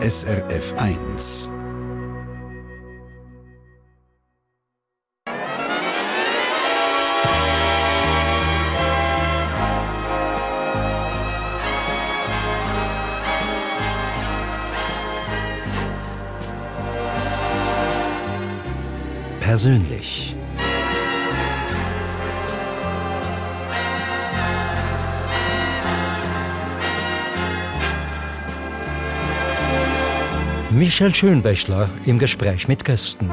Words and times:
SRF 0.00 0.74
1. 0.78 1.52
Persönlich. 19.40 20.37
Michel 30.78 31.12
Schönbächler 31.12 31.90
im 32.04 32.20
Gespräch 32.20 32.68
mit 32.68 32.84
Gästen. 32.84 33.32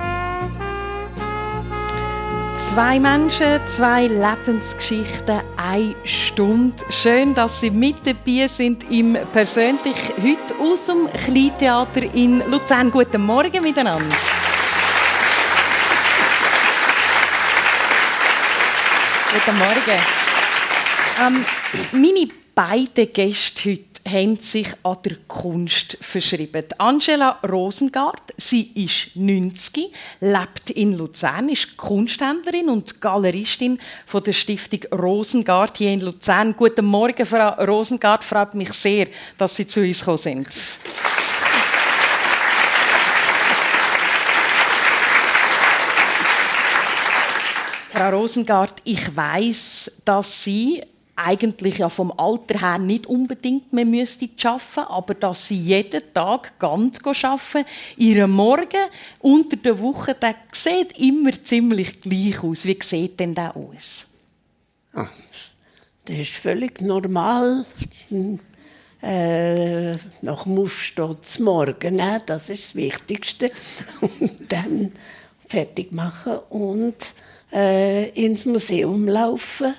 Zwei 2.55 2.99
Menschen, 2.99 3.59
zwei 3.67 4.07
Lebensgeschichten, 4.07 5.41
eine 5.55 5.93
Stunde. 6.05 6.83
Schön, 6.89 7.35
dass 7.35 7.61
Sie 7.61 7.69
mit 7.69 7.97
dabei 8.03 8.47
sind 8.47 8.89
im 8.89 9.15
Persönlich 9.31 9.95
heute 10.17 10.55
aus 10.59 10.87
dem 10.87 11.07
Kleintheater 11.13 12.15
in 12.15 12.39
Luzern. 12.49 12.89
Guten 12.89 13.21
Morgen 13.21 13.61
miteinander. 13.61 14.15
Guten 19.31 19.57
Morgen. 19.59 20.01
Ähm, 21.23 21.45
meine 21.91 22.27
beiden 22.55 23.13
Gäste 23.13 23.69
heute 23.69 23.94
haben 24.07 24.35
sich 24.35 24.67
an 24.83 24.97
der 25.03 25.15
Kunst 25.27 25.97
verschrieben. 25.99 26.63
Angela 26.77 27.39
Rosengart, 27.47 28.33
sie 28.37 28.71
ist 28.75 29.15
90, 29.15 29.91
lebt 30.19 30.69
in 30.69 30.95
Luzern, 30.95 31.49
ist 31.49 31.75
Kunsthändlerin 31.75 32.69
und 32.69 33.01
Galeristin 33.01 33.79
von 34.05 34.23
der 34.23 34.33
Stiftung 34.33 34.81
Rosengart 34.91 35.77
hier 35.77 35.91
in 35.91 36.01
Luzern. 36.01 36.55
Guten 36.55 36.85
Morgen, 36.85 37.25
Frau 37.25 37.49
Rosengart. 37.65 38.23
Freut 38.23 38.53
mich 38.53 38.73
sehr, 38.73 39.07
dass 39.37 39.55
Sie 39.55 39.65
zu 39.65 39.81
uns 39.81 39.99
gekommen 39.99 40.17
sind. 40.17 40.47
Frau 47.89 48.09
Rosengart, 48.09 48.81
ich 48.83 49.15
weiß, 49.15 50.01
dass 50.03 50.43
Sie 50.43 50.83
eigentlich 51.15 51.77
ja 51.77 51.89
vom 51.89 52.11
Alter 52.17 52.59
her 52.59 52.77
nicht 52.77 53.07
unbedingt 53.07 53.71
mehr 53.71 53.85
müsste 53.85 54.29
arbeiten, 54.43 54.79
aber 54.79 55.13
dass 55.13 55.47
sie 55.47 55.57
jeden 55.57 56.01
Tag 56.13 56.59
ganz 56.59 56.99
arbeiten, 57.05 57.65
ihre 57.97 58.27
Morgen 58.27 58.89
unter 59.21 59.55
der 59.55 59.79
Woche, 59.79 60.13
der 60.13 60.35
sieht 60.51 60.97
immer 60.97 61.31
ziemlich 61.43 62.01
gleich 62.01 62.43
aus. 62.43 62.65
Wie 62.65 62.77
sieht 62.81 63.19
denn 63.19 63.33
der 63.33 63.55
aus? 63.55 64.07
Ah, 64.93 65.07
das 66.05 66.17
ist 66.17 66.33
völlig 66.33 66.81
normal. 66.81 67.65
Äh, 69.01 69.93
nach 70.21 70.43
dem 70.43 70.57
Aufstehen 70.57 71.17
zum 71.21 71.45
Morgen, 71.45 71.95
ne? 71.95 72.21
das 72.25 72.49
ist 72.49 72.69
das 72.69 72.75
Wichtigste. 72.75 73.51
Und 74.01 74.51
dann 74.51 74.91
fertig 75.47 75.91
machen 75.91 76.39
und 76.49 76.95
äh, 77.53 78.09
ins 78.09 78.45
Museum 78.45 79.07
laufen 79.07 79.75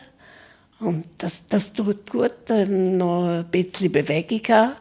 und 0.80 1.06
das, 1.18 1.42
das 1.48 1.72
tut 1.72 2.10
gut, 2.10 2.48
noch 2.68 3.28
ein 3.28 3.46
bisschen 3.50 3.90
Bewegung 3.90 4.42
haben 4.48 4.72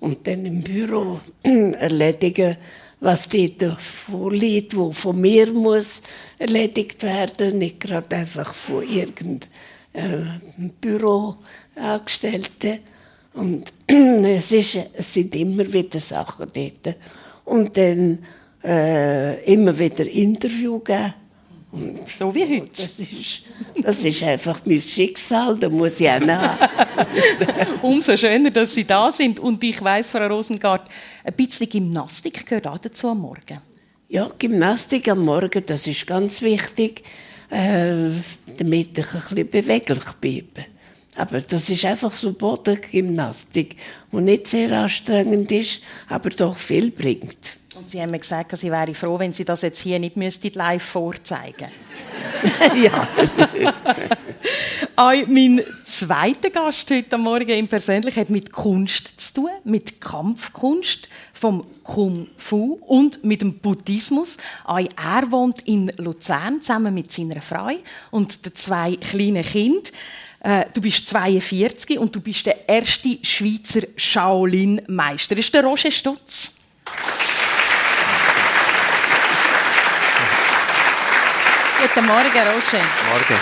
und 0.00 0.26
dann 0.26 0.44
im 0.44 0.62
Büro 0.62 1.20
erledigen, 1.42 2.56
was 3.00 3.28
dort 3.28 3.80
vorliegt, 3.80 4.76
was 4.76 4.98
von 4.98 5.20
mir 5.20 5.52
muss 5.52 6.02
erledigt 6.38 7.02
werden, 7.02 7.58
nicht 7.58 7.80
gerade 7.80 8.16
einfach 8.16 8.52
von 8.52 8.86
irgendeinem 8.86 9.40
äh, 9.94 10.68
Büroangestellten. 10.80 12.80
Und 13.32 13.72
es, 13.86 14.52
ist, 14.52 14.78
es 14.92 15.14
sind 15.14 15.34
immer 15.36 15.72
wieder 15.72 16.00
Sachen 16.00 16.48
dort. 16.52 16.96
Und 17.46 17.78
dann 17.78 18.18
äh, 18.62 19.42
immer 19.44 19.78
wieder 19.78 20.06
Interview 20.06 20.80
geben 20.80 21.14
und 21.72 22.00
so 22.08 22.34
wie 22.34 22.44
heute. 22.44 22.70
Das 22.82 22.98
ist, 22.98 23.42
das 23.82 24.04
ist 24.04 24.22
einfach 24.24 24.60
mein 24.64 24.80
Schicksal, 24.80 25.56
da 25.56 25.68
muss 25.68 26.00
ich 26.00 26.10
auch 26.10 26.20
nach. 26.20 26.58
Umso 27.82 28.16
schöner, 28.16 28.50
dass 28.50 28.74
Sie 28.74 28.84
da 28.84 29.12
sind. 29.12 29.38
Und 29.38 29.62
ich 29.62 29.80
weiss, 29.82 30.10
Frau 30.10 30.26
Rosengart, 30.26 30.88
ein 31.22 31.32
bisschen 31.34 31.68
Gymnastik 31.68 32.44
gehört 32.44 32.66
auch 32.66 32.78
dazu 32.78 33.08
am 33.08 33.20
Morgen. 33.20 33.60
Ja, 34.08 34.28
Gymnastik 34.38 35.08
am 35.08 35.24
Morgen, 35.24 35.62
das 35.64 35.86
ist 35.86 36.06
ganz 36.06 36.42
wichtig, 36.42 37.04
äh, 37.50 38.10
damit 38.56 38.98
ich 38.98 39.06
ein 39.14 39.20
bisschen 39.20 39.50
beweglich 39.50 40.04
bleibe. 40.20 40.66
Aber 41.16 41.40
das 41.40 41.70
ist 41.70 41.84
einfach 41.84 42.14
so 42.14 42.32
Bodengymnastik, 42.32 43.76
die 44.12 44.16
nicht 44.16 44.46
sehr 44.48 44.72
anstrengend 44.72 45.52
ist, 45.52 45.82
aber 46.08 46.30
doch 46.30 46.56
viel 46.56 46.90
bringt. 46.90 47.59
Und 47.76 47.88
Sie 47.88 48.00
haben 48.00 48.10
mir 48.10 48.18
gesagt, 48.18 48.56
Sie 48.56 48.70
wären 48.70 48.94
froh, 48.94 49.18
wenn 49.18 49.30
Sie 49.30 49.44
das 49.44 49.62
jetzt 49.62 49.80
hier 49.80 50.00
nicht 50.00 50.16
müssten 50.16 50.52
live 50.54 50.82
vorzeigen 50.82 51.68
Ja. 52.74 53.08
Auch 54.96 55.26
mein 55.28 55.62
zweiter 55.84 56.50
Gast 56.50 56.90
heute 56.90 57.16
Morgen 57.16 57.50
im 57.50 57.68
Persönlich 57.68 58.16
hat 58.16 58.28
mit 58.28 58.50
Kunst 58.50 59.20
zu 59.20 59.34
tun, 59.34 59.50
mit 59.62 60.00
Kampfkunst, 60.00 61.08
vom 61.32 61.64
Kung 61.84 62.26
Fu 62.36 62.80
und 62.86 63.22
mit 63.22 63.40
dem 63.40 63.58
Buddhismus. 63.58 64.36
Auch 64.64 64.78
er 64.80 65.30
wohnt 65.30 65.62
in 65.62 65.92
Luzern 65.96 66.60
zusammen 66.60 66.92
mit 66.92 67.12
seiner 67.12 67.40
Frau 67.40 67.70
und 68.10 68.44
den 68.44 68.54
zwei 68.56 68.96
kleinen 68.96 69.44
Kindern. 69.44 69.92
Äh, 70.40 70.64
du 70.74 70.80
bist 70.80 71.06
42 71.06 71.98
und 71.98 72.16
du 72.16 72.20
bist 72.20 72.46
der 72.46 72.68
erste 72.68 73.16
Schweizer 73.22 73.82
Shaolin-Meister. 73.96 75.36
Das 75.36 75.44
ist 75.44 75.54
der 75.54 75.64
Roger 75.64 75.92
Stutz. 75.92 76.54
Guten 81.80 82.06
Morgen, 82.06 82.24
Roger. 82.24 82.84
Morgen. 83.08 83.40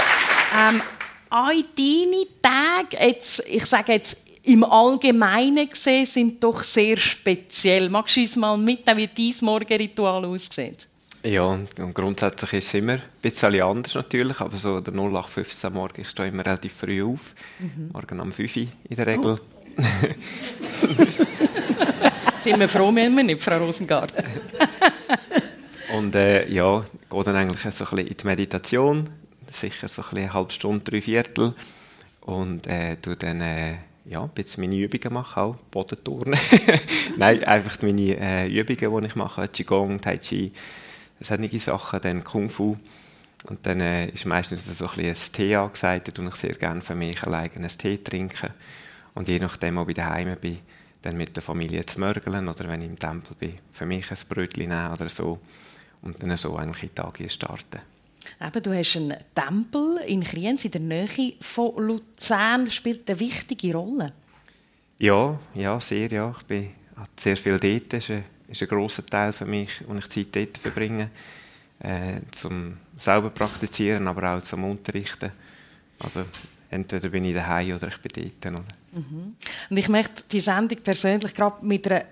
Ähm, 0.57 0.81
all 1.29 1.65
deine 1.77 2.25
Tage, 2.41 2.97
jetzt, 3.05 3.45
ich 3.49 3.67
sage 3.67 3.95
jetzt 3.95 4.29
im 4.45 4.63
Allgemeinen 4.63 5.69
gesehen, 5.69 6.07
sind 6.07 6.45
doch 6.45 6.63
sehr 6.63 6.97
speziell. 6.99 7.89
Magst 7.89 8.15
du 8.15 8.21
uns 8.21 8.37
mal 8.37 8.57
mitteilen, 8.57 8.99
wie 8.99 9.33
dein 9.33 9.45
Morgenritual 9.45 10.25
aussieht? 10.25 10.87
Ja, 11.25 11.47
und 11.47 11.69
grundsätzlich 11.93 12.53
ist 12.53 12.69
es 12.69 12.75
immer 12.75 12.93
ein 12.93 13.03
bisschen 13.21 13.61
anders 13.61 13.97
natürlich, 13.97 14.41
aber 14.41 14.57
so 14.57 14.81
der 14.81 14.95
0815 14.95 15.73
Morgen, 15.73 16.03
ich 16.03 16.09
stehe 16.09 16.29
immer 16.29 16.47
relativ 16.47 16.75
früh 16.75 17.03
auf, 17.03 17.35
mhm. 17.59 17.91
morgen 17.93 18.21
um 18.21 18.33
5 18.33 18.57
Uhr 18.57 18.67
in 18.89 18.97
der 18.97 19.07
Regel. 19.07 19.41
Oh. 19.77 19.83
sind 22.39 22.61
wir 22.61 22.69
froh, 22.69 22.95
wenn 22.95 23.17
wir 23.17 23.25
nicht, 23.25 23.43
Frau 23.43 23.59
Rosengarten. 23.59 24.23
Und 25.95 26.15
äh, 26.15 26.49
ja, 26.49 26.85
gehe 27.11 27.25
dann 27.25 27.37
eigentlich 27.37 27.61
so 27.75 27.85
ein 27.85 27.91
bisschen 27.91 28.07
in 28.07 28.17
die 28.17 28.27
Meditation, 28.27 29.11
sicher 29.51 29.89
so 29.89 30.03
eine 30.11 30.33
halbe 30.33 30.53
Stunde, 30.53 30.85
drei 30.85 31.01
Viertel. 31.01 31.55
Und 32.21 32.67
äh, 32.67 32.97
tue 32.97 33.17
dann 33.17 33.41
äh, 33.41 33.77
ja, 34.05 34.23
ein 34.23 34.31
bisschen 34.31 34.63
meine 34.63 34.77
Übungen 34.77 35.15
machen, 35.15 35.43
auch 35.43 35.57
Bodenturnen. 35.71 36.39
Nein, 37.17 37.43
einfach 37.45 37.81
meine 37.83 38.19
äh, 38.19 38.49
Übungen, 38.49 39.03
die 39.03 39.09
ich 39.09 39.17
mache, 39.17 39.49
Qigong, 39.49 40.01
Tai 40.01 40.19
Chi, 40.19 40.53
solche 41.21 41.61
Sachen, 41.61 42.01
dann 42.01 42.25
Kung 42.25 42.51
Fu. 42.51 42.77
Und 43.47 43.65
dann 43.65 43.81
äh, 43.81 44.09
ist 44.09 44.27
meistens 44.27 44.67
so 44.67 44.87
ein, 44.87 44.97
bisschen 44.97 45.07
ein 45.07 45.33
Tee 45.33 45.55
angesagt, 45.55 46.09
da 46.09 46.13
tue 46.13 46.29
ich 46.29 46.35
sehr 46.35 46.55
gerne 46.55 46.83
für 46.83 46.95
mich 46.95 47.23
alleine 47.23 47.55
einen 47.55 47.69
Tee 47.69 47.99
trinken. 47.99 48.51
Und 49.15 49.29
je 49.29 49.39
nachdem, 49.39 49.79
ob 49.79 49.89
ich 49.89 49.95
daheim 49.95 50.37
bin, 50.41 50.59
dann 51.03 51.17
mit 51.17 51.37
der 51.37 51.43
Familie 51.43 51.85
zu 51.87 52.01
mörgeln 52.01 52.49
oder 52.49 52.69
wenn 52.69 52.83
ich 52.83 52.89
im 52.89 52.99
Tempel 52.99 53.37
bin, 53.39 53.59
für 53.73 53.87
mich 53.87 54.11
ein 54.11 54.19
Brötchen 54.29 54.69
nehmen 54.69 54.93
oder 54.93 55.09
so 55.09 55.39
und 56.03 56.23
dann 56.23 56.37
so 56.37 56.57
eigentlich 56.57 56.85
in 56.85 56.89
die 56.91 56.95
Tage 56.95 57.31
starten. 57.31 57.81
Eben, 58.41 58.63
du 58.63 58.77
hast 58.77 58.97
einen 58.97 59.17
Tempel 59.35 59.99
in 60.07 60.23
Kriens 60.23 60.65
in 60.65 60.71
der 60.71 60.81
Nähe 60.81 61.35
von 61.41 61.75
Luzern. 61.77 62.71
Spielt 62.71 63.09
eine 63.09 63.21
wichtige 63.21 63.75
Rolle. 63.75 64.13
Ja, 64.99 65.39
ja, 65.55 65.81
sehr. 65.81 66.11
Ja. 66.11 66.35
Ich 66.39 66.47
bin 66.47 66.71
sehr 67.17 67.37
viel 67.37 67.59
dort. 67.59 67.93
Das 67.93 68.05
ist 68.05 68.11
ein, 68.11 68.25
ist 68.49 68.63
ein 68.63 68.69
grosser 68.69 69.07
Teil 69.07 69.33
für 69.33 69.47
mich, 69.47 69.71
wo 69.87 69.95
ich 69.95 70.09
Zeit 70.09 70.35
dort 70.35 70.59
verbringe. 70.59 71.11
Äh, 71.81 72.21
zum 72.33 72.77
selber 72.99 73.31
praktizieren, 73.31 74.09
aber 74.09 74.37
auch 74.37 74.43
zum 74.43 74.65
Unterrichten. 74.65 75.31
Also 76.01 76.25
entweder 76.71 77.09
bin 77.09 77.25
ich 77.25 77.35
daheim 77.35 77.77
oder 77.77 77.89
ich 77.89 77.99
bin 77.99 78.33
dort. 78.43 78.55
Oder? 78.55 78.65
Mhm. 78.93 79.37
Und 79.71 79.77
ich 79.77 79.89
möchte 79.89 80.25
die 80.31 80.41
Sendung 80.41 80.79
persönlich 80.83 81.35
gerade 81.35 81.65
mit 81.65 81.87
einer 81.87 82.05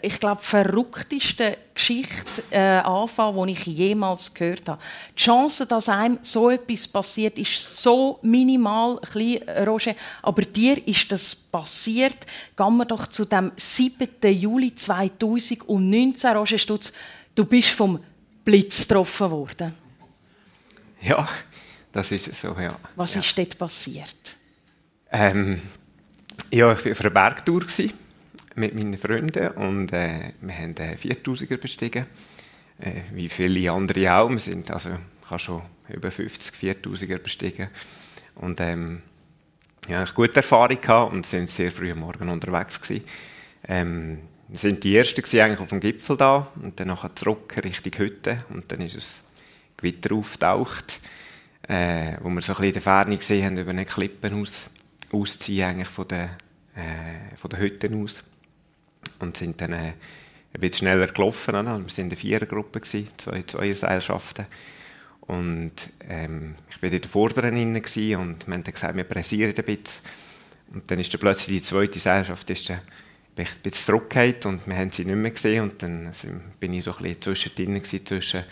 ich 0.00 0.20
glaube, 0.20 0.40
verrückteste 0.40 1.58
Geschichte 1.74 2.42
äh, 2.50 2.78
anfangen, 2.78 3.46
die 3.48 3.52
ich 3.52 3.66
jemals 3.66 4.32
gehört 4.32 4.68
habe. 4.68 4.80
Die 5.16 5.22
Chance, 5.22 5.66
dass 5.66 5.88
einem 5.88 6.18
so 6.22 6.50
etwas 6.50 6.86
passiert, 6.86 7.36
ist 7.36 7.82
so 7.82 8.20
minimal, 8.22 8.98
klein, 9.00 9.42
Roger. 9.66 9.96
Aber 10.22 10.42
dir 10.42 10.86
ist 10.86 11.10
das 11.10 11.34
passiert. 11.34 12.26
Gehen 12.56 12.76
wir 12.76 12.84
doch 12.84 13.08
zu 13.08 13.24
dem 13.24 13.50
7. 13.56 14.08
Juli 14.22 14.72
2019, 14.72 16.30
Roger 16.30 16.58
Stutz. 16.58 16.92
Du 17.34 17.44
bist 17.44 17.70
vom 17.70 17.98
Blitz 18.44 18.86
getroffen 18.86 19.30
worden. 19.32 19.74
Ja, 21.00 21.28
das 21.90 22.12
ist 22.12 22.32
so, 22.36 22.56
ja. 22.56 22.78
Was 22.94 23.14
ja. 23.14 23.20
ist 23.20 23.36
dort 23.36 23.58
passiert? 23.58 24.36
Ähm, 25.10 25.60
ja, 26.52 26.72
ich 26.72 26.84
war 26.84 26.92
auf 26.92 27.00
einer 27.00 27.10
Bergtour 27.10 27.66
mit 28.54 28.74
meinen 28.74 28.98
Freunden 28.98 29.48
und 29.52 29.92
äh, 29.92 30.32
wir 30.40 30.54
haben 30.54 30.74
den 30.74 30.96
4000er 30.96 31.56
bestiegen. 31.56 32.06
Äh, 32.78 33.02
wie 33.12 33.28
viele 33.28 33.70
andere 33.70 34.14
auch. 34.14 34.30
Wir 34.30 34.38
sind 34.38 34.70
also, 34.70 34.90
ich 34.90 35.30
habe 35.30 35.38
schon 35.38 35.62
über 35.88 36.10
50 36.10 36.54
4000er 36.54 37.18
bestiegen. 37.18 37.68
Und 38.34 38.60
ähm, 38.60 39.02
ja, 39.88 40.02
ich 40.02 40.14
gute 40.14 40.36
Erfahrung 40.36 40.80
gehabt 40.80 41.12
und 41.12 41.26
sind 41.26 41.48
sehr 41.48 41.70
früh 41.70 41.92
am 41.92 42.00
Morgen 42.00 42.28
unterwegs 42.28 42.80
gewesen. 42.80 43.04
Ähm, 43.68 44.18
sind 44.52 44.84
die 44.84 44.96
Ersten 44.96 45.22
eigentlich 45.40 45.60
auf 45.60 45.70
dem 45.70 45.80
Gipfel 45.80 46.16
da 46.16 46.48
und 46.62 46.78
dann 46.78 46.88
nachher 46.88 47.14
zurück 47.14 47.54
Richtung 47.62 47.92
Hütte 47.96 48.38
und 48.50 48.70
dann 48.70 48.82
ist 48.82 48.96
es 48.96 49.22
Gewitter 49.76 50.14
auftaucht, 50.14 51.00
äh, 51.68 52.16
wo 52.20 52.28
wir 52.28 52.42
so 52.42 52.52
ein 52.52 52.56
bisschen 52.56 52.64
in 52.64 52.72
der 52.72 52.82
Ferne 52.82 53.16
gesehen 53.16 53.46
haben, 53.46 53.58
über 53.58 53.70
eine 53.70 53.86
Klippen 53.86 54.40
aus, 54.40 54.68
ausziehen 55.10 55.68
eigentlich 55.68 55.88
von 55.88 56.06
der, 56.08 56.36
äh, 56.74 57.36
von 57.36 57.50
der 57.50 57.60
Hütte 57.60 57.90
aus 57.94 58.22
und 59.22 59.36
sind 59.36 59.60
dann 59.60 59.72
äh, 59.72 59.92
ein 60.54 60.60
bisschen 60.60 60.86
schneller 60.86 61.06
gelaufen. 61.06 61.54
Also 61.54 61.68
wir 61.68 61.74
waren 61.74 61.90
in 61.96 62.08
der 62.10 62.18
Vierergruppe, 62.18 62.80
gewesen, 62.80 63.08
zwei 63.16 63.42
Zweierseilschaften. 63.42 64.46
Und 65.22 65.72
ähm, 66.08 66.56
ich 66.68 66.82
war 66.82 66.92
in 66.92 67.00
der 67.00 67.08
Vorderen 67.08 67.56
und 67.56 67.84
wir 67.84 68.18
haben 68.18 68.36
dann 68.46 68.62
gesagt, 68.62 68.96
wir 68.96 69.04
pressieren 69.04 69.54
ein 69.56 69.64
bisschen. 69.64 70.04
Und 70.74 70.90
dann 70.90 70.98
ist 70.98 71.12
dann 71.14 71.20
plötzlich 71.20 71.58
die 71.58 71.62
zweite 71.62 71.98
Seilschaft 71.98 72.50
ist 72.50 72.68
dann 72.68 72.80
ein 73.36 73.46
bisschen 73.62 73.72
zurückgefallen 73.72 74.36
und 74.44 74.66
wir 74.66 74.76
haben 74.76 74.90
sie 74.90 75.04
nicht 75.04 75.16
mehr 75.16 75.30
gesehen. 75.30 75.62
Und 75.62 75.82
dann 75.82 76.10
bin 76.60 76.74
ich 76.74 76.84
so 76.84 76.92
ein 76.92 77.02
bisschen 77.02 77.22
zwischendrin 77.22 77.84
zwischen 77.84 78.44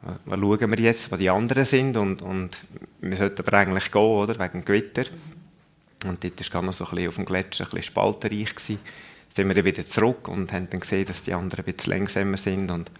was 0.00 0.38
schauen 0.38 0.70
wir 0.70 0.78
jetzt, 0.78 1.10
wo 1.10 1.16
die 1.16 1.28
anderen 1.28 1.64
sind 1.64 1.96
und, 1.96 2.22
und 2.22 2.56
wir 3.00 3.16
sollten 3.16 3.44
aber 3.44 3.58
eigentlich 3.58 3.90
gehen, 3.90 4.00
oder, 4.00 4.38
wegen 4.38 4.60
dem 4.60 4.64
Gewitter. 4.64 5.04
Und 6.06 6.22
dort 6.22 6.54
war 6.54 6.62
noch 6.62 6.72
so 6.72 6.84
ein 6.84 6.90
bisschen 6.90 7.08
auf 7.08 7.14
dem 7.16 7.24
Gletscher 7.24 7.64
ein 7.64 7.70
bisschen 7.70 7.82
spaltenreich. 7.82 8.54
Gewesen 8.54 8.78
sind 9.28 9.48
wir 9.48 9.54
dann 9.54 9.64
wieder 9.64 9.84
zurück 9.84 10.28
und 10.28 10.52
haben 10.52 10.68
dann 10.70 10.80
gesehen, 10.80 11.06
dass 11.06 11.22
die 11.22 11.34
anderen 11.34 11.64
ein 11.64 11.72
bisschen 11.72 11.92
langsamer 11.92 12.36
sind. 12.36 12.70
Und 12.70 12.90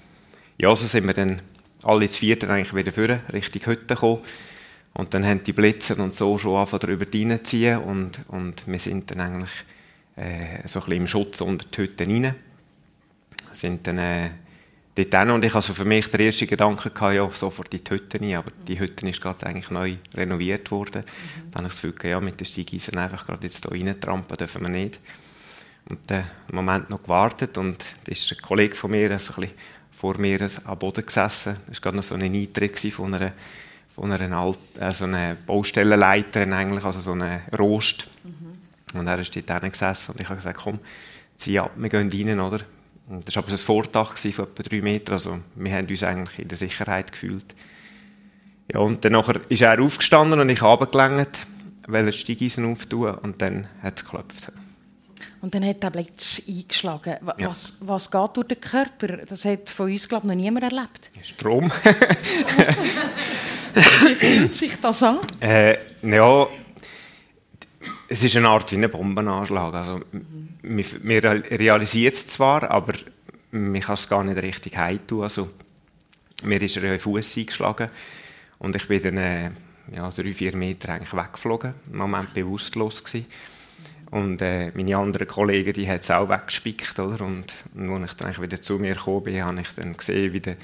ja, 0.59 0.75
so 0.75 0.87
sind 0.87 1.07
wir 1.07 1.15
dann 1.15 1.41
alle 1.83 2.09
zu 2.09 2.19
vierten 2.19 2.51
eigentlich 2.51 2.75
wieder 2.75 2.93
vorne, 2.93 3.21
Richtung 3.33 3.67
Hütte 3.67 3.95
gekommen. 3.95 4.23
Und 4.95 5.15
dann 5.15 5.25
haben 5.25 5.43
die 5.43 5.53
Blitze 5.53 5.95
und 5.97 6.15
so 6.15 6.39
schon 6.39 6.57
angefangen, 6.57 6.81
darüber 6.81 7.07
reinzuziehen 7.13 7.79
und, 7.79 8.19
und 8.29 8.67
wir 8.67 8.79
sind 8.79 9.11
dann 9.11 9.21
eigentlich 9.21 9.51
äh, 10.17 10.67
so 10.67 10.81
ein 10.81 10.87
bisschen 10.87 10.93
im 10.93 11.07
Schutz 11.07 11.41
unter 11.41 11.67
die 11.67 11.83
Hütte 11.83 12.07
rein. 12.07 12.35
Sind 13.53 13.87
dann 13.87 13.99
äh, 13.99 14.31
dort 14.97 15.23
hin 15.23 15.31
und 15.31 15.45
ich 15.45 15.51
hatte 15.51 15.57
also 15.57 15.75
für 15.75 15.85
mich 15.85 16.09
den 16.09 16.21
ersten 16.21 16.47
Gedanken, 16.47 16.93
gehabt, 16.93 17.15
ja, 17.15 17.31
sofort 17.31 17.73
in 17.73 17.85
die 17.85 17.91
Hütte 17.91 18.21
rein, 18.21 18.35
aber 18.35 18.51
die 18.67 18.79
Hütte 18.79 19.09
ist 19.09 19.21
gerade 19.21 19.47
eigentlich 19.47 19.71
neu 19.71 19.97
renoviert 20.17 20.71
worden. 20.71 21.03
Mhm. 21.05 21.51
Dann 21.53 21.65
habe 21.65 21.73
ich 21.73 21.81
das 21.81 21.83
Gefühl, 21.83 22.11
ja, 22.11 22.21
mit 22.21 22.41
den 22.41 22.45
Steigeisen 22.45 22.99
einfach 22.99 23.27
gerade 23.27 23.47
jetzt 23.47 23.65
hier 23.65 23.73
reintrampen 23.73 24.37
dürfen 24.37 24.63
wir 24.63 24.71
nicht. 24.71 25.01
Und 25.89 26.13
einen 26.13 26.27
Moment 26.53 26.91
noch 26.91 27.03
gewartet 27.03 27.57
und 27.57 27.83
da 28.05 28.13
ist 28.13 28.31
ein 28.31 28.43
Kollege 28.43 28.77
von 28.77 28.91
mir 28.91 29.19
so 29.19 29.33
ein 29.35 29.41
bisschen 29.41 29.57
vor 29.91 30.19
mir 30.19 30.49
am 30.65 30.79
Boden 30.79 31.05
gesessen. 31.05 31.57
Das 31.67 31.77
war 31.77 31.83
gerade 31.83 31.97
noch 31.97 32.03
so 32.05 32.15
ein 32.15 32.23
Eintritt 32.23 32.79
von 32.93 33.15
einer, 33.15 33.33
von 33.95 34.13
einer, 34.13 34.37
Alt, 34.37 34.59
äh, 34.79 34.93
so 34.93 35.05
einer 35.05 35.35
Baustellenleiterin, 35.35 36.53
eigentlich, 36.53 36.85
also 36.85 37.01
so 37.01 37.13
einer 37.13 37.41
Rost. 37.59 38.09
Mhm. 38.23 38.99
Und 39.01 39.07
er 39.07 39.19
ist 39.19 39.35
dort 39.35 39.73
gesessen 39.73 40.13
und 40.13 40.21
ich 40.21 40.29
habe 40.29 40.37
gesagt, 40.37 40.61
komm, 40.63 40.79
zieh 41.37 41.59
ab, 41.59 41.73
wir 41.77 41.89
gehen 41.89 42.11
rein, 42.13 42.41
oder? 42.41 42.61
Und 43.09 43.27
das 43.27 43.35
war 43.35 43.43
aber 43.43 43.53
ein 43.53 43.59
Vordach 43.59 44.17
von 44.17 44.31
etwa 44.31 44.63
drei 44.63 44.83
Metern, 44.83 45.15
also 45.15 45.39
wir 45.55 45.73
haben 45.73 45.89
uns 45.89 46.03
eigentlich 46.03 46.39
in 46.39 46.49
der 46.49 46.59
Sicherheit 46.59 47.11
gefühlt. 47.11 47.55
Ja, 48.73 48.81
und 48.81 49.05
dann 49.05 49.15
ist 49.49 49.63
er 49.63 49.81
aufgestanden 49.81 50.39
und 50.39 50.49
ich 50.51 50.61
habe 50.61 50.87
weil 51.87 52.05
er 52.05 52.13
die 52.13 52.19
Steigeisen 52.19 52.71
auftun 52.71 53.15
und 53.15 53.41
dann 53.41 53.67
hat 53.83 53.97
es 53.97 54.05
geklopft. 54.05 54.53
Und 55.41 55.55
dann 55.55 55.65
hat 55.65 55.83
der 55.83 55.91
Blitz 55.91 56.43
eingeschlagen. 56.49 57.17
Was, 57.21 57.37
ja. 57.39 57.53
was 57.87 58.11
geht 58.11 58.37
durch 58.37 58.49
den 58.49 58.61
Körper? 58.61 59.19
Das 59.19 59.45
hat 59.45 59.69
von 59.69 59.91
uns, 59.91 60.09
glaube 60.09 60.27
ich, 60.27 60.35
noch 60.35 60.41
niemand 60.41 60.65
erlebt. 60.65 61.11
Strom. 61.23 61.71
wie 63.75 64.15
fühlt 64.15 64.55
sich 64.55 64.81
das 64.81 65.03
an? 65.03 65.19
Äh, 65.41 65.79
ja, 66.03 66.47
es 68.09 68.25
ist 68.25 68.37
eine 68.37 68.49
Art 68.49 68.71
wie 68.73 68.77
ein 68.77 68.91
Bombenanschlag. 68.91 69.75
Also, 69.75 70.01
mhm. 70.11 70.57
man, 70.63 70.85
man 71.03 71.19
realisiert 71.19 72.15
es 72.15 72.27
zwar, 72.27 72.69
aber 72.71 72.95
man 73.51 73.81
kann 73.81 73.95
es 73.95 74.09
gar 74.09 74.25
nicht 74.25 74.43
richtig 74.43 74.77
heimtun. 74.77 75.23
Also, 75.23 75.51
mir 76.43 76.61
ist 76.63 76.77
er 76.77 76.85
in 76.85 76.91
den 76.91 77.01
Fuß 77.01 77.37
eingeschlagen 77.37 77.89
und 78.59 78.77
ich 78.77 78.87
bin 78.89 79.03
dann 79.03 79.17
äh, 79.17 79.51
ja, 79.95 80.11
drei, 80.11 80.35
vier 80.35 80.57
Meter 80.57 80.93
eigentlich 80.93 81.13
weggeflogen. 81.13 81.75
Im 81.91 81.99
Moment 81.99 82.35
bewusstlos 82.35 83.03
gewesen. 83.03 83.27
Und 84.11 84.41
äh, 84.41 84.71
meine 84.75 84.97
anderen 84.97 85.29
Kollegen, 85.29 85.73
die 85.75 85.89
hat 85.89 86.01
es 86.01 86.11
auch 86.11 86.29
weggespickt, 86.29 86.99
oder? 86.99 87.25
Und, 87.25 87.53
und 87.75 88.03
als 88.03 88.13
ich 88.13 88.17
dann 88.17 88.43
wieder 88.43 88.61
zu 88.61 88.79
mir 88.79 88.95
gekommen 88.95 89.25
bin, 89.25 89.45
habe 89.45 89.61
ich 89.61 89.69
dann 89.77 89.97
gesehen, 89.97 90.33
wie 90.33 90.41
der, 90.41 90.57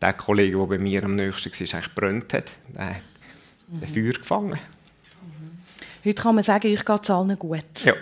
der 0.00 0.12
Kollege, 0.14 0.56
der 0.56 0.66
bei 0.66 0.78
mir 0.78 1.04
am 1.04 1.14
nächsten 1.14 1.50
war, 1.52 1.74
eigentlich 1.74 1.94
brennt 1.94 2.32
hat. 2.32 2.52
Der 2.68 2.86
hat 2.86 3.02
mhm. 3.68 3.86
Feuer 3.86 4.12
gefangen. 4.12 4.58
Mhm. 4.58 5.58
Heute 6.04 6.22
kann 6.22 6.34
man 6.34 6.44
sagen, 6.44 6.72
euch 6.72 6.84
geht 6.84 7.02
es 7.02 7.10
allen 7.10 7.38
gut. 7.38 7.84
Ja. 7.84 7.94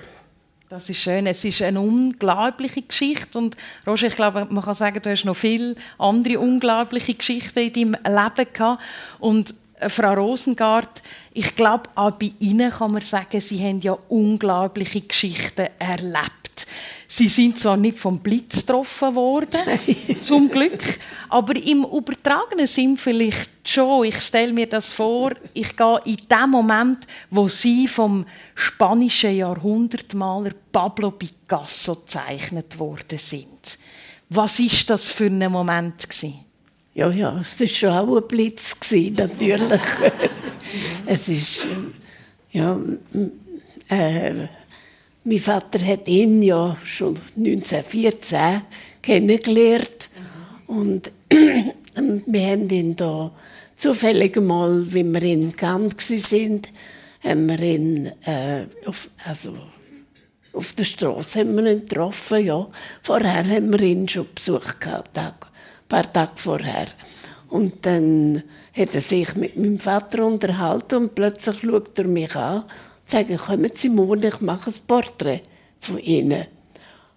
Das 0.69 0.89
ist 0.89 0.99
schön. 0.99 1.27
Es 1.27 1.45
ist 1.45 1.63
eine 1.63 1.81
unglaubliche 1.81 2.83
Geschichte. 2.83 3.39
Und 3.39 3.57
Roger, 3.87 4.07
ich 4.09 4.17
glaube, 4.17 4.47
man 4.49 4.65
kann 4.65 4.75
sagen, 4.75 5.01
du 5.03 5.11
hast 5.11 5.25
noch 5.25 5.37
viele 5.37 5.75
andere 5.99 6.39
unglaubliche 6.39 7.15
Geschichten 7.15 7.59
in 7.59 7.73
deinem 7.73 7.97
Leben 8.05 8.53
gehabt. 8.53 8.83
Und 9.19 9.55
Frau 9.89 10.15
Rosengart, 10.15 11.03
ich 11.33 11.57
glaube, 11.57 11.91
auch 11.95 12.13
bei 12.13 12.33
Ihnen 12.39 12.71
kann 12.71 12.93
man 12.93 13.03
sagen, 13.03 13.41
Sie 13.41 13.63
haben 13.63 13.81
ja 13.81 13.97
unglaubliche 14.09 15.01
Geschichten 15.01 15.69
erlebt. 15.79 16.67
Sie 17.09 17.29
sind 17.29 17.59
zwar 17.59 17.77
nicht 17.77 17.99
vom 17.99 18.19
Blitz 18.19 18.61
getroffen 18.61 19.15
worden, 19.15 19.61
zum 20.23 20.49
Glück, 20.49 20.83
aber 21.29 21.55
im 21.57 21.85
übertragenen 21.85 22.67
Sinn 22.67 22.97
vielleicht 22.97 23.51
schon. 23.65 24.07
Ich 24.07 24.21
stelle 24.21 24.53
mir 24.53 24.69
das 24.69 24.93
vor, 24.93 25.33
ich 25.53 25.77
gehe 25.77 26.01
in 26.05 26.17
dem 26.17 26.51
Moment, 26.51 27.07
wo 27.31 27.49
Sie 27.49 27.87
vom 27.89 28.25
spanischen 28.55 29.37
Jahrhundertmaler 29.37 30.53
Pablo 30.73 31.11
Picasso 31.11 31.97
gezeichnet 31.97 32.79
worden 32.79 33.19
sind. 33.19 33.79
Was 34.29 34.59
ist 34.59 34.89
das 34.91 35.09
für 35.09 35.27
ein 35.27 35.53
Moment 35.53 36.09
gewesen? 36.09 36.44
Ja, 36.95 37.11
ja, 37.11 37.41
es 37.41 37.59
war 37.59 37.67
schon 37.67 37.89
auch 37.91 38.17
ein 38.17 38.29
Blitz, 38.29 38.77
natürlich. 39.17 39.81
es 41.07 41.29
ist, 41.29 41.67
ja, 42.53 42.81
äh, 43.89 44.33
mein 45.25 45.39
Vater 45.41 45.85
hat 45.85 46.07
ihn 46.07 46.41
ja 46.41 46.77
schon 46.85 47.19
1914 47.37 48.63
kennengelernt. 49.03 50.09
Und 50.69 51.11
wir 51.31 52.47
haben 52.47 52.71
ihn 52.71 52.95
da 52.95 53.33
zufällig 53.77 54.37
mal, 54.37 54.87
wie 54.95 55.03
wir 55.03 55.23
in 55.23 55.57
Cannes 55.57 56.07
sind, 56.07 56.69
haben 57.25 57.49
wir 57.49 57.61
ihn, 57.61 58.07
äh, 58.25 58.67
auf, 58.87 59.11
also, 59.25 59.57
auf 60.53 60.73
der 60.75 60.85
Straße 60.85 61.41
haben 61.41 61.57
wir 61.57 61.73
ihn 61.73 61.81
getroffen, 61.81 62.45
ja. 62.47 62.69
Vorher 63.03 63.49
haben 63.49 63.73
wir 63.73 63.81
ihn 63.81 64.09
schon 64.09 64.29
besucht 64.33 64.81
gehabt, 64.81 65.19
paar 65.89 66.13
Tage 66.13 66.33
vorher. 66.37 66.87
Und 67.49 67.87
dann 67.87 68.43
hat 68.77 68.95
er 68.95 69.01
sich 69.01 69.35
mit 69.37 69.57
meinem 69.57 69.79
Vater 69.79 70.27
unterhalten 70.27 70.97
und 70.97 71.15
plötzlich 71.15 71.61
schaut 71.61 71.99
er 71.99 72.07
mich 72.07 72.35
an 72.35 72.63
und 72.63 73.11
sagt, 73.11 73.37
kommen 73.37 73.71
Sie 73.75 73.89
morgen, 73.89 74.25
ich 74.25 74.41
mache 74.41 74.71
ein 74.71 74.77
Porträt 74.87 75.43
von 75.79 75.99
Ihnen. 75.99 76.47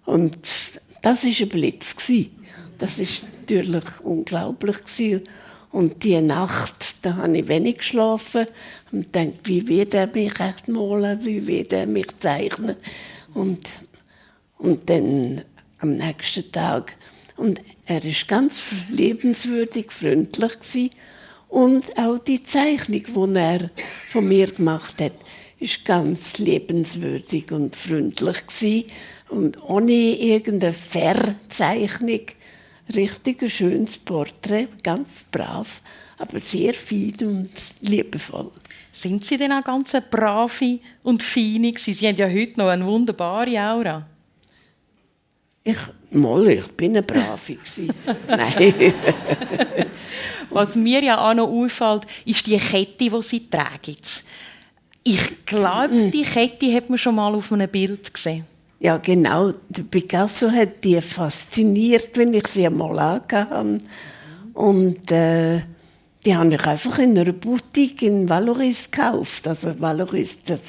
Und 0.04 0.38
das 1.02 1.24
war 1.24 1.30
ein 1.40 1.48
Blitz. 1.48 1.96
Das 2.78 2.98
war 2.98 3.28
natürlich 3.40 4.00
unglaublich. 4.02 4.76
Und 5.70 6.02
die 6.02 6.20
Nacht, 6.20 6.94
da 7.02 7.16
habe 7.16 7.38
ich 7.38 7.48
wenig 7.48 7.78
geschlafen 7.78 8.46
und 8.90 9.14
dachte, 9.14 9.34
wie 9.44 9.68
wird 9.68 9.94
er 9.94 10.06
mich 10.06 10.38
echt 10.40 10.68
malen, 10.68 11.24
wie 11.24 11.46
wird 11.46 11.72
er 11.72 11.86
mich 11.86 12.06
zeichnen. 12.20 12.76
Und, 13.34 13.68
und 14.56 14.88
dann 14.88 15.42
am 15.80 15.96
nächsten 15.96 16.50
Tag 16.50 16.96
und 17.38 17.62
er 17.86 18.04
ist 18.04 18.26
ganz 18.26 18.60
liebenswürdig, 18.90 19.92
freundlich 19.92 20.58
gewesen. 20.58 20.90
Und 21.48 21.96
auch 21.96 22.18
die 22.18 22.42
Zeichnung, 22.42 23.04
die 23.34 23.38
er 23.38 23.70
von 24.08 24.26
mir 24.26 24.48
gemacht 24.48 25.00
hat, 25.00 25.12
ist 25.60 25.84
ganz 25.84 26.38
liebenswürdig 26.38 27.50
und 27.52 27.76
freundlich 27.76 28.46
gewesen. 28.46 28.84
Und 29.28 29.62
ohne 29.62 29.92
irgendeine 29.92 30.72
Verzeichnung. 30.72 32.22
Richtig 32.94 33.42
ein 33.42 33.50
schönes 33.50 33.98
Porträt, 33.98 34.68
ganz 34.82 35.24
brav, 35.30 35.82
aber 36.16 36.40
sehr 36.40 36.72
fein 36.72 37.14
und 37.20 37.50
liebevoll. 37.82 38.50
Sind 38.92 39.24
Sie 39.26 39.36
denn 39.36 39.52
auch 39.52 39.62
ganz 39.62 39.94
brave 40.10 40.80
und 41.02 41.22
feine 41.22 41.74
Sie 41.76 41.94
haben 41.94 42.16
ja 42.16 42.26
heute 42.26 42.58
noch 42.58 42.68
eine 42.68 42.86
wunderbare 42.86 43.60
Aura. 43.60 44.06
Ich, 45.68 45.76
mal, 46.12 46.48
ich 46.48 46.66
bin 46.68 46.92
eine 46.92 47.02
Brave. 47.02 47.58
Nein. 48.26 48.94
Was 50.48 50.76
mir 50.76 51.02
ja 51.02 51.28
auch 51.28 51.34
noch 51.34 51.46
auffällt, 51.46 52.06
ist 52.24 52.46
die 52.46 52.56
Kette, 52.56 53.10
die 53.10 53.22
Sie 53.22 53.50
tragen. 53.50 53.96
Ich 55.04 55.44
glaube, 55.44 56.10
die 56.10 56.22
Kette 56.22 56.74
hat 56.74 56.88
man 56.88 56.96
schon 56.96 57.16
mal 57.16 57.34
auf 57.34 57.52
einem 57.52 57.68
Bild 57.68 58.14
gesehen. 58.14 58.46
Ja, 58.80 58.96
genau. 58.96 59.52
Der 59.68 59.82
Picasso 59.82 60.50
hat 60.50 60.82
die 60.84 60.98
fasziniert, 61.02 62.16
wenn 62.16 62.32
ich 62.32 62.46
sie 62.46 62.64
einmal 62.64 62.98
angehabt 62.98 63.82
Und 64.54 65.12
äh, 65.12 65.60
die 66.24 66.34
habe 66.34 66.54
ich 66.54 66.64
einfach 66.64 66.98
in 66.98 67.18
einer 67.18 67.32
Boutique 67.32 68.02
in 68.04 68.26
Valoris 68.26 68.90
gekauft. 68.90 69.46
Also 69.46 69.78
Valoris, 69.78 70.38
das 70.46 70.60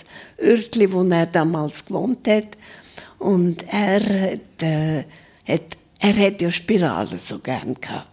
Örtli, 0.42 0.92
wo 0.92 1.04
er 1.04 1.26
damals 1.28 1.86
gewohnt 1.86 2.28
hat. 2.28 2.58
Und 3.20 3.66
er 3.70 4.00
hat, 4.00 4.64
äh, 4.64 5.04
hat, 5.48 5.78
er 6.00 6.16
hat 6.16 6.42
ja 6.42 6.50
Spiralen 6.50 7.20
so 7.20 7.40
gern 7.40 7.76
gehabt. 7.80 8.10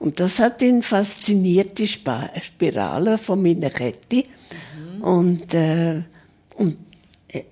Und 0.00 0.18
das 0.18 0.38
hat 0.38 0.62
ihn 0.62 0.82
fasziniert, 0.82 1.78
die 1.78 1.86
Spirale 1.86 3.18
von 3.18 3.42
meiner 3.42 3.70
Kette. 3.70 4.24
Mhm. 4.96 5.02
Und, 5.02 5.54
äh, 5.54 6.02
und 6.56 6.78
äh, 7.32 7.44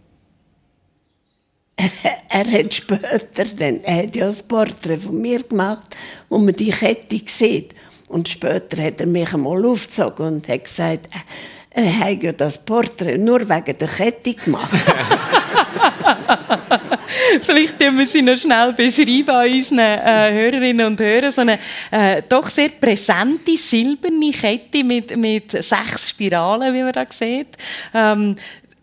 er 2.28 2.50
hat 2.50 2.74
später, 2.74 3.44
dann, 3.56 3.84
er 3.84 4.04
hat 4.04 4.16
ja 4.16 4.28
ein 4.28 4.36
Porträt 4.48 4.96
von 4.96 5.20
mir 5.20 5.42
gemacht, 5.42 5.94
wo 6.28 6.38
man 6.38 6.54
die 6.54 6.70
Kette 6.70 7.20
sieht. 7.26 7.74
Und 8.08 8.28
später 8.28 8.82
hat 8.82 9.00
er 9.00 9.06
mich 9.06 9.32
einmal 9.32 9.64
aufgezogen 9.66 10.26
und 10.26 10.48
hat 10.48 10.64
gesagt, 10.64 11.08
er 11.78 11.98
hat 12.00 12.22
ja 12.22 12.32
das 12.32 12.58
Porträt 12.58 13.18
nur 13.18 13.48
wegen 13.48 13.78
der 13.78 13.88
Kette 13.88 14.34
gemacht. 14.34 14.68
Vielleicht 17.40 17.78
können 17.78 17.98
wir 17.98 18.06
sie 18.06 18.22
noch 18.22 18.36
schnell 18.36 18.72
beschreiben 18.72 19.30
an 19.30 19.48
unseren 19.48 19.78
äh, 19.78 20.32
Hörerinnen 20.32 20.86
und 20.86 21.00
Hörern. 21.00 21.30
So 21.30 21.42
eine 21.42 21.58
äh, 21.90 22.22
doch 22.28 22.48
sehr 22.48 22.70
präsente 22.70 23.56
silberne 23.56 24.32
Kette 24.32 24.82
mit, 24.82 25.16
mit 25.16 25.52
sechs 25.52 26.10
Spiralen, 26.10 26.74
wie 26.74 26.82
man 26.82 26.92
da 26.92 27.06
sieht. 27.08 27.56
Ähm, 27.94 28.34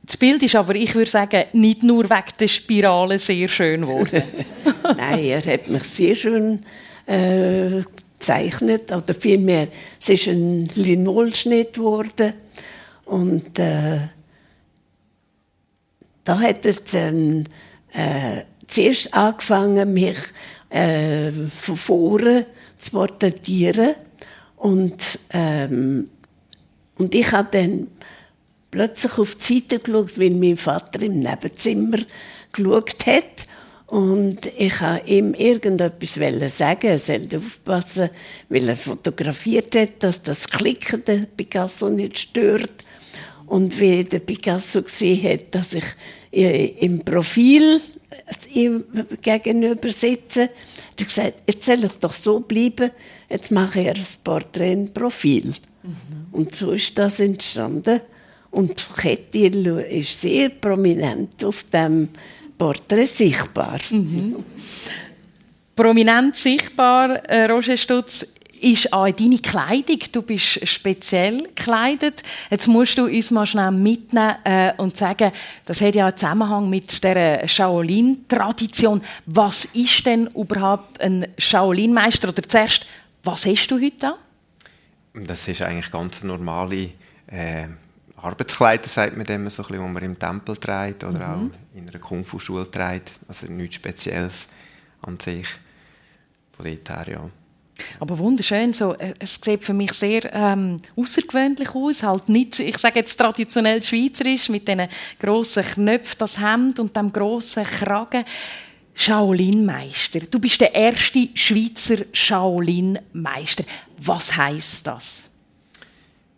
das 0.04 0.16
Bild 0.18 0.42
ist 0.44 0.56
aber, 0.56 0.76
ich 0.76 0.96
würde 0.96 1.12
sagen, 1.12 1.44
nicht 1.54 1.84
nur 1.84 2.10
wegen 2.10 2.38
der 2.40 2.48
Spirale 2.48 3.20
sehr 3.20 3.50
schön 3.50 3.82
geworden. 3.82 4.24
Nein, 4.98 5.24
er 5.24 5.42
hat 5.42 5.68
mich 5.68 5.84
sehr 5.84 6.16
schön 6.16 6.62
äh, 7.08 7.82
gezeichnet, 8.20 8.92
oder 8.92 9.14
vielmehr, 9.14 9.68
es 10.00 10.10
ist 10.10 10.28
ein 10.28 10.70
Linolschnitt 10.76 11.74
geworden 11.74 12.34
und 13.06 13.60
äh, 13.60 14.00
da 16.24 16.40
hat 16.40 16.66
er 16.66 16.76
dann 16.92 17.48
äh, 17.94 18.44
zuerst 18.68 19.14
angefangen, 19.14 19.94
mich 19.94 20.18
äh, 20.70 21.32
von 21.32 21.78
vorne 21.78 22.48
zu 22.80 22.92
porträtieren. 22.92 23.96
Und, 24.58 25.20
ähm, 25.32 26.10
und 26.98 27.14
ich 27.14 27.32
habe 27.32 27.50
dann 27.52 27.88
plötzlich 28.72 29.18
auf 29.18 29.36
die 29.36 29.60
Seite 29.60 29.80
geschaut, 29.80 30.20
weil 30.20 30.32
mein 30.32 30.58
Vater 30.58 31.02
im 31.04 31.20
Nebenzimmer 31.20 32.00
geschaut 32.52 33.06
hat 33.06 33.48
und 33.88 34.40
ich 34.58 34.82
wollte 34.82 35.08
ihm 35.08 35.34
irgendetwas 35.36 36.16
sagen, 36.58 36.88
er 36.88 37.00
sollte 37.00 37.38
aufpassen, 37.38 38.10
weil 38.50 38.70
er 38.70 38.76
fotografiert 38.76 39.76
hat, 39.76 40.02
dass 40.02 40.24
das 40.24 40.48
Klicken 40.48 41.04
der 41.06 41.28
Picasso 41.38 41.90
nicht 41.90 42.18
stört. 42.18 42.84
Und 43.46 43.80
wie 43.80 44.04
der 44.04 44.20
Picasso 44.20 44.82
gesehen 44.82 45.24
hat, 45.24 45.54
dass 45.54 45.74
ich 45.74 45.84
im 46.32 47.02
Profil 47.06 47.80
ihm 48.54 48.86
gegenüber 49.22 49.90
sitze, 49.90 50.44
hat 50.44 51.00
er 51.00 51.06
gesagt, 51.06 51.34
jetzt 51.48 51.66
soll 51.66 51.86
ich 51.86 51.94
doch 52.00 52.16
so 52.16 52.40
bleiben, 52.40 52.90
jetzt 53.30 53.52
mache 53.52 53.82
ich 53.82 53.90
ein 53.90 54.04
Porträt 54.24 54.74
im 54.74 54.92
Profil. 54.94 55.54
Mhm. 55.84 56.28
Und 56.32 56.56
so 56.56 56.72
ist 56.72 56.98
das 56.98 57.20
entstanden. 57.20 58.02
Und 58.50 58.88
Kettil 58.98 59.68
ist 59.90 60.22
sehr 60.22 60.50
prominent 60.50 61.44
auf 61.44 61.66
dem 61.66 62.10
Porträt 62.58 63.08
sichtbar. 63.08 63.80
Mhm. 63.90 64.44
Prominent 65.76 66.36
sichtbar, 66.36 67.24
äh, 67.26 67.46
Roger 67.46 67.76
Stutz, 67.76 68.36
ist 68.62 68.92
auch 68.94 69.10
deine 69.12 69.40
Kleidung. 69.40 70.00
Du 70.12 70.22
bist 70.22 70.66
speziell 70.68 71.38
gekleidet. 71.38 72.24
Jetzt 72.50 72.68
musst 72.68 72.98
du 72.98 73.06
uns 73.06 73.30
mal 73.32 73.46
schnell 73.46 73.72
mitnehmen 73.72 74.36
äh, 74.44 74.74
und 74.78 74.98
sagen, 74.98 75.32
das 75.66 75.82
hat 75.82 75.96
ja 75.96 76.08
einen 76.08 76.18
Zusammenhang 76.18 76.70
mit 76.70 77.04
der 77.04 77.48
Shaolin-Tradition. 77.48 79.02
Was 79.26 79.66
ist 79.66 80.06
denn 80.06 80.28
überhaupt 80.28 81.00
ein 81.02 81.28
Shaolin-Meister? 81.38 82.30
Oder 82.30 82.44
zuerst, 82.44 82.86
was 83.24 83.46
hast 83.46 83.68
du 83.68 83.76
heute 83.76 83.98
da? 84.00 84.18
Das 85.14 85.48
ist 85.48 85.62
eigentlich 85.62 85.92
ganz 85.92 86.24
normale 86.24 86.90
äh, 87.28 87.68
Arbeitskleider, 88.26 88.90
sagt 88.90 89.16
man 89.16 89.26
dem, 89.26 89.50
so 89.50 89.64
ein 89.64 89.68
bisschen, 89.68 89.86
die 89.86 89.94
man 89.94 90.04
im 90.04 90.20
Tempel 90.20 90.58
trägt 90.58 91.04
oder 91.04 91.36
mhm. 91.36 91.52
auch 91.52 91.78
in 91.78 91.90
einer 91.90 92.00
Kung-Fu-Schule 92.00 92.70
trägt. 92.70 93.14
Also 93.28 93.48
nichts 93.48 93.76
Spezielles 93.76 94.48
an 95.02 95.20
sich. 95.20 95.48
Von 96.56 96.66
dort 96.66 96.90
her, 96.90 97.14
ja. 97.14 97.30
Aber 98.00 98.18
wunderschön, 98.18 98.72
so, 98.72 98.94
äh, 98.94 99.14
es 99.20 99.40
sieht 99.42 99.64
für 99.64 99.74
mich 99.74 99.92
sehr 99.94 100.34
ähm, 100.34 100.78
außergewöhnlich 100.96 101.76
aus, 101.76 102.04
halt 102.04 102.30
nicht, 102.30 102.60
ich 102.60 102.78
sage 102.78 103.00
jetzt 103.00 103.18
traditionell 103.18 103.82
schweizerisch, 103.82 104.48
mit 104.48 104.68
diesen 104.68 104.88
grossen 105.20 105.64
Knöpfen, 105.64 106.20
das 106.20 106.40
Hemd 106.40 106.80
und 106.80 106.96
dem 106.96 107.12
grossen 107.12 107.66
Kragen. 107.66 108.24
Shaolin-Meister. 108.98 110.22
Du 110.32 110.40
bist 110.40 110.62
der 110.62 110.74
erste 110.74 111.28
Schweizer 111.34 111.98
Shaolin-Meister. 112.14 113.66
Was 113.98 114.38
heißt 114.38 114.88
das? 114.88 115.32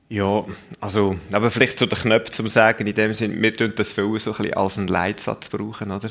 Ja, 0.09 0.45
also, 0.79 1.17
aber 1.31 1.51
vielleicht 1.51 1.77
zu 1.77 1.85
den 1.85 1.97
Knöpfen 1.97 2.33
zum 2.33 2.47
sagen, 2.47 2.87
in 2.87 2.95
dem 2.95 3.13
Sinne, 3.13 3.41
wir 3.41 3.55
tun 3.55 3.73
das 3.75 3.89
für 3.89 4.03
so 4.19 4.31
ein 4.31 4.37
bisschen 4.37 4.53
als 4.53 4.77
einen 4.77 4.87
Leitsatz 4.87 5.49
brauchen, 5.49 5.91
oder? 5.91 6.09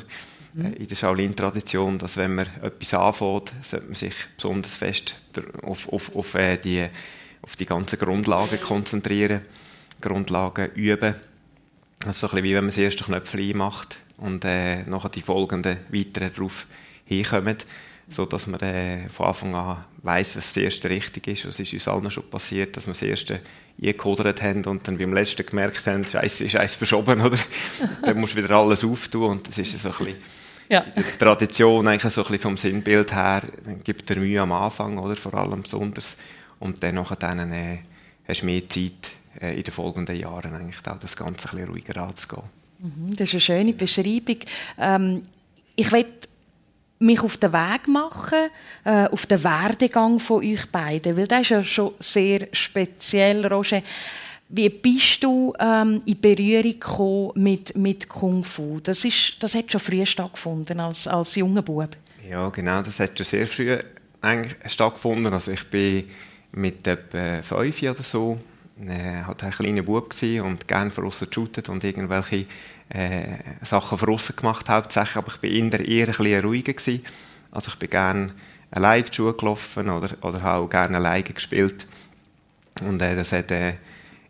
Mhm. 0.53 0.75
In 0.75 0.87
der 0.87 0.97
Shaolin-Tradition, 0.97 1.99
dass 1.99 2.17
wenn 2.17 2.35
man 2.35 2.47
etwas 2.63 2.95
anfängt, 2.95 3.53
sollte 3.63 3.87
man 3.87 3.95
sich 3.95 4.15
besonders 4.37 4.75
fest 4.75 5.17
auf, 5.63 5.91
auf, 5.91 6.15
auf, 6.15 6.35
äh, 6.35 6.59
die, 6.59 6.87
auf 7.43 7.57
die 7.57 7.67
ganzen 7.67 7.99
Grundlagen 7.99 8.61
konzentrieren, 8.61 9.41
Grundlagen 10.01 10.71
üben. 10.75 11.15
Das 12.01 12.17
ist 12.17 12.21
so 12.21 12.27
ein 12.27 12.31
bisschen 12.31 12.45
wie 12.45 12.55
wenn 12.55 12.65
man 12.65 12.69
das 12.69 12.79
erste 12.79 13.05
Knöpfchen 13.05 13.57
macht 13.57 14.01
und 14.19 14.45
äh, 14.45 14.83
nachher 14.85 15.09
die 15.09 15.23
folgenden 15.23 15.79
weiteren 15.91 16.33
darauf 16.33 16.67
hinkommen 17.07 17.57
so 18.09 18.25
dass 18.25 18.47
man 18.47 18.61
äh, 18.61 19.09
von 19.09 19.27
Anfang 19.27 19.55
an 19.55 19.85
weiß, 20.03 20.35
dass 20.35 20.53
das 20.53 20.63
erste 20.63 20.89
richtig 20.89 21.27
ist. 21.27 21.45
Das 21.45 21.59
ist 21.59 21.73
uns 21.73 21.89
allen 21.89 22.11
schon 22.11 22.29
passiert, 22.31 22.77
dass 22.77 22.87
wir 22.87 22.93
das 22.93 23.03
erste 23.03 23.41
eingekodert 23.81 24.43
haben 24.43 24.65
und 24.65 24.87
dann 24.87 24.97
beim 24.97 25.13
letzten 25.13 25.45
gemerkt 25.45 25.85
haben, 25.87 26.07
Scheiße, 26.07 26.45
ist 26.45 26.57
eins 26.57 26.75
verschoben, 26.75 27.21
oder? 27.25 27.39
dann 28.03 28.19
musst 28.19 28.35
du 28.35 28.43
wieder 28.43 28.55
alles 28.57 28.85
auftun 28.85 29.31
und 29.31 29.49
das 29.49 29.59
ist 29.59 29.79
so 29.79 29.89
ein 29.89 29.95
bisschen 29.99 30.17
ja. 30.69 30.85
die 30.97 31.19
Tradition 31.19 31.87
eigentlich 31.87 32.13
so 32.13 32.23
ein 32.23 32.25
bisschen 32.25 32.43
vom 32.43 32.57
Sinnbild 32.57 33.15
her 33.15 33.43
gibt 33.85 34.09
der 34.09 34.17
Mühe 34.17 34.41
am 34.41 34.53
Anfang, 34.53 34.99
oder? 34.99 35.17
Vor 35.17 35.35
allem 35.35 35.63
besonders 35.63 36.17
und 36.59 36.83
dann 36.83 36.95
nachher 36.95 37.17
dann 37.17 37.53
äh, 37.53 37.79
hast 38.27 38.43
du 38.43 38.47
mehr 38.47 38.69
Zeit 38.69 39.13
äh, 39.41 39.57
in 39.57 39.63
den 39.63 39.73
folgenden 39.73 40.17
Jahren 40.17 40.55
eigentlich 40.55 40.77
auch 40.87 40.99
das 40.99 41.17
Ganze 41.17 41.49
ein 41.49 41.57
bisschen 41.57 41.69
ruhiger 41.69 42.03
anzugehen. 42.03 42.43
Mhm, 42.79 43.17
das 43.17 43.33
ist 43.33 43.35
eine 43.35 43.59
schöne 43.59 43.73
Beschreibung. 43.73 44.39
Ähm, 44.79 45.23
ich 45.77 45.93
will 45.93 46.07
mich 46.99 47.21
auf 47.21 47.37
den 47.37 47.53
Weg 47.53 47.89
machen, 47.89 48.49
äh, 48.85 49.07
auf 49.07 49.27
den 49.27 49.43
Werdegang 49.43 50.19
von 50.19 50.39
euch 50.39 50.67
beiden, 50.71 51.17
weil 51.17 51.27
das 51.27 51.43
ist 51.43 51.51
ja 51.51 51.63
schon 51.65 51.95
sehr 51.99 52.49
speziell, 52.53 53.47
Roger. 53.47 53.83
Wie 54.49 54.69
bist 54.69 55.25
du 55.25 55.53
ähm, 55.59 56.03
in 56.07 56.21
Berührung 56.21 56.63
gekommen 56.63 57.33
mit, 57.35 57.77
mit 57.77 58.09
Kung 58.09 58.45
Fu? 58.45 58.79
Das, 58.81 59.05
ist, 59.05 59.43
das 59.43 59.55
hat 59.55 59.73
schon 59.73 59.81
früh 59.81 60.07
stattgefunden, 60.07 60.79
als, 60.79 61.09
als 61.09 61.35
junger 61.35 61.63
Bub. 61.63 61.91
Ja, 62.29 62.49
genau, 62.51 62.81
das 62.81 63.01
hat 63.01 63.19
schon 63.19 63.27
sehr 63.27 63.47
früh 63.47 63.77
eigentlich 64.21 64.73
stattgefunden. 64.73 65.33
Also 65.33 65.51
ich 65.51 65.65
bin 65.69 66.05
mit 66.53 66.87
etwa 66.87 67.43
fünf 67.43 67.83
oder 67.83 68.03
so 68.03 68.39
äh, 68.81 69.25
halt 69.25 69.43
ein 69.43 69.51
kleiner 69.51 69.83
Bub 69.83 70.15
und 70.43 70.69
gerne 70.69 70.91
von 70.91 71.07
außen 71.07 71.29
geshootet 71.29 71.69
und 71.69 71.83
irgendwelche 71.85 72.47
äh, 72.89 73.39
Sachen 73.63 73.99
von 73.99 74.11
außen 74.11 74.37
gemacht 74.37 74.69
hauptsächlich, 74.69 75.17
aber 75.17 75.33
ich 75.33 75.41
bin 75.41 75.71
eher, 75.71 75.81
eher 75.81 76.07
ein 76.09 76.15
bisschen 76.15 76.45
ruhiger 76.45 76.73
gewesen. 76.73 77.05
Also 77.51 77.71
ich 77.71 77.79
bin 77.79 77.91
gerne 77.91 78.35
alleine 78.71 79.05
die 79.05 79.15
Schuhe 79.15 79.35
gelaufen 79.35 79.89
oder, 79.89 80.17
oder 80.23 80.43
habe 80.43 80.65
auch 80.65 80.69
gerne 80.69 80.97
alleine 80.97 81.23
gespielt. 81.23 81.87
Und 82.83 83.01
äh, 83.01 83.17
das 83.17 83.33
hat 83.33 83.51
äh, 83.51 83.75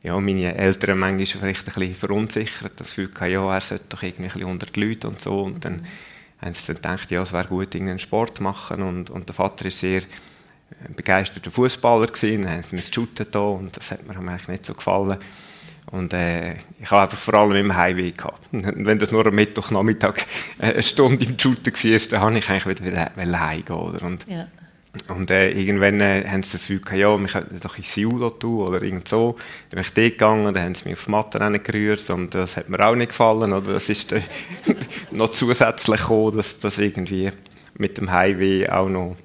ja, 0.03 0.19
meine 0.21 0.55
Eltern 0.55 0.99
manchmal 0.99 1.27
vielleicht 1.27 1.69
ein 1.69 1.75
bisschen 1.75 1.95
verunsichert. 1.95 2.73
Das 2.77 2.89
Gefühl 2.89 3.11
hatte, 3.13 3.27
ja, 3.27 3.55
er 3.55 3.61
sollte 3.61 3.85
doch 3.89 4.03
irgendwie 4.03 4.41
ein 4.41 4.45
unter 4.45 4.67
die 4.67 4.81
Leute 4.81 5.09
und 5.09 5.21
so. 5.21 5.43
Und 5.43 5.65
dann 5.65 5.85
haben 6.41 6.55
sie 6.55 6.67
dann 6.75 6.77
gedacht, 6.77 7.11
ja, 7.11 7.23
es 7.23 7.33
wäre 7.33 7.49
gut, 7.49 7.75
irgendeinen 7.75 7.99
Sport 7.99 8.41
machen 8.41 8.83
und, 8.83 9.11
und 9.11 9.29
der 9.29 9.35
Vater 9.35 9.67
ist 9.67 9.81
sehr 9.81 10.03
begeisterter 10.95 11.51
Fußballer 11.51 12.07
gewesen, 12.07 12.43
dann 12.43 12.53
haben 12.53 12.63
sie 12.63 12.77
mir 12.77 12.83
shooten 12.83 13.27
da 13.31 13.41
und 13.41 13.77
das 13.77 13.91
hat 13.91 14.07
mir 14.07 14.17
eigentlich 14.17 14.49
nicht 14.49 14.67
so 14.67 14.75
gefallen. 14.75 15.19
Und 15.93 16.13
äh, 16.13 16.55
ich 16.81 16.91
habe 16.91 17.03
einfach 17.03 17.19
vor 17.19 17.35
allem 17.35 17.55
immer 17.55 17.77
Heimweh 17.77 18.11
gehabt. 18.11 18.41
wenn 18.51 18.99
das 18.99 19.13
nur 19.13 19.25
am 19.27 19.35
Mittwochnachmittag 19.35 20.15
eine 20.59 20.83
Stunde 20.83 21.25
im 21.25 21.39
Shooten 21.39 21.73
war, 21.73 22.09
dann 22.11 22.21
habe 22.21 22.39
ich 22.39 22.51
eigentlich 22.51 22.85
wieder 22.85 23.41
heimgehen. 23.41 23.77
Oder? 23.77 24.03
Und, 24.03 24.27
ja. 24.29 24.49
und 25.09 25.31
äh, 25.31 25.51
irgendwann 25.51 26.01
äh, 26.01 26.27
haben 26.29 26.43
sie 26.43 26.53
das 26.53 26.63
Gefühl 26.63 26.81
gehabt, 26.81 26.99
ja, 26.99 27.17
wir 27.17 27.29
könnten 27.29 27.61
doch 27.61 27.79
ins 27.79 27.95
Judo 27.95 28.31
tun 28.31 28.67
oder 28.67 28.83
irgend 28.83 29.07
so. 29.07 29.37
Dann 29.71 29.77
bin 29.77 29.81
ich 29.83 29.95
dort 29.95 30.19
gegangen, 30.19 30.55
dann 30.55 30.65
haben 30.65 30.75
sie 30.75 30.89
mich 30.89 30.99
auf 30.99 31.05
die 31.05 31.11
Matte 31.13 31.61
gerührt 31.61 32.11
und 32.11 32.35
das 32.35 32.57
hat 32.57 32.69
mir 32.69 32.81
auch 32.81 32.97
nicht 32.97 33.11
gefallen. 33.11 33.53
Oder? 33.53 33.75
Das 33.75 33.89
ist 33.89 34.11
äh, 34.11 34.23
noch 35.13 35.29
zusätzlich 35.29 36.01
gekommen, 36.01 36.37
dass 36.37 36.59
das 36.59 36.79
irgendwie 36.79 37.31
mit 37.79 37.99
dem 37.99 38.11
Heimweh 38.11 38.69
auch 38.69 38.89
noch 38.89 39.17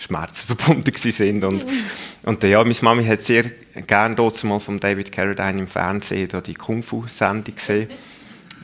Schmerzen 0.00 0.46
verbunden 0.56 0.92
sind 0.96 1.44
und, 1.44 1.64
und 2.24 2.42
ja, 2.42 2.62
meine 2.64 2.74
Mami 2.80 3.04
hat 3.04 3.20
sehr 3.20 3.44
gerne 3.86 4.14
dort 4.14 4.42
mal 4.44 4.58
von 4.58 4.80
David 4.80 5.12
Carradine 5.12 5.60
im 5.60 5.66
Fernsehen 5.66 6.28
da 6.28 6.40
die 6.40 6.54
Kung 6.54 6.82
Fu 6.82 7.04
Sendung 7.06 7.54
gesehen. 7.54 7.90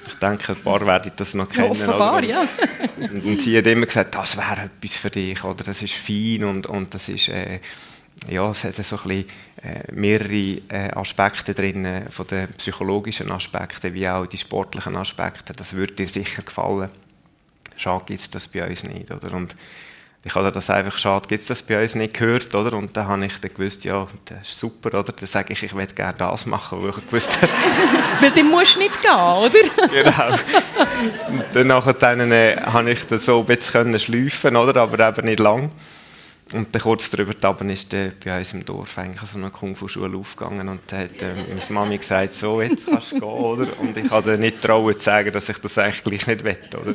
Ich 0.08 0.14
denke, 0.14 0.52
ein 0.52 0.62
paar 0.62 0.86
werden 0.86 1.12
das 1.16 1.34
noch 1.34 1.48
kennen. 1.48 1.70
offenbar, 1.70 2.18
oder? 2.18 2.26
ja. 2.26 2.48
und, 2.96 3.24
und, 3.24 3.42
sie 3.42 3.58
hat 3.58 3.66
immer 3.66 3.86
gesagt, 3.86 4.14
das 4.14 4.36
wäre 4.36 4.70
etwas 4.76 4.96
für 4.96 5.10
dich 5.10 5.42
oder 5.42 5.64
das 5.64 5.82
ist 5.82 5.94
fein 5.94 6.44
und, 6.44 6.68
und 6.68 6.94
das 6.94 7.08
ist 7.08 7.28
äh, 7.28 7.58
ja, 8.28 8.50
es 8.50 8.64
hat 8.64 8.74
so 8.74 8.96
ein 8.96 9.02
bisschen, 9.02 9.24
äh, 9.62 9.92
mehrere 9.92 10.60
äh, 10.68 10.90
Aspekte 10.94 11.54
drin, 11.54 11.84
äh, 11.84 12.10
von 12.10 12.26
den 12.26 12.48
psychologischen 12.52 13.30
Aspekten 13.30 13.94
wie 13.94 14.08
auch 14.08 14.26
die 14.26 14.38
sportlichen 14.38 14.96
Aspekte. 14.96 15.52
Das 15.52 15.74
würde 15.74 15.94
dir 15.94 16.08
sicher 16.08 16.42
gefallen. 16.42 16.90
Schade 17.76 18.04
gibt 18.06 18.20
es 18.20 18.30
das 18.30 18.48
bei 18.48 18.66
uns 18.66 18.84
nicht. 18.84 19.10
Oder? 19.10 19.32
Und 19.34 19.54
ich 20.26 20.34
habe 20.34 20.50
das 20.50 20.70
einfach 20.70 20.98
schade, 20.98 21.28
gibt 21.28 21.42
es 21.42 21.46
das 21.46 21.62
bei 21.62 21.80
uns 21.80 21.94
nicht 21.94 22.14
gehört, 22.14 22.52
oder? 22.52 22.76
Und 22.76 22.96
dann 22.96 23.06
habe 23.06 23.24
ich 23.24 23.38
dann 23.38 23.54
gewusst, 23.54 23.84
ja, 23.84 24.08
das 24.24 24.48
ist 24.48 24.58
super, 24.58 24.98
oder? 24.98 25.12
Dann 25.12 25.26
sage 25.26 25.52
ich, 25.52 25.62
ich 25.62 25.72
möchte 25.72 25.94
gerne 25.94 26.14
das 26.18 26.46
machen, 26.46 26.82
wo 26.82 26.88
ich 26.88 26.96
gewusst 26.96 27.40
habe. 27.40 27.52
Weil 28.20 28.32
dann 28.32 28.50
musst 28.50 28.74
du 28.74 28.80
nicht 28.80 29.00
gehen, 29.00 29.12
oder? 29.12 29.50
genau. 29.88 30.34
Und 31.28 31.44
dann 31.52 31.66
nachher 31.68 31.92
dann, 31.92 32.32
äh, 32.32 32.56
habe 32.56 32.90
ich 32.90 33.06
das 33.06 33.24
so 33.24 33.38
ein 33.38 33.46
bisschen 33.46 34.00
schleifen, 34.00 34.56
oder? 34.56 34.80
Aber 34.80 35.08
eben 35.08 35.26
nicht 35.26 35.38
lang. 35.38 35.70
Und 36.54 36.72
dann 36.72 36.82
kurz 36.82 37.10
darüber 37.10 37.34
ist 37.72 37.92
der 37.92 38.12
bei 38.24 38.38
uns 38.38 38.52
im 38.52 38.64
Dorf 38.64 38.96
eigentlich 38.98 39.28
so 39.28 39.36
eine 39.36 39.50
Kung-Fu-Schule 39.50 40.16
aufgegangen 40.16 40.68
und 40.68 40.80
dann 40.86 41.00
hat 41.00 41.20
äh, 41.20 41.34
meine 41.48 41.60
Mami 41.70 41.98
gesagt, 41.98 42.34
so, 42.34 42.62
jetzt 42.62 42.86
kannst 42.86 43.12
du 43.12 43.16
gehen, 43.16 43.28
oder? 43.28 43.80
Und 43.80 43.96
ich 43.96 44.08
habe 44.08 44.38
nicht 44.38 44.62
trauen 44.62 44.96
zu 44.96 45.04
sagen, 45.04 45.32
dass 45.32 45.48
ich 45.48 45.58
das 45.58 45.76
eigentlich 45.76 46.04
gleich 46.04 46.26
nicht 46.28 46.44
will, 46.44 46.56
oder? 46.80 46.94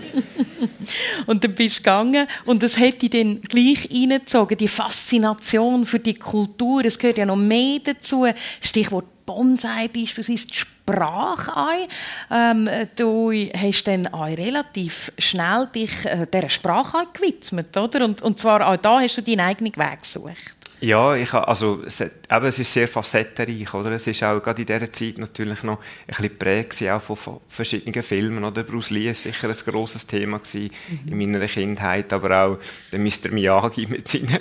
und 1.26 1.44
dann 1.44 1.54
bist 1.54 1.80
du 1.80 1.84
gegangen 1.84 2.28
und 2.46 2.64
das 2.64 2.80
hätte 2.80 3.10
dich 3.10 3.10
dann 3.10 3.42
gleich 3.42 3.90
reingezogen, 3.92 4.58
die 4.58 4.70
Faszination 4.70 5.86
für 5.86 6.00
die 6.00 6.16
Kultur, 6.16 6.86
es 6.86 6.98
gehört 6.98 7.18
ja 7.18 7.26
noch 7.26 7.36
mehr 7.36 7.80
dazu, 7.84 8.26
Stichwort 8.62 9.06
Bonsai 9.26 9.88
beispielsweise, 9.88 10.48
die 10.48 10.56
Sprache 10.56 11.52
ein. 11.56 12.68
Ähm, 12.68 12.88
du 12.96 13.32
hast 13.32 13.84
dann 13.88 14.08
auch 14.08 14.26
relativ 14.26 15.12
schnell 15.18 15.68
dich 15.74 16.06
äh, 16.06 16.28
dieser 16.32 16.50
Sprache 16.50 17.08
gewidmet, 17.14 17.76
oder? 17.78 18.06
Und, 18.06 18.22
und 18.22 18.40
zwar 18.40 18.68
auch 18.68 18.78
da 18.78 19.00
hast 19.00 19.18
du 19.18 19.22
deinen 19.22 19.42
eigenen 19.42 19.76
Weg 19.76 20.02
gesucht. 20.02 20.62
Ja, 20.82 21.16
ich 21.16 21.32
also, 21.32 21.84
es, 21.86 22.02
eben, 22.02 22.46
es 22.46 22.58
ist 22.58 22.74
sehr 22.74 22.88
facettenreich, 22.88 23.72
oder? 23.72 23.92
Es 23.92 24.08
ist 24.08 24.24
auch 24.24 24.42
gerade 24.42 24.64
in 24.64 24.66
dieser 24.66 24.92
Zeit 24.92 25.20
natürlich 25.20 25.62
noch 25.62 25.78
ein 25.78 26.08
bisschen 26.08 26.24
geprägt 26.24 26.84
auch 26.90 27.02
von, 27.02 27.16
von, 27.16 27.40
verschiedenen 27.48 28.02
Filmen, 28.02 28.44
oder? 28.44 28.64
Bruce 28.64 28.90
Lee 28.90 29.08
war 29.08 29.14
sicher 29.14 29.48
ein 29.48 29.56
grosses 29.72 30.08
Thema 30.08 30.42
mhm. 30.52 30.70
in 31.06 31.18
meiner 31.18 31.46
Kindheit, 31.46 32.12
aber 32.12 32.46
auch 32.46 32.58
der 32.92 32.98
Mr. 32.98 33.30
Miyagi 33.32 33.86
mit 33.86 34.08
seinen 34.08 34.40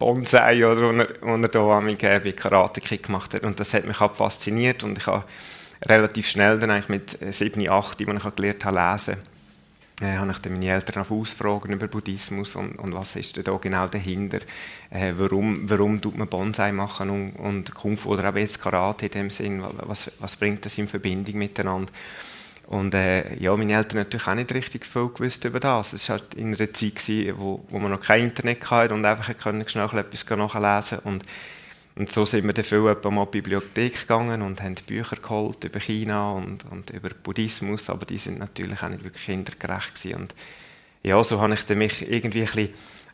Bonsai, 0.00 0.66
oder, 0.66 0.80
wo 0.80 0.90
er, 1.36 1.54
wo 1.54 1.72
am 1.72 1.84
bei 1.84 2.32
Karate 2.32 2.80
Kick 2.80 3.04
gemacht 3.04 3.34
hat. 3.34 3.44
Und 3.44 3.60
das 3.60 3.74
hat 3.74 3.84
mich 3.84 4.00
auch 4.00 4.14
fasziniert 4.14 4.82
und 4.82 4.96
ich 4.96 5.06
habe 5.06 5.24
relativ 5.86 6.26
schnell 6.26 6.58
dann 6.58 6.70
eigentlich 6.70 6.88
mit 6.88 7.34
7, 7.34 7.68
8, 7.68 8.00
als 8.08 8.24
ich 8.24 8.36
gelernt 8.36 8.64
habe 8.64 8.92
lesen, 8.92 9.16
äh, 10.00 10.16
habe 10.16 10.30
ich 10.30 10.38
dann 10.38 10.54
meine 10.54 10.70
Eltern 10.70 11.02
auf 11.02 11.10
Ausfragen 11.10 11.74
über 11.74 11.86
Buddhismus 11.86 12.56
und, 12.56 12.76
und 12.76 12.94
was 12.94 13.14
ist 13.16 13.46
da 13.46 13.56
genau 13.58 13.86
dahinter, 13.88 14.38
äh, 14.88 15.12
warum, 15.16 15.68
warum 15.68 16.00
tut 16.00 16.16
man 16.16 16.28
Bonsai 16.28 16.72
machen 16.72 17.10
und, 17.10 17.32
und 17.32 17.74
Kung 17.74 17.98
Fu 17.98 18.14
oder 18.14 18.30
auch 18.30 18.36
jetzt 18.36 18.60
Karate 18.60 19.06
in 19.06 19.12
dem 19.12 19.30
Sinn, 19.30 19.62
was, 19.62 20.10
was 20.18 20.36
bringt 20.36 20.64
das 20.64 20.78
in 20.78 20.88
Verbindung 20.88 21.36
miteinander. 21.36 21.92
Und 22.70 22.94
äh, 22.94 23.34
ja, 23.34 23.54
meine 23.56 23.74
Eltern 23.74 23.98
natürlich 23.98 24.28
auch 24.28 24.34
nicht 24.36 24.54
richtig 24.54 24.86
viel 24.86 25.08
gewusst 25.08 25.44
über 25.44 25.58
das. 25.58 25.92
Es 25.92 26.08
war 26.08 26.18
halt 26.18 26.34
in 26.34 26.54
einer 26.54 26.72
Zeit, 26.72 26.94
gewesen, 26.94 27.34
wo, 27.36 27.64
wo 27.68 27.80
man 27.80 27.90
noch 27.90 28.00
kein 28.00 28.22
Internet 28.22 28.70
hatte 28.70 28.94
und 28.94 29.04
einfach 29.04 29.36
können 29.36 29.68
schnell 29.68 29.88
etwas 29.92 30.24
nachlesen 30.30 31.00
und 31.00 31.24
und 31.96 32.10
so 32.10 32.24
sind 32.24 32.46
wir 32.46 32.52
dann 32.52 32.64
viel 32.64 32.78
mal 32.78 32.92
in 32.92 33.00
die 33.02 33.26
Bibliothek 33.30 34.00
gegangen 34.02 34.40
und 34.42 34.62
haben 34.62 34.76
Bücher 34.86 35.16
geholt 35.16 35.64
über 35.64 35.80
China 35.80 36.32
und, 36.32 36.64
und 36.70 36.88
über 36.90 37.10
Buddhismus, 37.10 37.90
aber 37.90 38.06
die 38.06 38.16
sind 38.16 38.38
natürlich 38.38 38.82
auch 38.82 38.88
nicht 38.88 39.04
wirklich 39.04 39.26
kindergerecht 39.26 39.96
gewesen. 39.96 40.20
Und 40.22 40.34
ja, 41.02 41.22
so 41.22 41.40
habe 41.40 41.52
ich 41.52 41.68
mich 41.68 42.08
irgendwie 42.08 42.40
ein 42.40 42.46
bisschen 42.46 42.70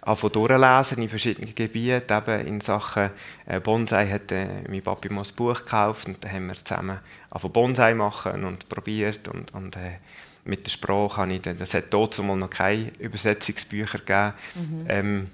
anfangen 0.06 0.32
durchlesen 0.32 1.02
in 1.02 1.08
verschiedenen 1.08 1.54
Gebieten. 1.54 2.12
Eben 2.12 2.46
in 2.46 2.60
Sachen 2.60 3.10
äh, 3.44 3.60
Bonsai 3.60 4.08
hat 4.08 4.30
äh, 4.32 4.62
mein 4.68 4.82
Papi 4.82 5.08
mal 5.12 5.22
ein 5.22 5.34
Buch 5.34 5.58
gekauft 5.58 6.06
und 6.06 6.24
dann 6.24 6.32
haben 6.32 6.46
wir 6.46 6.56
zusammen 6.56 7.00
anfangen 7.30 7.52
Bonsai 7.52 7.94
machen 7.94 8.44
und 8.44 8.68
probiert 8.68 9.28
und, 9.28 9.52
und 9.52 9.76
äh, 9.76 9.98
mit 10.44 10.64
der 10.64 10.70
Sprache 10.70 11.16
habe 11.16 11.32
ich 11.34 11.42
dann, 11.42 11.58
das 11.58 11.74
hat 11.74 11.86
dort 11.90 12.16
mal 12.22 12.36
noch 12.36 12.50
keine 12.50 12.92
Übersetzungsbücher 13.00 13.98
gegeben. 13.98 14.32
Mhm. 14.54 14.86
Ähm, 14.88 15.26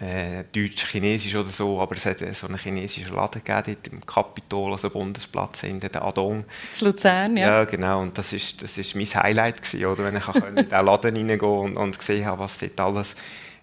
äh, 0.00 0.44
Deutsch, 0.52 0.86
Chinesisch 0.86 1.36
oder 1.36 1.50
so, 1.50 1.80
aber 1.80 1.94
es 1.94 2.06
hat 2.06 2.18
so 2.18 2.46
einen 2.48 2.56
chinesischen 2.56 3.14
Laden 3.14 3.44
gegeben, 3.44 3.76
im 3.92 4.04
Kapitol, 4.04 4.72
also 4.72 4.90
Bundesplatz 4.90 5.62
in 5.62 5.78
der 5.78 6.02
Adong. 6.02 6.44
Das 6.70 6.80
Luzern, 6.80 7.36
ja. 7.36 7.58
Ja, 7.58 7.64
genau, 7.64 8.00
und 8.00 8.16
das 8.16 8.32
ist, 8.32 8.62
das 8.62 8.76
ist 8.76 8.96
mein 8.96 9.04
Highlight 9.06 9.62
gewesen, 9.62 9.84
oder, 9.84 10.04
wenn 10.04 10.16
ich 10.16 10.26
in 10.26 10.56
diesen 10.56 10.86
Laden 10.86 11.16
reingehen 11.16 11.40
und, 11.40 11.76
und 11.76 11.98
gesehen 11.98 12.24
habe, 12.24 12.40
was 12.40 12.58
dort 12.58 12.80
alles 12.80 13.14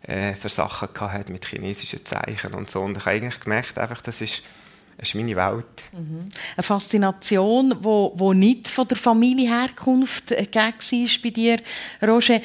äh, 0.04 0.36
für 0.36 0.50
Sachen 0.50 0.90
hat 1.00 1.30
mit 1.30 1.46
chinesischen 1.46 2.04
Zeichen 2.06 2.54
und 2.54 2.70
so, 2.70 2.82
und 2.82 2.98
ich 2.98 3.06
habe 3.06 3.16
eigentlich 3.16 3.40
gemerkt, 3.40 3.78
einfach, 3.78 4.02
das 4.02 4.22
ist 4.22 4.44
das 4.98 5.10
ist 5.10 5.16
meine 5.16 5.36
Welt. 5.36 5.66
Mhm. 5.94 6.30
Eine 6.56 6.64
Faszination, 6.64 7.72
die 7.72 7.84
wo, 7.84 8.14
wo 8.16 8.34
nicht 8.34 8.68
von 8.68 8.88
der 8.88 8.98
Familienherkunft 8.98 10.32
äh, 10.32 10.48
war 10.54 10.74
bei 11.24 11.30
dir, 11.30 11.58
Roger. 12.04 12.40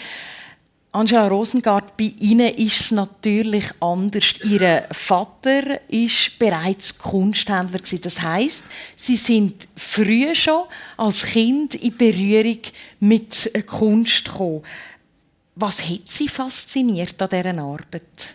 Angela 0.92 1.28
Rosengart, 1.28 1.94
bei 1.98 2.14
Ihnen 2.18 2.54
ist 2.54 2.80
es 2.80 2.90
natürlich 2.90 3.66
anders. 3.80 4.36
Ihr 4.42 4.88
Vater 4.90 5.86
ist 5.90 6.38
bereits 6.38 6.96
Kunsthändler 6.96 7.80
Das 8.00 8.22
heißt, 8.22 8.64
Sie 8.96 9.16
sind 9.16 9.68
früh 9.76 10.34
schon 10.34 10.64
als 10.96 11.26
Kind 11.26 11.74
in 11.74 11.94
Berührung 11.98 12.60
mit 13.00 13.52
Kunst 13.66 14.24
gekommen. 14.24 14.62
Was 15.56 15.82
hat 15.88 16.06
Sie 16.06 16.28
fasziniert 16.28 17.20
an 17.20 17.28
dieser 17.30 17.62
Arbeit? 17.62 18.34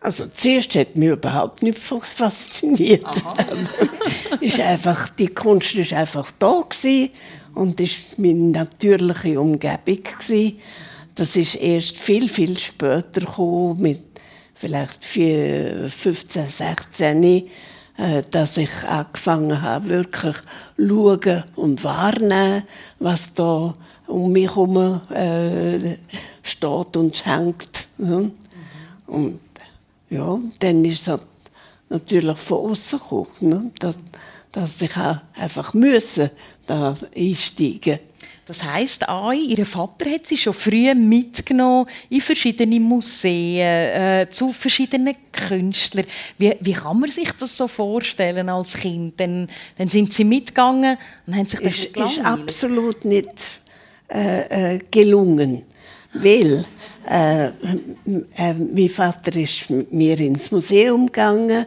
Also 0.00 0.26
zuerst 0.28 0.74
hat 0.76 0.96
mich 0.96 1.10
überhaupt 1.10 1.62
nicht 1.62 1.78
fasziniert. 1.78 3.04
ist 4.40 4.60
einfach, 4.60 5.08
die 5.10 5.28
Kunst 5.28 5.76
war 5.76 5.98
einfach 5.98 6.30
da 6.38 6.64
und 7.54 7.80
ist 7.80 8.18
meine 8.18 8.50
natürliche 8.50 9.40
Umgebung 9.40 10.02
gewesen. 10.18 10.58
Das 11.14 11.36
ist 11.36 11.56
erst 11.56 11.98
viel, 11.98 12.28
viel 12.28 12.58
später 12.58 13.20
gekommen, 13.20 13.80
mit 13.80 14.02
vielleicht 14.54 15.04
15, 15.04 16.48
16, 16.48 17.24
äh, 17.24 18.22
dass 18.30 18.56
ich 18.56 18.70
angefangen 18.84 19.60
habe, 19.60 19.88
wirklich 19.88 20.36
schauen 20.78 21.44
und 21.56 21.84
wahrnehmen, 21.84 22.62
was 22.98 23.32
da 23.34 23.74
um 24.06 24.32
mich 24.32 24.48
herum 24.48 25.00
äh, 25.10 25.96
steht 26.42 26.96
und 26.96 27.26
hängt. 27.26 27.86
Mhm. 27.98 28.32
Und 29.06 29.40
ja, 30.10 30.38
dann 30.58 30.84
ist 30.84 31.08
es 31.08 31.20
natürlich 31.88 32.38
von 32.38 32.70
außen 32.70 32.98
gekommen, 32.98 33.28
ne? 33.40 33.70
dass, 33.78 33.96
dass 34.50 34.82
ich 34.82 34.96
auch 34.96 35.18
einfach 35.34 35.74
müssen 35.74 36.30
da 36.66 36.96
einsteigen 37.16 37.98
das 38.44 38.64
heißt, 38.64 39.08
auch, 39.08 39.32
ihr 39.32 39.64
Vater 39.64 40.10
hat 40.10 40.26
sie 40.26 40.36
schon 40.36 40.52
früh 40.52 40.92
mitgenommen 40.94 41.88
in 42.10 42.20
verschiedene 42.20 42.80
Museen, 42.80 43.60
äh, 43.60 44.26
zu 44.30 44.52
verschiedenen 44.52 45.14
Künstlern. 45.30 46.06
Wie, 46.38 46.56
wie 46.58 46.72
kann 46.72 46.98
man 46.98 47.08
sich 47.08 47.30
das 47.32 47.56
so 47.56 47.68
vorstellen 47.68 48.48
als 48.48 48.74
Kind? 48.74 49.20
Dann, 49.20 49.48
dann 49.78 49.88
sind 49.88 50.12
sie 50.12 50.24
mitgegangen 50.24 50.98
und 51.26 51.36
haben 51.36 51.46
sich 51.46 51.60
das 51.60 51.76
ist, 51.76 51.96
ist 51.96 52.24
absolut 52.24 53.04
nicht 53.04 53.61
äh, 54.12 54.74
äh, 54.74 54.80
gelungen, 54.90 55.62
weil 56.12 56.64
äh, 57.10 57.46
äh, 57.46 57.52
mein 58.54 58.88
Vater 58.88 59.34
ist 59.36 59.70
mit 59.70 59.92
mir 59.92 60.20
ins 60.20 60.50
Museum 60.50 61.06
gegangen, 61.06 61.66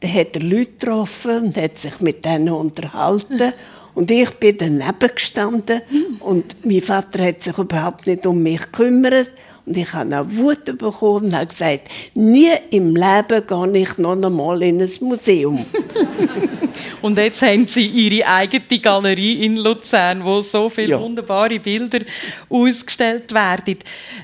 da 0.00 0.08
hat 0.08 0.36
er 0.36 0.42
Leute 0.42 0.72
getroffen 0.72 1.46
und 1.46 1.56
hat 1.56 1.78
sich 1.78 1.98
mit 2.00 2.24
denen 2.24 2.50
unterhalten 2.50 3.52
Und 3.94 4.12
ich 4.12 4.30
bin 4.32 4.56
daneben 4.56 5.10
gestanden 5.12 5.82
und 6.20 6.64
mein 6.64 6.82
Vater 6.82 7.24
hat 7.26 7.42
sich 7.42 7.58
überhaupt 7.58 8.06
nicht 8.06 8.26
um 8.28 8.40
mich 8.42 8.60
gekümmert. 8.60 9.32
Und 9.66 9.76
ich 9.76 9.92
habe 9.92 10.20
auch 10.20 10.26
Wut 10.28 10.66
bekommen 10.78 11.26
und 11.26 11.34
habe 11.34 11.46
gesagt, 11.46 11.88
nie 12.14 12.50
im 12.70 12.94
Leben 12.94 13.44
gehe 13.46 13.82
ich 13.82 13.98
noch 13.98 14.12
einmal 14.12 14.62
in 14.62 14.80
ein 14.80 14.90
Museum. 15.00 15.64
und 17.02 17.18
jetzt 17.18 17.42
haben 17.42 17.66
Sie 17.66 17.86
Ihre 17.86 18.26
eigene 18.26 18.80
Galerie 18.80 19.44
in 19.44 19.56
Luzern, 19.56 20.24
wo 20.24 20.40
so 20.40 20.68
viele 20.68 20.92
ja. 20.92 21.00
wunderbare 21.00 21.58
Bilder 21.58 22.00
ausgestellt 22.48 23.32
werden. 23.32 23.78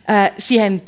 Äh, 0.06 0.30
Sie 0.38 0.60
haben 0.60 0.80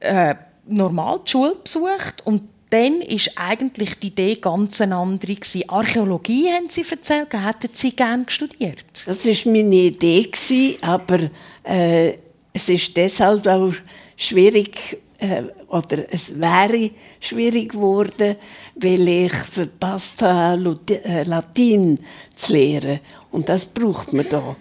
äh, 0.00 0.34
normal 0.66 1.20
die 1.26 1.30
Schule 1.30 1.56
besucht 1.62 2.22
und 2.24 2.42
dann 2.70 3.02
ist 3.02 3.32
eigentlich 3.36 3.98
die 3.98 4.06
Idee 4.06 4.36
ganz 4.36 4.80
eine 4.80 4.96
andere 4.96 5.34
gewesen. 5.34 5.68
Archäologie 5.68 6.48
haben 6.48 6.70
Sie 6.70 6.84
erzählt, 6.90 7.28
hätten 7.34 7.68
Sie 7.72 7.94
gerne 7.94 8.24
studiert? 8.28 8.86
Das 9.04 9.26
ist 9.26 9.44
meine 9.44 9.74
Idee 9.74 10.22
gewesen, 10.22 10.76
aber 10.80 11.18
äh, 11.64 12.14
es 12.54 12.68
ist 12.68 12.96
deshalb 12.96 13.46
auch 13.46 13.74
schwierig 14.16 14.98
äh, 15.22 15.44
oder 15.68 16.12
es 16.12 16.38
wäre 16.38 16.90
schwierig 17.20 17.72
geworden, 17.72 18.36
weil 18.74 19.08
ich 19.08 19.32
verpasst 19.32 20.20
habe, 20.20 20.78
äh, 20.88 21.22
Latin 21.22 21.98
zu 22.34 22.52
lernen 22.52 23.00
und 23.30 23.48
das 23.48 23.64
braucht 23.66 24.12
man 24.12 24.28
da. 24.28 24.56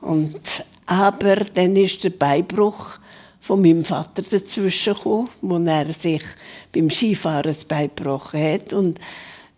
Und 0.00 0.64
aber 0.86 1.36
dann 1.36 1.76
ist 1.76 2.02
der 2.04 2.10
Beibruch 2.10 2.98
von 3.40 3.60
meinem 3.60 3.84
Vater 3.84 4.22
dazwischen 4.22 4.94
gekommen, 4.94 5.28
wo 5.42 5.58
er 5.58 5.92
sich 5.92 6.22
beim 6.72 6.88
Skifahren 6.88 7.56
beigebrochen 7.68 8.42
hat 8.42 8.72
und 8.72 8.98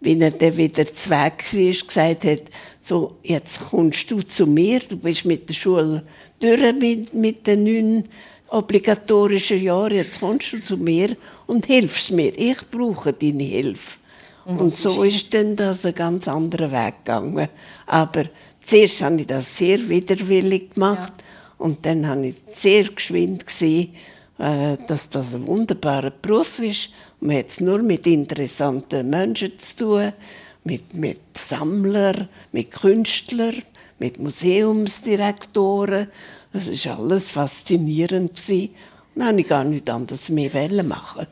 wenn 0.01 0.23
er 0.23 0.31
dann 0.31 0.57
wieder 0.57 0.87
zweck 0.93 1.45
war, 1.53 1.87
gesagt 1.87 2.25
hat, 2.25 2.43
so, 2.81 3.17
jetzt 3.23 3.61
kommst 3.71 4.11
du 4.11 4.23
zu 4.23 4.47
mir, 4.47 4.81
du 4.81 4.97
bist 4.97 5.25
mit 5.25 5.49
der 5.49 5.55
Schule 5.55 6.05
durch 6.41 6.73
mit, 6.75 7.15
mit 7.15 7.47
den 7.47 7.65
neun 7.65 8.05
obligatorischen 8.49 9.63
Jahren, 9.63 9.95
jetzt 9.95 10.21
kommst 10.21 10.53
du 10.53 10.63
zu 10.63 10.77
mir 10.77 11.17
und 11.47 11.67
hilfst 11.67 12.11
mir. 12.11 12.37
Ich 12.39 12.59
brauche 12.71 13.13
deine 13.13 13.43
Hilfe. 13.43 13.99
Und, 14.45 14.61
und 14.61 14.75
so 14.75 15.03
ist 15.03 15.35
dann 15.35 15.57
das 15.57 15.85
ein 15.85 15.95
ganz 15.95 16.27
anderer 16.27 16.73
Weg 16.73 17.05
gegangen. 17.05 17.49
Aber 17.87 18.25
zuerst 18.65 19.03
habe 19.03 19.21
ich 19.21 19.27
das 19.27 19.57
sehr 19.57 19.87
widerwillig 19.89 20.75
gemacht 20.75 21.13
ja. 21.19 21.25
und 21.59 21.85
dann 21.85 22.07
habe 22.07 22.29
ich 22.29 22.37
sehr 22.55 22.85
geschwind 22.85 23.47
gesehen, 23.47 23.95
äh, 24.39 24.79
dass 24.87 25.11
das 25.11 25.35
ein 25.35 25.47
wunderbarer 25.47 26.11
Beruf 26.11 26.61
ist. 26.61 26.91
Man 27.21 27.37
hat 27.37 27.51
es 27.51 27.61
nur 27.61 27.83
mit 27.83 28.07
interessanten 28.07 29.11
Menschen 29.11 29.59
zu 29.59 29.77
tun, 29.77 30.13
mit, 30.65 30.95
mit 30.95 31.21
Sammlern, 31.37 32.29
mit 32.53 32.71
Künstlern, 32.71 33.63
mit 33.99 34.19
Museumsdirektoren. 34.19 36.09
Das 36.53 36.69
ist 36.69 36.87
alles 36.87 37.31
faszinierend 37.31 38.39
Und 39.15 39.23
dann 39.23 39.39
ich 39.39 39.49
gar 39.49 39.65
nichts 39.65 39.91
anderes 39.91 40.29
mehr 40.29 40.51
machen 40.85 41.27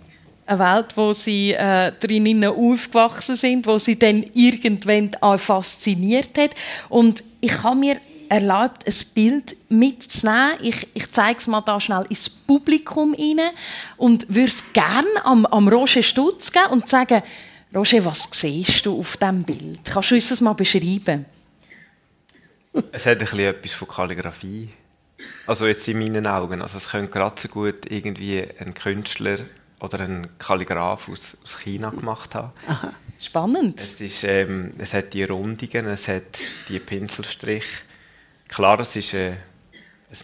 eine 0.46 0.58
Welt, 0.58 0.96
wo 0.96 1.12
sie 1.12 1.52
äh, 1.52 1.92
drinnen 2.00 2.44
aufgewachsen 2.44 3.36
sind, 3.36 3.66
wo 3.66 3.78
sie 3.78 3.98
dann 3.98 4.24
irgendwann 4.32 5.10
auch 5.20 5.38
fasziniert 5.38 6.38
hat. 6.38 6.50
Und 6.88 7.24
ich 7.40 7.62
habe 7.62 7.76
mir 7.76 7.96
erlaubt, 8.28 8.86
ein 8.86 8.94
Bild 9.14 9.56
mitzunehmen. 9.68 10.52
Ich, 10.62 10.86
ich 10.94 11.10
zeige 11.12 11.38
es 11.38 11.46
mal 11.46 11.60
da 11.60 11.80
schnell 11.80 12.04
ins 12.08 12.28
Publikum 12.28 13.14
rein 13.14 13.40
und 13.96 14.26
würde 14.28 14.48
es 14.48 14.72
gerne 14.72 15.06
am, 15.24 15.46
am 15.46 15.68
Roger 15.68 16.02
Stutz 16.02 16.52
geben 16.52 16.66
und 16.70 16.88
sagen, 16.88 17.22
Roger, 17.74 18.04
was 18.04 18.28
siehst 18.30 18.86
du 18.86 18.98
auf 18.98 19.16
diesem 19.16 19.42
Bild? 19.42 19.80
Kannst 19.84 20.10
du 20.10 20.14
uns 20.14 20.28
das 20.28 20.40
mal 20.40 20.54
beschreiben? 20.54 21.26
Es 22.92 23.06
hat 23.06 23.14
ein 23.14 23.18
bisschen 23.18 23.40
etwas 23.40 23.72
von 23.72 23.88
Kalligrafie. 23.88 24.70
Also 25.46 25.66
jetzt 25.66 25.86
in 25.88 25.98
meinen 25.98 26.26
Augen. 26.26 26.62
Also 26.62 26.78
es 26.78 26.90
könnte 26.90 27.10
gerade 27.10 27.40
so 27.40 27.48
gut 27.48 27.90
irgendwie 27.90 28.46
ein 28.58 28.74
Künstler 28.74 29.38
oder 29.80 30.00
ein 30.00 30.28
Kalligraph 30.38 31.08
aus, 31.08 31.36
aus 31.42 31.58
China 31.60 31.90
gemacht 31.90 32.34
haben. 32.34 32.52
Aha. 32.66 32.92
Spannend. 33.18 33.80
Es, 33.80 34.00
ist, 34.00 34.24
ähm, 34.24 34.72
es 34.78 34.92
hat 34.92 35.14
die 35.14 35.24
Rundungen, 35.24 35.86
es 35.86 36.08
hat 36.08 36.38
die 36.68 36.78
Pinselstriche 36.78 37.86
Klar, 38.48 38.80
es 38.80 38.94
ist 38.96 39.14
äh, 39.14 39.32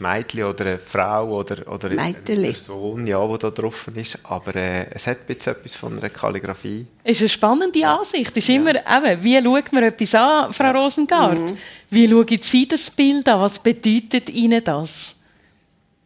ein 0.00 0.16
Mädchen 0.16 0.44
oder 0.44 0.64
eine 0.64 0.78
Frau 0.78 1.38
oder, 1.38 1.70
oder 1.70 1.90
eine 1.90 2.14
Person, 2.14 3.06
ja, 3.06 3.26
die 3.26 3.38
da 3.38 3.50
drauf 3.50 3.88
ist, 3.94 4.18
aber 4.24 4.54
äh, 4.56 4.86
es 4.90 5.06
hat 5.06 5.28
jetzt 5.28 5.46
etwas 5.46 5.74
von 5.74 5.96
einer 5.96 6.10
Kalligrafie. 6.10 6.86
Es 7.04 7.16
ist 7.16 7.20
eine 7.20 7.28
spannende 7.28 7.86
Ansicht. 7.86 8.36
Ist 8.36 8.48
ja. 8.48 8.56
immer, 8.56 8.74
eben, 8.74 9.24
wie 9.24 9.42
schaut 9.42 9.72
man 9.72 9.84
etwas 9.84 10.14
an, 10.14 10.52
Frau 10.52 10.70
Rosengart? 10.70 11.38
Mhm. 11.38 11.56
Wie 11.90 12.08
schauen 12.08 12.38
Sie 12.40 12.68
das 12.68 12.90
Bild 12.90 13.28
an? 13.28 13.40
Was 13.40 13.58
bedeutet 13.58 14.30
Ihnen 14.30 14.62
das? 14.64 15.14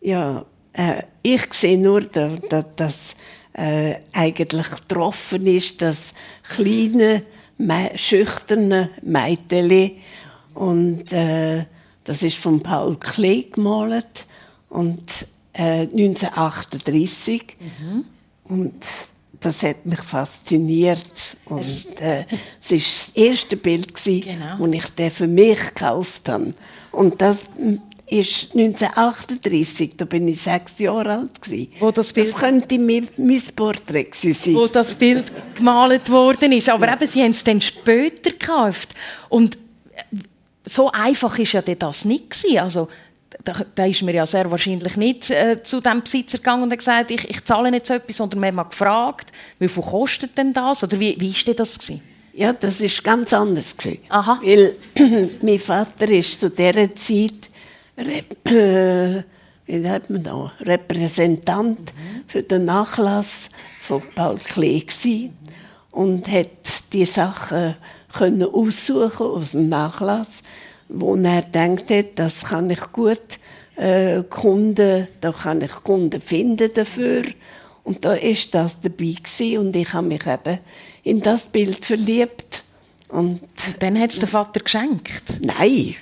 Ja, 0.00 0.44
äh, 0.72 1.02
ich 1.22 1.52
sehe 1.54 1.78
nur, 1.78 2.02
dass, 2.02 2.32
dass 2.76 3.14
äh, 3.52 3.96
eigentlich 4.12 4.70
getroffen 4.70 5.46
ist, 5.46 5.80
das 5.82 6.12
kleine, 6.54 7.22
schüchterne 7.96 8.90
Mädchen 9.02 9.92
und 10.54 11.12
äh, 11.12 11.64
das 12.06 12.22
ist 12.22 12.38
von 12.38 12.62
Paul 12.62 12.96
Klee 12.96 13.46
gemalt 13.52 14.26
und 14.70 15.26
äh, 15.52 15.82
1938 15.82 17.56
mhm. 17.60 18.04
und 18.44 18.74
das 19.40 19.62
hat 19.62 19.84
mich 19.84 20.00
fasziniert 20.00 21.36
und 21.44 21.60
es, 21.60 21.86
äh, 22.00 22.24
es 22.62 22.70
ist 22.70 23.08
das 23.08 23.22
erste 23.22 23.56
Bild 23.56 23.94
gewesen, 23.94 24.22
genau. 24.22 24.66
das 24.66 24.74
ich 24.74 24.90
den 24.94 25.10
für 25.10 25.26
mich 25.26 25.58
gekauft 25.58 26.28
habe 26.28 26.54
und 26.92 27.20
das 27.20 27.40
ist 28.08 28.54
1938, 28.54 29.96
da 29.96 30.04
bin 30.04 30.28
ich 30.28 30.40
sechs 30.40 30.78
Jahre 30.78 31.12
alt 31.12 31.42
gewesen. 31.42 31.72
Wo 31.80 31.90
das, 31.90 32.12
Bild, 32.12 32.32
das 32.32 32.40
könnte 32.40 32.78
mein, 32.78 33.08
mein 33.16 33.42
Porträt 33.54 34.10
sein. 34.12 34.54
Wo 34.54 34.66
das 34.66 34.94
Bild 34.94 35.32
gemalt 35.56 36.08
worden 36.10 36.52
ist, 36.52 36.68
aber 36.68 36.92
eben, 36.92 37.06
Sie 37.06 37.22
haben 37.22 37.32
es 37.32 37.42
dann 37.42 37.60
später 37.60 38.30
gekauft 38.30 38.94
und 39.28 39.58
so 40.66 40.90
einfach 40.90 41.38
ist 41.38 41.52
ja 41.52 41.62
das 41.62 42.04
nicht 42.04 42.30
gewesen. 42.30 42.58
Also, 42.58 42.88
da, 43.44 43.54
da 43.74 43.86
ist 43.86 44.02
mir 44.02 44.14
ja 44.14 44.26
sehr 44.26 44.50
wahrscheinlich 44.50 44.96
nicht 44.96 45.30
äh, 45.30 45.62
zu 45.62 45.80
dem 45.80 46.02
Besitzer 46.02 46.38
gegangen 46.38 46.64
und 46.64 46.70
hat 46.70 46.78
gesagt, 46.78 47.10
ich, 47.10 47.28
ich 47.28 47.44
zahle 47.44 47.70
nicht 47.70 47.86
so 47.86 47.94
etwas, 47.94 48.16
sondern 48.16 48.40
wir 48.40 48.48
haben 48.48 48.54
mal 48.56 48.64
gefragt, 48.64 49.30
wie 49.58 49.68
viel 49.68 49.82
kostet 49.82 50.36
denn 50.36 50.52
das? 50.52 50.82
Oder 50.82 50.98
wie, 50.98 51.16
wie 51.18 51.30
ist 51.30 51.46
denn 51.46 51.56
das 51.56 51.78
gewesen? 51.78 52.02
Ja, 52.32 52.52
das 52.52 52.80
ist 52.80 53.02
ganz 53.02 53.32
anders 53.32 53.76
gewesen. 53.76 53.98
Aha. 54.08 54.40
Weil 54.42 54.76
mein 55.42 55.58
Vater 55.58 56.08
ist 56.10 56.40
zu 56.40 56.50
dieser 56.50 56.94
Zeit 56.94 57.48
äh, 57.96 59.22
wie 59.66 59.76
nennt 59.76 60.10
man 60.10 60.22
da, 60.22 60.52
Repräsentant 60.60 61.78
mhm. 61.80 62.24
für 62.26 62.42
den 62.42 62.64
Nachlass 62.64 63.50
von 63.80 64.02
Paul 64.14 64.36
Klee 64.36 64.80
gewesen 64.80 65.36
und 65.96 66.28
hat 66.28 66.92
die 66.92 67.06
Sachen 67.06 67.74
können 68.12 68.42
aussuchen 68.42 69.26
aus 69.26 69.52
dem 69.52 69.70
Nachlass, 69.70 70.42
wo 70.88 71.16
er 71.16 71.40
denkt 71.40 71.90
hat, 71.90 72.10
das 72.16 72.44
kann 72.44 72.68
ich 72.68 72.92
gut 72.92 73.38
äh, 73.76 74.22
Kunden, 74.28 75.08
da 75.22 75.32
kann 75.32 75.62
ich 75.62 75.70
Kunden 75.70 76.20
finden 76.20 76.70
dafür. 76.74 77.24
Und 77.82 78.04
da 78.04 78.12
ist 78.12 78.54
das 78.54 78.78
dabei 78.78 79.14
gewesen 79.22 79.58
und 79.58 79.74
ich 79.74 79.90
habe 79.94 80.08
mich 80.08 80.26
eben 80.26 80.58
in 81.02 81.22
das 81.22 81.46
Bild 81.46 81.82
verliebt. 81.82 82.62
Und, 83.08 83.40
und 83.40 83.82
dann 83.82 83.98
hat 83.98 84.10
es 84.10 84.18
der 84.18 84.28
Vater 84.28 84.60
geschenkt? 84.60 85.22
Nein. 85.40 85.94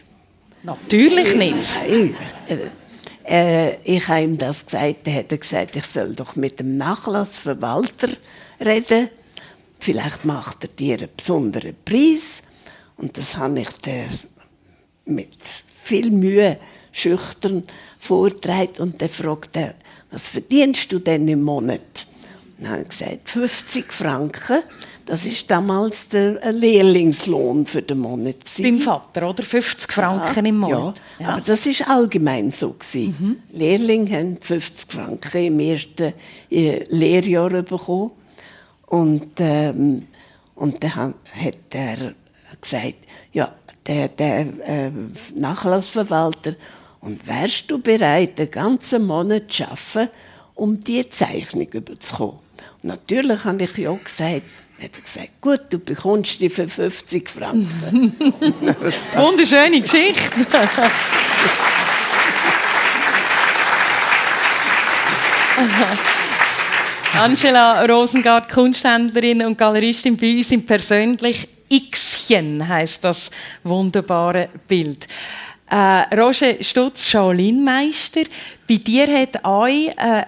Natürlich 0.64 1.36
nicht. 1.36 1.68
Nein. 1.88 2.16
Äh, 2.48 3.68
äh, 3.70 3.76
ich 3.84 4.08
habe 4.08 4.22
ihm 4.22 4.38
das 4.38 4.66
gesagt, 4.66 5.06
er 5.06 5.14
hat 5.20 5.40
gesagt, 5.40 5.76
ich 5.76 5.86
soll 5.86 6.14
doch 6.14 6.34
mit 6.34 6.58
dem 6.58 6.78
Nachlassverwalter 6.78 8.08
reden 8.60 9.08
vielleicht 9.84 10.24
macht 10.24 10.64
er 10.64 10.68
dir 10.68 10.98
einen 10.98 11.08
besonderen 11.14 11.76
Preis. 11.84 12.42
Und 12.96 13.18
das 13.18 13.36
habe 13.36 13.60
ich 13.60 13.70
dir 13.78 14.06
mit 15.04 15.36
viel 15.74 16.10
Mühe 16.10 16.58
schüchtern 16.90 17.64
vorgetragen. 17.98 18.78
Und 18.78 19.02
dann 19.02 19.10
fragt 19.10 19.56
er, 19.56 19.74
was 20.10 20.28
verdienst 20.28 20.90
du 20.90 21.00
denn 21.00 21.28
im 21.28 21.42
Monat? 21.42 22.06
Und 22.56 22.64
dann 22.64 22.70
habe 22.70 22.82
ich 22.82 22.88
gesagt, 22.88 23.28
50 23.28 23.92
Franken. 23.92 24.62
Das 25.04 25.26
ist 25.26 25.50
damals 25.50 26.08
der 26.08 26.50
Lehrlingslohn 26.50 27.66
für 27.66 27.82
den 27.82 27.98
Monat. 27.98 28.36
Beim 28.58 28.78
Vater, 28.78 29.28
oder? 29.28 29.42
50 29.42 29.92
Franken 29.92 30.46
ja, 30.46 30.48
im 30.48 30.58
Monat. 30.58 31.02
Ja, 31.18 31.26
ja, 31.26 31.32
aber 31.32 31.42
das 31.42 31.66
ist 31.66 31.86
allgemein 31.86 32.52
so. 32.52 32.74
Mhm. 32.94 33.36
Lehrlinge 33.52 34.16
haben 34.16 34.38
50 34.40 34.90
Franken 34.90 35.44
im 35.44 35.60
ersten 35.60 36.14
äh, 36.50 36.84
Lehrjahr 36.88 37.50
bekommen. 37.50 38.12
Und, 38.86 39.32
ähm, 39.38 40.06
und 40.54 40.82
dann 40.82 41.14
hat 41.42 41.58
er 41.70 42.14
gesagt, 42.60 42.94
ja, 43.32 43.54
der, 43.86 44.08
der 44.08 44.40
äh, 44.66 44.90
Nachlassverwalter, 45.34 46.54
und 47.00 47.26
wärst 47.26 47.70
du 47.70 47.78
bereit, 47.78 48.38
den 48.38 48.50
ganzen 48.50 49.06
Monat 49.06 49.52
zu 49.52 49.64
arbeiten 49.64 50.08
um 50.54 50.80
diese 50.80 51.10
Zeichnung 51.10 51.68
überzukommen. 51.68 52.38
Und 52.82 52.84
natürlich 52.84 53.44
habe 53.44 53.64
ich 53.64 53.76
ja 53.76 53.92
gesagt, 53.92 54.42
hat 54.80 54.90
er 54.96 55.02
gesagt, 55.02 55.40
gut, 55.40 55.60
du 55.70 55.78
bekommst 55.78 56.40
die 56.40 56.48
für 56.48 56.68
50 56.68 57.28
Franken. 57.28 58.12
Wunderschöne 59.16 59.80
Geschichte. 59.80 60.46
Angela 67.16 67.84
Rosengart, 67.86 68.50
Kunsthändlerin 68.50 69.46
und 69.46 69.56
Galeristin 69.56 70.16
bei 70.16 70.36
uns 70.36 70.50
im 70.50 70.66
persönlich 70.66 71.48
Xchen 71.70 72.66
heißt 72.66 73.04
das 73.04 73.30
wunderbare 73.62 74.48
Bild. 74.66 75.06
Äh, 75.70 76.16
Roger 76.16 76.62
Stutz, 76.62 77.06
Shaolin-Meister. 77.06 78.24
Bei 78.68 78.76
dir 78.76 79.06
hat 79.06 79.44
euch 79.44 79.88
äh, 79.96 80.24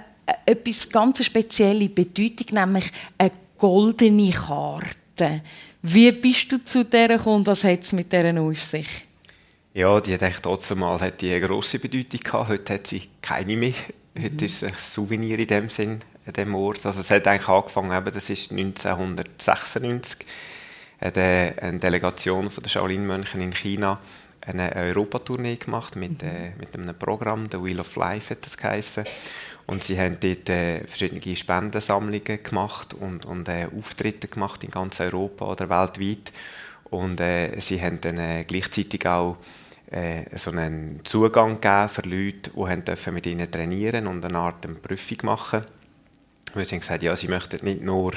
etwas 0.46 0.88
ganz 0.88 1.25
spezielle 1.25 1.88
Bedeutung, 1.88 2.46
nämlich 2.53 2.92
eine 3.18 3.33
goldene 3.59 4.31
Karte. 4.31 5.42
Wie 5.83 6.12
bist 6.12 6.53
du 6.53 6.64
zu 6.64 6.85
der 6.85 7.09
gekommen? 7.09 7.46
Was 7.46 7.64
hat 7.64 7.83
es 7.83 7.92
mit 7.92 8.12
dieser 8.12 8.40
auf 8.40 8.62
sich? 8.62 8.88
Ja, 9.75 10.01
die 10.01 10.14
hat 10.14 10.42
trotzdem 10.42 10.79
mal 10.79 11.01
hat 11.01 11.20
die 11.20 11.33
eine 11.33 11.46
grosse 11.46 11.81
Bedeutung 11.81 12.20
gehabt. 12.20 12.49
Heute 12.49 12.75
hat 12.75 12.87
sie 12.87 13.03
keine 13.20 13.57
mehr. 13.57 13.75
Heute 14.16 14.35
mhm. 14.35 14.44
ist 14.44 14.62
es 14.62 14.64
ein 14.64 14.75
Souvenir 14.77 15.38
in 15.38 15.46
dem 15.46 15.68
Sinn, 15.68 16.01
an 16.26 16.32
dem 16.32 16.54
Ort. 16.54 16.84
Also 16.86 17.00
es 17.00 17.10
hat 17.10 17.26
eigentlich 17.26 17.48
angefangen, 17.48 17.96
eben, 17.96 18.12
das 18.12 18.30
ist 18.30 18.50
1996, 18.50 20.26
hat 21.00 21.18
eine 21.18 21.78
Delegation 21.78 22.50
von 22.50 22.62
der 22.62 22.70
Shaolin-Mönchen 22.70 23.40
in 23.40 23.52
China 23.52 24.00
eine 24.46 24.74
Europatournee 24.74 25.56
gemacht 25.56 25.96
mit, 25.96 26.22
mhm. 26.22 26.28
äh, 26.28 26.50
mit 26.58 26.74
einem 26.74 26.96
Programm, 26.96 27.48
The 27.50 27.62
Wheel 27.62 27.80
of 27.80 27.96
Life 27.96 28.30
hat 28.30 28.44
das 28.44 28.56
geheißen. 28.56 29.04
Und 29.66 29.82
sie 29.82 29.98
haben 29.98 30.18
dort 30.20 30.48
äh, 30.48 30.86
verschiedene 30.86 31.36
Spendensammlungen 31.36 32.42
gemacht 32.42 32.94
und, 32.94 33.26
und 33.26 33.48
äh, 33.48 33.66
Auftritte 33.76 34.28
gemacht 34.28 34.62
in 34.62 34.70
ganz 34.70 35.00
Europa 35.00 35.44
oder 35.44 35.68
weltweit. 35.68 36.32
Und 36.84 37.20
äh, 37.20 37.58
sie 37.60 37.82
haben 37.82 38.00
dann 38.00 38.18
äh, 38.18 38.44
gleichzeitig 38.44 39.04
auch 39.08 39.38
äh, 39.90 40.22
so 40.38 40.52
einen 40.52 41.00
Zugang 41.02 41.60
gegeben 41.60 41.88
für 41.88 42.02
Leute, 42.02 42.50
die 42.50 42.60
haben 42.60 42.84
dürfen 42.84 43.14
mit 43.14 43.26
ihnen 43.26 43.50
trainieren 43.50 44.06
und 44.06 44.24
eine 44.24 44.38
Art 44.38 44.64
eine 44.64 44.76
Prüfung 44.76 45.18
machen. 45.22 45.64
Weil 46.54 46.66
haben 46.66 46.80
gesagt, 46.80 47.02
ja, 47.02 47.14
sie 47.16 47.28
möchten 47.28 47.64
nicht 47.64 47.82
nur 47.82 48.12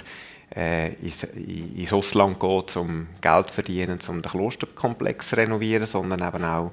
äh, 0.56 0.94
ins, 0.96 1.24
ins 1.24 1.94
Ausland 1.94 2.40
gehen, 2.40 2.64
um 2.76 3.08
Geld 3.22 3.48
zu 3.48 3.54
verdienen, 3.54 4.00
um 4.08 4.22
den 4.22 4.32
Klosterkomplex 4.32 5.30
zu 5.30 5.38
renovieren, 5.38 5.86
sondern 5.86 6.26
eben 6.28 6.44
auch 6.44 6.72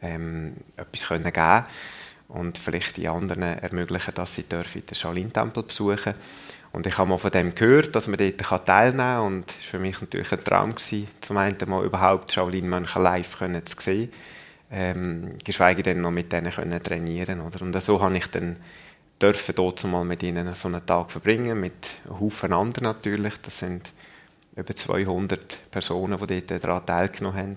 ähm, 0.00 0.54
etwas 0.76 1.08
können 1.08 1.32
und 2.28 2.56
vielleicht 2.56 2.96
die 2.96 3.08
anderen 3.08 3.42
ermöglichen, 3.42 4.14
dass 4.14 4.34
sie 4.34 4.44
den 4.44 4.64
Shaolin-Tempel 4.64 5.62
besuchen. 5.62 6.14
Und 6.72 6.86
ich 6.86 6.96
habe 6.96 7.10
mal 7.10 7.18
von 7.18 7.30
dem 7.30 7.54
gehört, 7.54 7.94
dass 7.94 8.08
man 8.08 8.16
dort 8.16 8.66
teilnehmen 8.66 8.98
kann. 8.98 9.26
Und 9.26 9.50
es 9.50 9.56
war 9.56 9.70
für 9.72 9.78
mich 9.78 10.00
natürlich 10.00 10.32
ein 10.32 10.42
Traum, 10.42 10.74
gewesen, 10.74 11.08
zum 11.20 11.36
einen 11.36 11.58
mal 11.66 11.84
überhaupt 11.84 12.32
Shaolin-Mönche 12.32 13.00
live 13.00 13.38
zu 13.38 13.76
sehen, 13.78 14.10
ähm, 14.70 15.36
geschweige 15.44 15.82
denn 15.82 16.00
noch 16.00 16.10
mit 16.10 16.32
denen 16.32 16.50
können 16.50 16.82
trainieren 16.82 17.42
oder? 17.42 17.60
Und 17.60 17.78
so 17.82 18.00
habe 18.00 18.16
ich 18.16 18.26
dann 18.28 18.56
dürfen 19.22 19.54
dort 19.54 19.84
mal 19.84 20.04
mit 20.04 20.22
ihnen 20.22 20.52
so 20.54 20.68
einen 20.68 20.84
Tag 20.84 21.10
verbringen, 21.10 21.60
mit 21.60 22.00
Haufen 22.08 22.52
anderen 22.52 22.84
natürlich, 22.84 23.34
das 23.40 23.60
sind 23.60 23.92
über 24.56 24.74
200 24.74 25.70
Personen, 25.70 26.18
die 26.26 26.46
dort 26.46 26.64
daran 26.64 26.86
teilgenommen 26.86 27.38
haben. 27.38 27.54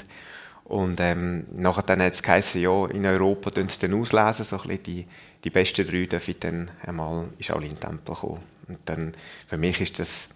Und 0.65 0.99
ähm, 0.99 1.45
nachher 1.53 1.83
dann 1.83 2.01
hat 2.01 2.13
es 2.13 2.23
geheißen, 2.23 2.61
ja, 2.61 2.87
in 2.87 3.05
Europa 3.05 3.51
tun 3.51 3.69
sie 3.69 3.79
dann 3.79 3.99
auslesen, 3.99 4.45
so 4.45 4.59
ein 4.59 4.81
die, 4.83 5.05
die 5.43 5.49
besten 5.49 5.85
drei 5.85 6.05
dürfen 6.05 6.35
dann 6.39 6.71
einmal 6.83 7.27
in 7.37 7.43
Shaolin-Tempel 7.43 8.15
kommen. 8.15 8.41
Und 8.67 8.79
dann, 8.85 9.13
für 9.47 9.57
mich 9.57 9.79
ist 9.81 9.99
das 9.99 10.29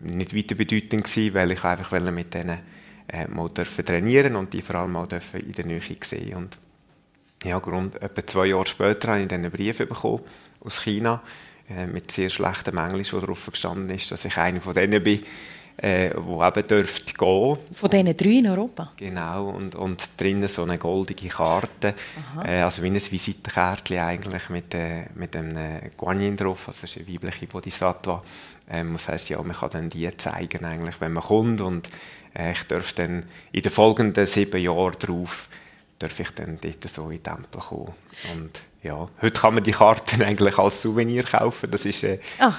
nicht 0.00 0.36
weiter 0.36 0.54
bedeutend 0.56 1.04
gewesen, 1.04 1.34
weil 1.34 1.52
ich 1.52 1.64
einfach 1.64 2.00
mit 2.00 2.34
denen 2.34 2.58
äh, 3.08 3.26
mal 3.28 3.48
dürfen 3.48 3.84
trainieren 3.84 4.36
und 4.36 4.52
die 4.52 4.62
vor 4.62 4.76
allem 4.76 4.92
mal 4.92 5.06
dürfen 5.06 5.40
in 5.40 5.52
der 5.52 5.66
Nähe 5.66 5.80
sehen. 6.02 6.34
Und 6.34 6.58
ja, 7.44 7.56
rund 7.56 8.00
etwa 8.00 8.26
zwei 8.26 8.46
Jahre 8.46 8.66
später 8.66 9.08
habe 9.08 9.22
ich 9.22 9.28
dann 9.28 9.40
einen 9.40 9.50
Brief 9.50 9.78
bekommen 9.78 10.20
aus 10.60 10.82
China 10.82 11.22
äh, 11.70 11.86
mit 11.86 12.10
sehr 12.10 12.28
schlechtem 12.28 12.78
Englisch, 12.78 13.12
wo 13.12 13.20
darauf 13.20 13.46
gestanden 13.46 13.90
ist, 13.90 14.10
dass 14.10 14.24
ich 14.24 14.36
einer 14.36 14.60
von 14.60 14.74
denen 14.74 15.02
bin, 15.02 15.22
äh, 15.76 16.10
wo 16.16 16.44
eben 16.44 16.66
dürfte 16.66 17.14
gehen. 17.14 17.58
Von 17.72 17.90
diesen 17.90 18.16
drei 18.16 18.30
in 18.30 18.46
Europa? 18.48 18.92
Genau, 18.96 19.48
und, 19.50 19.74
und 19.74 20.10
drinnen 20.16 20.48
so 20.48 20.62
eine 20.62 20.78
goldige 20.78 21.28
Karte, 21.28 21.94
äh, 22.44 22.60
also 22.60 22.82
wie 22.82 22.88
ein 22.88 22.94
Visitenkärtchen 22.94 23.98
eigentlich 23.98 24.48
mit, 24.48 24.74
äh, 24.74 25.06
mit 25.14 25.34
einem 25.34 25.80
Guanyin 25.96 26.36
drauf, 26.36 26.68
also 26.68 26.82
das 26.82 26.90
ist 26.90 26.98
eine 26.98 27.12
weibliche 27.12 27.46
Bodhisattva. 27.46 28.22
Ähm, 28.70 28.92
das 28.94 29.08
heisst, 29.08 29.30
ja, 29.30 29.42
man 29.42 29.56
kann 29.56 29.70
dann 29.70 29.88
die 29.88 30.14
zeigen, 30.16 30.64
eigentlich, 30.64 31.00
wenn 31.00 31.12
man 31.12 31.22
kommt 31.22 31.60
und 31.60 31.88
äh, 32.34 32.52
ich 32.52 32.62
darf 32.64 32.92
dann 32.92 33.24
in 33.50 33.62
den 33.62 33.72
folgenden 33.72 34.26
sieben 34.26 34.60
Jahren 34.60 34.94
darauf 34.98 35.48
darf 36.02 36.18
ich 36.20 36.30
dann 36.30 36.58
dort 36.60 36.88
so 36.88 37.04
in 37.04 37.10
den 37.10 37.22
Tempel 37.22 37.60
kommen. 37.60 37.92
Und 38.34 38.60
ja, 38.82 39.08
heute 39.20 39.40
kann 39.40 39.54
man 39.54 39.62
die 39.62 39.70
Karten 39.70 40.22
eigentlich 40.22 40.58
als 40.58 40.82
Souvenir 40.82 41.22
kaufen. 41.22 41.70
Das 41.70 41.86
ist 41.86 42.02
äh, 42.02 42.18
ah. 42.38 42.54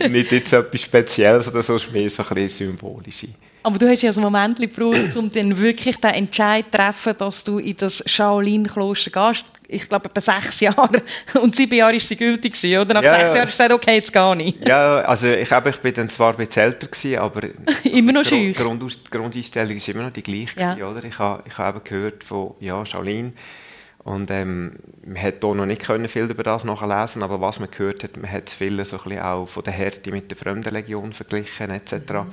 nicht 0.08 0.32
jetzt 0.32 0.52
etwas 0.52 0.80
Spezielles 0.80 1.48
oder 1.48 1.62
so, 1.62 1.76
es 1.76 1.84
ist 1.84 1.92
mehr 1.92 2.08
so 2.08 2.22
ein 2.22 2.34
bisschen 2.34 2.68
symbolisch. 2.68 3.26
Aber 3.62 3.78
du 3.78 3.88
hast 3.88 4.02
ja 4.02 4.10
ein 4.10 4.20
Moment 4.20 4.58
gebraucht, 4.58 5.16
um 5.16 5.30
dann 5.30 5.58
wirklich 5.58 5.96
den 5.98 6.10
Entscheid 6.12 6.64
zu 6.66 6.70
treffen, 6.70 7.14
dass 7.18 7.44
du 7.44 7.58
in 7.58 7.76
das 7.76 8.02
Shaolin-Kloster 8.06 9.10
gehst. 9.10 9.44
Ich 9.70 9.86
glaube, 9.86 10.08
etwa 10.08 10.20
sechs 10.20 10.60
Jahre. 10.60 11.02
Und 11.40 11.54
sieben 11.54 11.74
Jahre 11.74 11.92
war 11.92 12.00
sie 12.00 12.16
gültig, 12.16 12.56
oder? 12.64 12.94
Nach 12.94 13.02
ja, 13.02 13.10
sechs 13.10 13.34
Jahren 13.34 13.46
hast 13.46 13.58
du 13.58 13.64
gesagt, 13.64 13.72
okay, 13.72 13.94
jetzt 13.96 14.12
gar 14.12 14.34
nicht. 14.34 14.66
Ja, 14.66 15.02
also 15.02 15.28
ich, 15.28 15.50
habe, 15.50 15.68
ich 15.68 15.76
bin 15.76 15.92
dann 15.92 16.08
zwar 16.08 16.32
ein 16.32 16.38
bisschen 16.38 16.62
älter, 16.62 16.86
gewesen, 16.86 17.18
aber... 17.18 17.42
immer 17.84 18.12
noch. 18.12 18.22
Die 18.22 18.54
Grundeinstellung 18.54 19.76
war 19.76 19.88
immer 19.94 20.04
noch 20.04 20.12
die 20.12 20.22
gleiche, 20.22 20.58
ja. 20.58 20.88
oder? 20.88 21.04
Ich 21.04 21.18
habe, 21.18 21.42
ich 21.46 21.58
habe 21.58 21.80
gehört 21.80 22.24
von, 22.24 22.54
ja, 22.60 22.84
Shaolin... 22.84 23.34
Und 24.04 24.30
ähm, 24.30 24.76
man 25.04 25.20
hat 25.20 25.34
hier 25.42 25.54
noch 25.54 25.66
nicht 25.66 25.82
können 25.82 26.08
viel 26.08 26.24
über 26.24 26.42
das 26.42 26.64
nachlesen, 26.64 27.22
aber 27.22 27.42
was 27.42 27.60
man 27.60 27.70
gehört 27.70 28.04
hat, 28.04 28.16
man 28.16 28.30
hat 28.30 28.48
viel 28.48 28.82
so 28.86 28.98
ein 29.04 29.18
auch 29.18 29.46
von 29.46 29.62
der 29.64 29.74
Härte 29.74 30.10
mit 30.12 30.30
der 30.30 30.38
Fremdenlegion 30.38 31.12
verglichen 31.12 31.70
etc. 31.70 31.92
Mhm. 31.92 32.32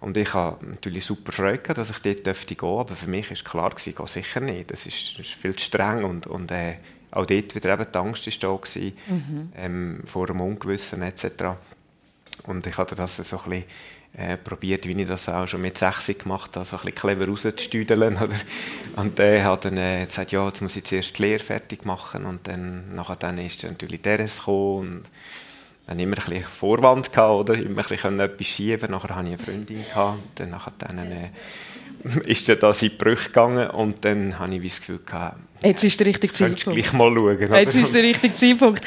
Und 0.00 0.16
ich 0.16 0.32
habe 0.32 0.64
natürlich 0.64 1.04
super 1.04 1.32
Freude 1.32 1.58
gehabt, 1.58 1.78
dass 1.78 1.90
ich 1.90 1.98
dort 1.98 2.24
dürfte 2.24 2.54
gehen, 2.54 2.68
aber 2.68 2.94
für 2.94 3.08
mich 3.08 3.30
ist 3.30 3.44
klar 3.44 3.70
gewesen, 3.70 3.94
ich 3.98 4.10
sicher 4.10 4.40
nicht. 4.40 4.70
Das 4.70 4.86
ist, 4.86 5.18
das 5.18 5.26
ist 5.26 5.34
viel 5.34 5.56
zu 5.56 5.64
streng 5.64 6.04
und, 6.04 6.26
und 6.26 6.50
äh, 6.52 6.76
auch 7.10 7.26
dort 7.26 7.54
wieder 7.54 7.72
eben 7.72 7.86
die 7.92 7.98
Angst 7.98 8.26
ist 8.26 8.42
da 8.42 8.54
gewesen, 8.54 8.92
mhm. 9.08 9.52
ähm, 9.56 10.02
vor 10.04 10.26
dem 10.26 10.40
Ungewissen 10.40 11.02
etc. 11.02 11.56
Und 12.44 12.66
ich 12.66 12.76
hatte 12.76 12.94
das 12.94 13.16
so 13.16 13.38
ein 13.38 13.50
bisschen 13.50 13.64
äh, 14.14 14.36
probiert, 14.36 14.86
wie 14.86 15.00
ich 15.00 15.08
das 15.08 15.28
auch 15.28 15.46
schon 15.46 15.60
mit 15.60 15.78
6 15.78 16.18
gemacht 16.18 16.56
habe, 16.56 16.64
so 16.64 16.76
ein 16.76 16.82
bisschen 16.82 16.94
clever 16.94 17.26
rauszustüdeln. 17.26 18.16
Oder? 18.22 18.36
Und 18.96 19.18
der 19.18 19.44
hat 19.44 19.64
dann 19.64 19.76
äh, 19.76 20.04
gesagt, 20.04 20.32
ja, 20.32 20.46
jetzt 20.46 20.60
muss 20.60 20.76
ich 20.76 20.84
zuerst 20.84 21.18
die 21.18 21.22
Lehre 21.22 21.42
fertig 21.42 21.84
machen 21.84 22.24
und 22.24 22.46
dann, 22.46 22.94
nachher 22.94 23.16
dann 23.16 23.38
ist 23.38 23.62
dann 23.62 23.72
natürlich 23.72 24.00
Teres 24.00 24.38
gekommen 24.38 24.78
und 24.78 25.02
dann 25.88 25.98
immer 25.98 26.18
ein 26.18 26.24
bisschen 26.24 26.44
Vorwand 26.44 27.12
gehabt, 27.12 27.34
oder? 27.34 27.54
Immer 27.54 27.82
ein 27.82 27.88
bisschen 27.88 28.20
etwas 28.20 28.46
schieben. 28.46 28.90
Nachher 28.90 29.16
hatte 29.16 29.28
ich 29.28 29.34
eine 29.34 29.38
Freundin 29.38 29.84
gehabt, 29.88 30.18
dann 30.34 30.50
nachher 30.50 30.72
dann 30.78 30.98
äh, 30.98 31.30
ist 32.30 32.48
dann 32.48 32.58
das 32.58 32.82
in 32.82 32.90
die 32.90 32.96
Brüche 32.96 33.28
gegangen 33.28 33.70
und 33.70 34.04
dann 34.04 34.38
habe 34.38 34.54
ich 34.54 34.62
das 34.62 34.80
Gefühl 34.80 35.00
gehabt, 35.04 35.38
Jetzt 35.62 35.82
ist 35.82 35.98
der 35.98 36.06
richtige 36.06 36.32
Zeitpunkt. 36.32 36.64
gleich 36.64 36.92
mal 36.92 37.12
schauen. 37.12 37.54
Jetzt 37.54 37.74
ist 37.74 37.94
der 37.94 38.02
richtige 38.02 38.36
Zeitpunkt. 38.36 38.84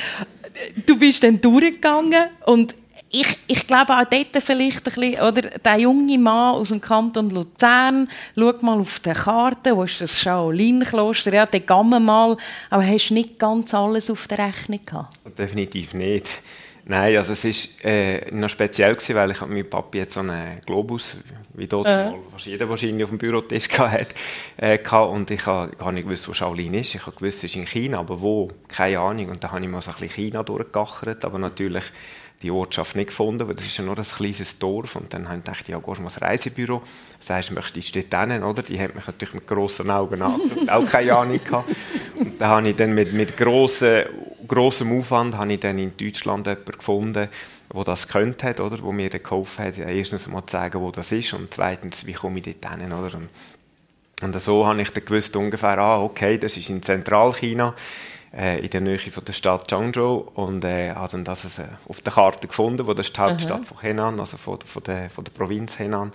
Du 0.85 0.97
bist 0.97 1.23
dann 1.23 1.41
durchgegangen 1.41 2.27
und 2.45 2.75
ich, 3.09 3.37
ich 3.47 3.67
glaube 3.67 3.93
auch 3.93 4.05
dort 4.05 4.41
vielleicht 4.41 4.77
ein 4.77 4.83
bisschen, 4.83 5.21
oder, 5.21 5.41
der 5.41 5.77
junge 5.79 6.17
Mann 6.17 6.55
aus 6.55 6.69
dem 6.69 6.79
Kanton 6.79 7.29
Luzern, 7.29 8.07
schau 8.37 8.53
mal 8.61 8.79
auf 8.79 8.99
die 8.99 9.11
Karte, 9.11 9.75
wo 9.75 9.83
ist 9.83 9.99
das 9.99 10.21
Shaolin-Kloster, 10.21 11.33
ja, 11.33 11.45
dort 11.45 11.67
gehen 11.67 11.89
wir 11.89 11.99
mal, 11.99 12.37
aber 12.69 12.85
hast 12.85 13.09
du 13.09 13.15
nicht 13.15 13.37
ganz 13.37 13.73
alles 13.73 14.09
auf 14.09 14.27
der 14.27 14.37
Rechnung 14.37 14.79
gehabt? 14.85 15.17
Definitiv 15.37 15.93
nicht. 15.93 16.29
Nein, 16.91 17.15
also 17.15 17.31
es 17.31 17.45
war 17.45 17.89
äh, 17.89 18.29
noch 18.31 18.49
speziell, 18.49 18.93
gewesen, 18.93 19.15
weil 19.15 19.31
ich 19.31 19.39
mit 19.45 19.69
Papi 19.69 19.99
jetzt 19.99 20.15
so 20.15 20.19
einen 20.19 20.59
Globus, 20.65 21.15
wie 21.53 21.65
dort 21.65 21.87
äh. 21.87 22.11
was 22.33 22.43
jeder 22.43 22.67
wahrscheinlich 22.67 23.05
auf 23.05 23.11
dem 23.11 23.17
Bürotisch 23.17 23.69
hatte, 23.79 24.13
äh, 24.57 24.77
und 24.89 25.31
ich 25.31 25.45
habe 25.45 25.73
gar 25.77 25.93
nicht 25.93 26.03
gewusst, 26.03 26.27
wo 26.27 26.33
Shaolin 26.33 26.73
ist. 26.73 26.93
Ich 26.93 27.05
habe 27.05 27.15
gewusst, 27.15 27.37
es 27.37 27.43
ist 27.45 27.55
in 27.55 27.65
China, 27.65 27.99
aber 27.99 28.19
wo? 28.19 28.49
Keine 28.67 28.99
Ahnung. 28.99 29.29
Und 29.29 29.41
dann 29.41 29.53
habe 29.53 29.61
ich 29.61 29.69
mal 29.69 29.81
so 29.81 29.91
ein 29.91 29.99
bisschen 30.01 30.25
China 30.25 30.43
durchgegachert, 30.43 31.23
aber 31.23 31.39
natürlich 31.39 31.85
die 32.41 32.51
Ortschaft 32.51 32.95
nicht 32.95 33.07
gefunden, 33.07 33.47
weil 33.47 33.55
das 33.55 33.65
ist 33.65 33.77
ja 33.77 33.83
nur 33.83 33.97
ein 33.97 34.03
kleines 34.03 34.57
Dorf. 34.57 34.95
Und 34.95 35.13
dann 35.13 35.27
habe 35.27 35.37
ich 35.37 35.43
gedacht, 35.43 35.67
ja, 35.67 35.77
gehst 35.77 35.97
du 35.97 36.01
mal 36.01 36.07
ins 36.07 36.21
Reisebüro, 36.21 36.81
sagst, 37.19 37.51
möchtest 37.51 37.95
du 37.95 38.03
dort 38.03 38.31
hin, 38.31 38.43
oder? 38.43 38.63
Die 38.63 38.79
hat 38.79 38.95
mich 38.95 39.05
natürlich 39.05 39.33
mit 39.35 39.47
grossen 39.47 39.89
Augen 39.89 40.21
angeschaut, 40.21 40.69
auch 40.69 40.85
keine 40.85 41.15
Ahnung. 41.15 41.39
Und 42.17 42.41
dann 42.41 42.49
habe 42.49 42.69
ich 42.69 42.75
dann 42.75 42.93
mit, 42.93 43.13
mit 43.13 43.37
grossem, 43.37 44.05
grossem 44.47 44.97
Aufwand 44.97 45.37
habe 45.37 45.53
ich 45.53 45.59
dann 45.59 45.77
in 45.77 45.95
Deutschland 45.95 46.47
jemanden 46.47 46.71
gefunden, 46.71 47.29
der 47.73 47.83
das 47.83 48.07
könnte 48.07 48.47
hat, 48.47 48.59
oder? 48.59 48.79
Wo 48.81 48.91
mir 48.91 49.09
geholfen 49.09 49.65
hat, 49.65 49.77
erstens 49.77 50.27
mal 50.27 50.45
zu 50.45 50.53
sagen, 50.53 50.81
wo 50.81 50.91
das 50.91 51.11
ist 51.11 51.33
und 51.33 51.53
zweitens, 51.53 52.05
wie 52.05 52.13
komme 52.13 52.39
ich 52.39 52.57
dort 52.59 52.79
hin, 52.79 52.91
oder? 52.91 53.15
Und, 53.15 53.29
und 54.21 54.41
so 54.41 54.67
habe 54.67 54.81
ich 54.81 54.91
dann 54.91 55.05
gewusst 55.05 55.35
ungefähr, 55.35 55.77
ah, 55.77 56.01
okay, 56.01 56.37
das 56.37 56.57
ist 56.57 56.69
in 56.69 56.81
Zentralchina 56.81 57.75
in 58.33 58.69
der 58.69 58.81
Nähe 58.81 58.97
von 58.97 59.25
der 59.25 59.33
Stadt 59.33 59.69
Zhengzhou 59.69 60.31
und 60.35 60.63
äh, 60.63 60.91
habe 60.93 61.11
dann 61.11 61.25
das 61.25 61.59
äh, 61.59 61.65
auf 61.87 61.99
der 61.99 62.13
Karte 62.13 62.47
gefunden, 62.47 62.87
wo 62.87 62.93
das 62.93 63.07
ist 63.07 63.17
die 63.17 63.21
Hauptstadt 63.21 63.59
Aha. 63.59 63.63
von 63.63 63.81
Henan, 63.81 64.19
also 64.19 64.37
von, 64.37 64.57
von, 64.65 64.83
der, 64.83 65.09
von 65.09 65.25
der 65.25 65.31
Provinz 65.31 65.77
Henan. 65.79 66.11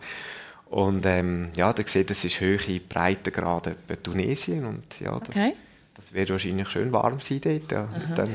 Und 0.70 1.04
ähm, 1.04 1.50
ja, 1.56 1.72
da 1.72 1.82
sieht, 1.84 2.08
das 2.08 2.24
ist 2.24 2.40
Höhe, 2.40 2.80
Breitengrad 2.80 3.66
etwa 3.68 3.96
Tunesien 3.96 4.64
und 4.64 4.98
ja, 4.98 5.18
das, 5.18 5.28
okay. 5.28 5.54
das 5.94 6.12
wird 6.12 6.30
wahrscheinlich 6.30 6.70
schön 6.70 6.90
warm 6.90 7.20
sein 7.20 7.40
dort. 7.42 7.70
Ja. 7.70 7.88
dann 8.14 8.30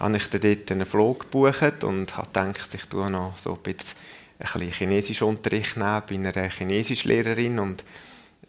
habe 0.00 0.16
ich 0.16 0.28
dann 0.28 0.40
dort 0.40 0.72
einen 0.72 0.86
Flug 0.86 1.20
gebucht 1.20 1.84
und 1.84 2.16
habe 2.16 2.26
gedacht, 2.26 2.74
ich 2.74 2.84
tue 2.86 3.08
noch 3.10 3.36
so 3.38 3.52
ein 3.52 3.62
bisschen, 3.62 3.96
ein 4.40 4.44
bisschen 4.44 4.72
Chinesisch 4.72 5.22
Unterricht 5.22 5.76
nehmen 5.76 6.02
bei 6.08 6.14
einer 6.16 6.50
Chinesischlehrerin 6.50 7.60
und 7.60 7.84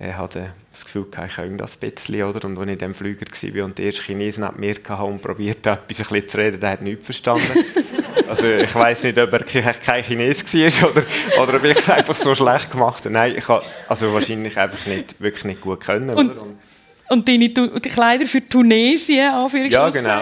äh, 0.01 0.13
hatte 0.13 0.53
das 0.71 0.83
Gefühl, 0.83 1.05
ich 1.11 1.35
kann 1.35 1.57
das 1.57 1.77
ein 1.79 1.91
bisschen, 1.91 2.23
oder? 2.23 2.43
Und 2.45 2.57
als 2.57 2.65
ich 2.65 2.73
in 2.73 2.79
dem 2.79 2.93
Flüger 2.95 3.25
war 3.25 3.65
und 3.65 3.77
der 3.77 3.85
erste 3.85 4.03
Chinesen 4.03 4.43
neben 4.45 4.59
mir 4.59 4.75
hatte 4.87 5.03
und 5.03 5.21
probiert 5.21 5.67
etwas 5.67 5.75
ein 5.77 5.83
bisschen 5.85 6.27
zu 6.27 6.37
reden, 6.37 6.59
der 6.59 6.71
hat 6.71 6.81
nichts 6.81 7.05
verstanden. 7.05 7.43
also 8.27 8.47
ich 8.47 8.73
weiß 8.73 9.03
nicht, 9.03 9.19
ob 9.19 9.31
er 9.31 9.43
kein 9.43 10.03
Chines 10.03 10.43
war 10.53 10.89
oder, 10.89 11.03
oder 11.41 11.57
ob 11.57 11.63
ich 11.65 11.77
es 11.77 11.89
einfach 11.89 12.15
so 12.15 12.33
schlecht 12.33 12.71
gemacht 12.71 13.05
habe. 13.05 13.13
Nein, 13.13 13.35
ich 13.37 13.47
habe 13.47 13.63
also 13.87 14.11
wahrscheinlich 14.11 14.57
einfach 14.57 14.85
nicht, 14.87 15.21
wirklich 15.21 15.43
nicht 15.43 15.61
gut 15.61 15.81
können. 15.81 16.09
Und, 16.09 16.31
oder? 16.31 16.41
Und, 16.41 16.57
und 17.09 17.27
deine 17.27 17.49
die 17.49 17.89
Kleider 17.89 18.25
für 18.25 18.47
Tunesien, 18.47 19.31
Ja, 19.69 19.89
genau. 19.89 20.21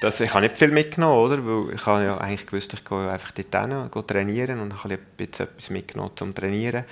Das, 0.00 0.20
ich 0.20 0.32
habe 0.34 0.42
nicht 0.42 0.58
viel 0.58 0.72
mitgenommen, 0.72 1.18
oder? 1.18 1.46
Weil 1.46 1.74
ich 1.74 1.86
habe 1.86 2.04
ja 2.04 2.18
eigentlich 2.18 2.46
gewusst, 2.46 2.74
ich 2.74 2.84
gehe 2.84 3.10
einfach 3.10 3.30
dort 3.30 3.68
hin, 3.68 4.06
trainieren 4.06 4.60
und 4.60 4.82
habe 4.82 4.94
ein 4.94 5.00
bisschen 5.16 5.46
etwas 5.46 5.70
mitgenommen 5.70 6.12
zum 6.16 6.34
Trainieren 6.34 6.84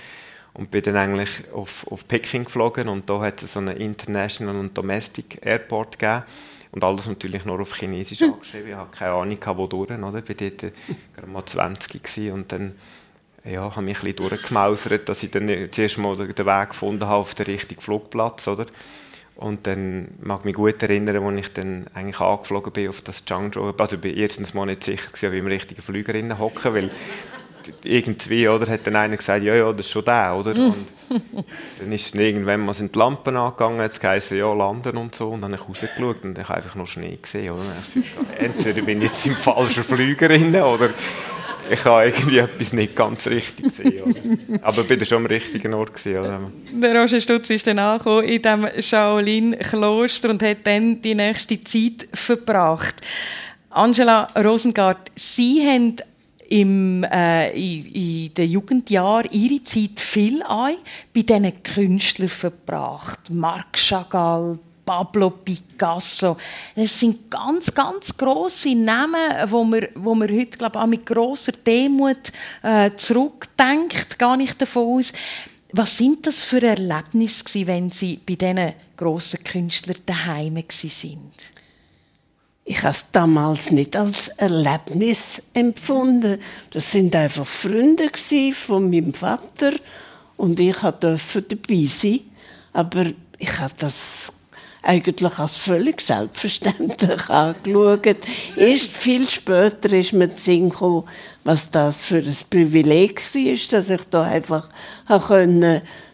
und 0.53 0.71
bin 0.71 0.81
dann 0.81 0.95
eigentlich 0.95 1.29
auf, 1.53 1.85
auf 1.89 2.07
Peking 2.07 2.45
geflogen 2.45 2.89
und 2.89 3.09
da 3.09 3.19
hat 3.21 3.43
es 3.43 3.53
so 3.53 3.59
einen 3.59 3.77
International 3.77 4.55
und 4.55 4.77
Domestic 4.77 5.39
Airport 5.41 5.99
gegeben 5.99 6.23
und 6.71 6.83
alles 6.83 7.07
natürlich 7.07 7.45
nur 7.45 7.59
auf 7.59 7.75
Chinesisch 7.75 8.21
angeschrieben. 8.23 8.69
Ich 8.69 8.75
hatte 8.75 8.97
keine 8.97 9.11
Ahnung, 9.11 9.37
wo 9.55 9.67
durch, 9.67 9.91
oder? 9.91 10.19
Ich 10.19 10.29
war 10.29 10.35
dort 10.35 10.73
gerade 11.15 11.27
mal 11.27 11.45
20 11.45 12.31
und 12.31 12.51
dann 12.51 12.73
ja, 13.45 13.75
habe 13.75 13.81
mich 13.81 13.99
ein 13.99 14.13
bisschen 14.13 14.29
durchgemausert, 14.29 15.07
dass 15.07 15.23
ich 15.23 15.31
dann 15.31 15.49
zuerst 15.71 15.97
mal 15.97 16.15
den 16.15 16.45
Weg 16.45 16.69
gefunden 16.69 17.05
habe 17.05 17.15
auf 17.15 17.35
den 17.35 17.45
richtigen 17.45 17.81
Flugplatz, 17.81 18.47
oder? 18.47 18.65
Und 19.35 19.67
dann 19.67 20.09
mag 20.19 20.39
ich 20.41 20.45
mich 20.45 20.55
gut 20.55 20.83
erinnern, 20.83 21.23
als 21.23 21.39
ich 21.39 21.53
dann 21.53 21.87
eigentlich 21.93 22.19
angeflogen 22.19 22.73
bin 22.73 22.89
auf 22.89 23.01
das 23.01 23.23
Zhangzhou. 23.23 23.73
Also 23.77 23.95
ich 23.95 24.03
war 24.03 24.11
erstens 24.11 24.53
mal 24.53 24.65
nicht 24.65 24.83
sicher, 24.83 25.09
ob 25.09 25.33
ich 25.33 25.39
im 25.39 25.47
richtigen 25.47 25.81
Flüger 25.81 26.37
hocke, 26.37 26.73
weil 26.73 26.91
irgendwie, 27.83 28.47
oder, 28.47 28.67
hat 28.67 28.85
dann 28.85 28.95
einer 28.95 29.17
gesagt, 29.17 29.43
ja, 29.43 29.55
ja, 29.55 29.71
das 29.71 29.85
ist 29.85 29.91
schon 29.91 30.05
der, 30.05 30.35
oder? 30.35 30.51
Und 30.51 30.75
dann 31.79 31.91
ist 31.91 32.13
dann 32.13 32.21
irgendwann 32.21 32.61
mal 32.61 32.73
sind 32.73 32.93
die 32.93 32.99
Lampen 32.99 33.35
angegangen, 33.35 33.81
jetzt 33.81 33.99
geheißen, 33.99 34.37
ja, 34.37 34.53
landen 34.53 34.97
und 34.97 35.15
so, 35.15 35.29
und 35.29 35.41
dann 35.41 35.51
habe 35.51 35.61
ich 35.61 35.69
rausgeschaut 35.69 36.23
und 36.23 36.37
ich 36.37 36.43
habe 36.47 36.55
einfach 36.55 36.75
noch 36.75 36.87
Schnee 36.87 37.17
gesehen, 37.21 37.51
oder? 37.51 37.63
Entweder 38.37 38.81
bin 38.81 38.99
ich 38.99 39.09
jetzt 39.09 39.25
im 39.25 39.35
falschen 39.35 39.83
Flüger 39.83 40.27
drin, 40.27 40.55
oder 40.55 40.89
ich 41.71 41.85
habe 41.85 42.07
irgendwie 42.07 42.39
etwas 42.39 42.73
nicht 42.73 42.95
ganz 42.95 43.27
richtig 43.27 43.65
gesehen. 43.65 44.01
Oder? 44.03 44.63
Aber 44.63 44.81
ich 44.81 44.89
war 44.89 45.05
schon 45.05 45.17
am 45.19 45.25
richtigen 45.27 45.73
Ort. 45.73 45.93
Gewesen, 45.93 46.19
oder? 46.19 46.51
Der 46.71 46.99
Roger 46.99 47.21
Stutz 47.21 47.49
ist 47.51 47.67
dann 47.67 47.79
angekommen 47.79 48.23
in 48.23 48.41
diesem 48.41 48.81
Shaolin-Kloster 48.81 50.31
und 50.31 50.41
hat 50.41 50.57
dann 50.63 51.01
die 51.01 51.15
nächste 51.15 51.61
Zeit 51.63 52.07
verbracht. 52.13 52.95
Angela 53.69 54.27
Rosengart, 54.35 55.11
Sie 55.15 55.65
haben 55.65 55.97
im, 56.49 57.03
äh, 57.03 57.51
in, 57.51 57.85
in 57.85 58.33
den 58.33 58.49
Jugendjahren 58.49 59.31
ihre 59.31 59.63
Zeit 59.63 59.99
viel 59.99 60.41
ein 60.43 60.77
bei 61.13 61.21
diesen 61.21 61.63
Künstlern 61.63 62.29
verbracht. 62.29 63.29
Marc 63.29 63.77
Chagall, 63.77 64.57
Pablo 64.83 65.29
Picasso. 65.29 66.35
Es 66.75 66.99
sind 66.99 67.29
ganz, 67.29 67.73
ganz 67.73 68.17
grosse 68.17 68.73
Namen, 68.73 69.51
wo 69.51 69.63
man, 69.63 69.87
wo 69.93 70.15
man 70.15 70.27
heute 70.27 70.57
glaub, 70.57 70.75
auch 70.75 70.87
mit 70.87 71.05
grosser 71.05 71.51
Demut 71.51 72.31
äh, 72.63 72.89
zurückdenkt, 72.95 74.17
gar 74.17 74.35
nicht 74.35 74.59
davon 74.59 74.97
aus. 74.97 75.13
Was 75.71 75.97
sind 75.97 76.25
das 76.25 76.41
für 76.41 76.63
Erlebnisse, 76.63 77.67
wenn 77.67 77.91
Sie 77.91 78.19
bei 78.25 78.33
diesen 78.33 78.73
grossen 78.97 79.43
Künstlern 79.43 79.97
daheim 80.07 80.55
waren? 80.55 81.31
Ich 82.71 82.83
habe 82.83 82.93
es 82.95 83.05
damals 83.11 83.71
nicht 83.71 83.95
als 83.95 84.27
Erlebnis 84.37 85.41
empfunden. 85.55 86.37
Das 86.69 86.91
sind 86.91 87.15
einfach 87.15 87.47
Freunde 87.47 88.11
von 88.53 88.91
meinem 88.91 89.11
Vater 89.15 89.71
und 90.37 90.59
ich 90.59 90.77
durfte 90.77 91.41
dabei 91.41 91.87
sein. 91.87 92.19
Aber 92.71 93.05
ich 93.39 93.59
habe 93.59 93.73
das 93.79 94.31
eigentlich 94.83 95.39
als 95.39 95.57
völlig 95.57 95.99
selbstverständlich 95.99 97.27
angeschaut. 97.31 98.17
Erst 98.55 98.93
viel 98.93 99.27
später 99.27 99.91
ist 99.91 100.13
mir 100.13 100.35
zu 100.35 100.43
Sinn 100.43 100.69
gekommen, 100.69 101.05
was 101.43 101.71
das 101.71 102.05
für 102.05 102.17
ein 102.17 102.37
Privileg 102.51 103.19
war, 103.33 103.71
dass 103.71 103.89
ich 103.89 104.03
da 104.11 104.21
einfach 104.25 104.69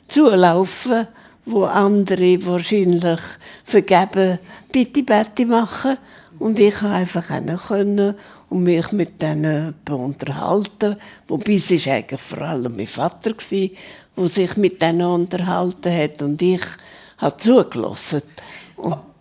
zulaufen 0.08 0.92
konnte, 0.92 1.08
wo 1.46 1.66
andere 1.66 2.46
wahrscheinlich 2.46 3.20
vergeben 3.66 4.40
Bitte, 4.72 5.04
Bitte 5.04 5.46
machen. 5.46 5.98
Und 6.40 6.60
ich 6.60 6.76
konnte 6.76 6.96
einfach 6.96 7.30
können 7.68 8.16
und 8.50 8.64
mich 8.64 8.92
mit 8.92 9.22
denen 9.22 9.74
unterhalten. 9.90 10.98
Wobei 11.28 11.54
es 11.54 11.72
ist 11.72 11.88
eigentlich 11.88 12.22
vor 12.22 12.42
allem 12.42 12.76
mein 12.76 12.88
Vater 12.88 13.34
der 14.18 14.28
sich 14.28 14.58
mit 14.58 14.82
denen 14.82 15.02
unterhalten 15.02 15.96
hat 15.96 16.22
und 16.22 16.42
ich 16.42 16.62
habe 17.18 17.38
zugelassen. 17.38 18.22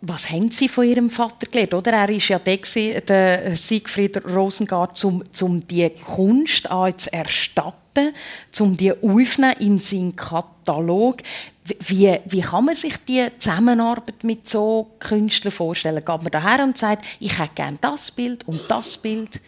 Was 0.07 0.31
haben 0.31 0.51
Sie 0.51 0.69
von 0.69 0.87
Ihrem 0.87 1.09
Vater 1.09 1.47
gelernt? 1.47 1.73
Oder? 1.73 1.93
Er 1.93 2.09
war 2.09 2.11
ja 2.11 2.39
der, 2.39 3.01
der 3.01 3.57
Siegfried 3.57 4.23
Rosengart, 4.27 5.03
um, 5.05 5.25
um 5.41 5.67
die 5.67 5.89
Kunst 5.89 6.65
zu 6.97 7.13
erstatten, 7.13 8.13
um 8.59 8.77
die 8.77 8.93
aufzunehmen 8.93 9.57
in 9.61 9.79
seinen 9.79 10.15
Katalog. 10.15 11.19
Wie, 11.65 12.19
wie 12.27 12.41
kann 12.43 12.67
man 12.67 12.75
sich 12.75 12.95
die 13.09 13.27
Zusammenarbeit 13.39 14.23
mit 14.23 14.47
so 14.47 14.91
Künstlern 14.99 15.51
vorstellen? 15.51 16.05
Geht 16.05 16.07
man 16.07 16.31
daher 16.31 16.63
und 16.63 16.77
sagt, 16.77 17.05
ich 17.21 17.39
hätte 17.39 17.55
gerne 17.55 17.79
das 17.81 18.11
Bild 18.11 18.47
und 18.47 18.61
das 18.69 18.99
Bild? 18.99 19.41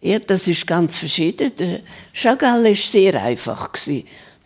Ja, 0.00 0.20
das 0.20 0.46
ist 0.46 0.64
ganz 0.64 0.96
verschieden. 0.96 1.50
Der 1.58 1.80
Chagall 2.12 2.62
war 2.62 2.74
sehr 2.76 3.20
einfach. 3.20 3.70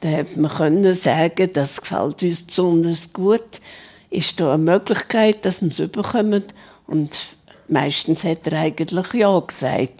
Da 0.01 0.09
hätte 0.09 0.41
man 0.41 0.51
können 0.51 0.95
sagen, 0.95 1.51
das 1.53 1.79
gefällt 1.79 2.23
uns 2.23 2.43
besonders 2.43 3.13
gut. 3.13 3.61
Ist 4.09 4.41
da 4.41 4.55
eine 4.55 4.63
Möglichkeit, 4.63 5.45
dass 5.45 5.61
wir 5.61 5.69
es 5.69 5.79
überkommen? 5.79 6.45
Und 6.87 7.37
meistens 7.69 8.25
hat 8.25 8.47
er 8.47 8.61
eigentlich 8.61 9.13
ja 9.13 9.39
gesagt. 9.41 9.93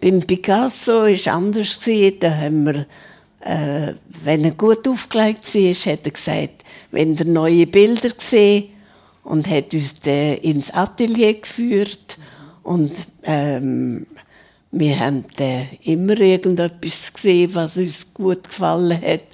Beim 0.00 0.20
Picasso 0.20 1.02
war 1.02 1.06
es 1.06 1.28
anders. 1.28 1.78
Da 2.20 2.30
haben 2.36 2.64
wir 2.64 2.86
äh, 3.40 3.94
wenn 4.24 4.44
er 4.44 4.50
gut 4.52 4.86
aufgelegt 4.88 5.54
war, 5.54 5.92
hat 5.92 6.04
er 6.04 6.10
gesagt, 6.10 6.64
wenn 6.90 7.16
er 7.16 7.24
neue 7.24 7.66
Bilder 7.66 8.10
gesehen 8.10 8.70
und 9.24 9.48
hat 9.48 9.74
uns 9.74 10.00
dann 10.00 10.38
ins 10.38 10.70
Atelier 10.70 11.34
geführt 11.34 12.18
und 12.62 12.92
ähm, 13.24 14.06
wir 14.70 15.00
haben 15.00 15.24
dann 15.36 15.66
immer 15.84 16.18
irgendetwas 16.18 17.12
gesehen, 17.12 17.54
was 17.54 17.76
uns 17.76 18.06
gut 18.12 18.44
gefallen 18.44 19.00
hat 19.00 19.24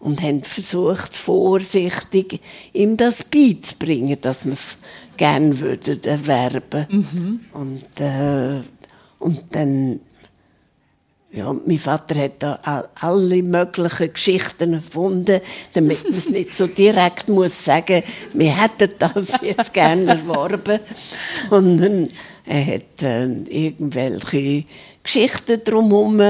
und 0.00 0.20
haben 0.20 0.42
versucht, 0.42 1.16
vorsichtig 1.16 2.40
ihm 2.72 2.96
das 2.96 3.22
beizubringen, 3.22 4.18
dass 4.20 4.44
wir 4.44 4.54
es 4.54 4.76
gerne 5.16 5.60
würden 5.60 6.02
erwerben. 6.02 6.86
Mhm. 6.90 7.40
Und, 7.52 8.00
äh, 8.00 8.60
und 9.20 9.42
dann 9.52 10.00
ja, 11.34 11.50
mein 11.50 11.78
Vater 11.78 12.14
hat 12.20 12.42
da 12.42 12.88
alle 13.00 13.42
möglichen 13.42 14.12
Geschichten 14.12 14.74
erfunden, 14.74 15.40
damit 15.72 16.04
man 16.04 16.18
es 16.18 16.28
nicht 16.28 16.54
so 16.54 16.66
direkt 16.66 17.28
muss 17.28 17.64
sagen, 17.64 18.02
wir 18.34 18.62
hätten 18.62 18.94
das 18.98 19.40
jetzt 19.42 19.72
gerne 19.72 20.10
erworben, 20.10 20.80
sondern 21.48 22.08
er 22.44 22.66
hat 22.66 23.02
äh, 23.02 23.24
irgendwelche 23.48 24.64
Geschichten 25.02 25.64
drumherum, 25.64 26.20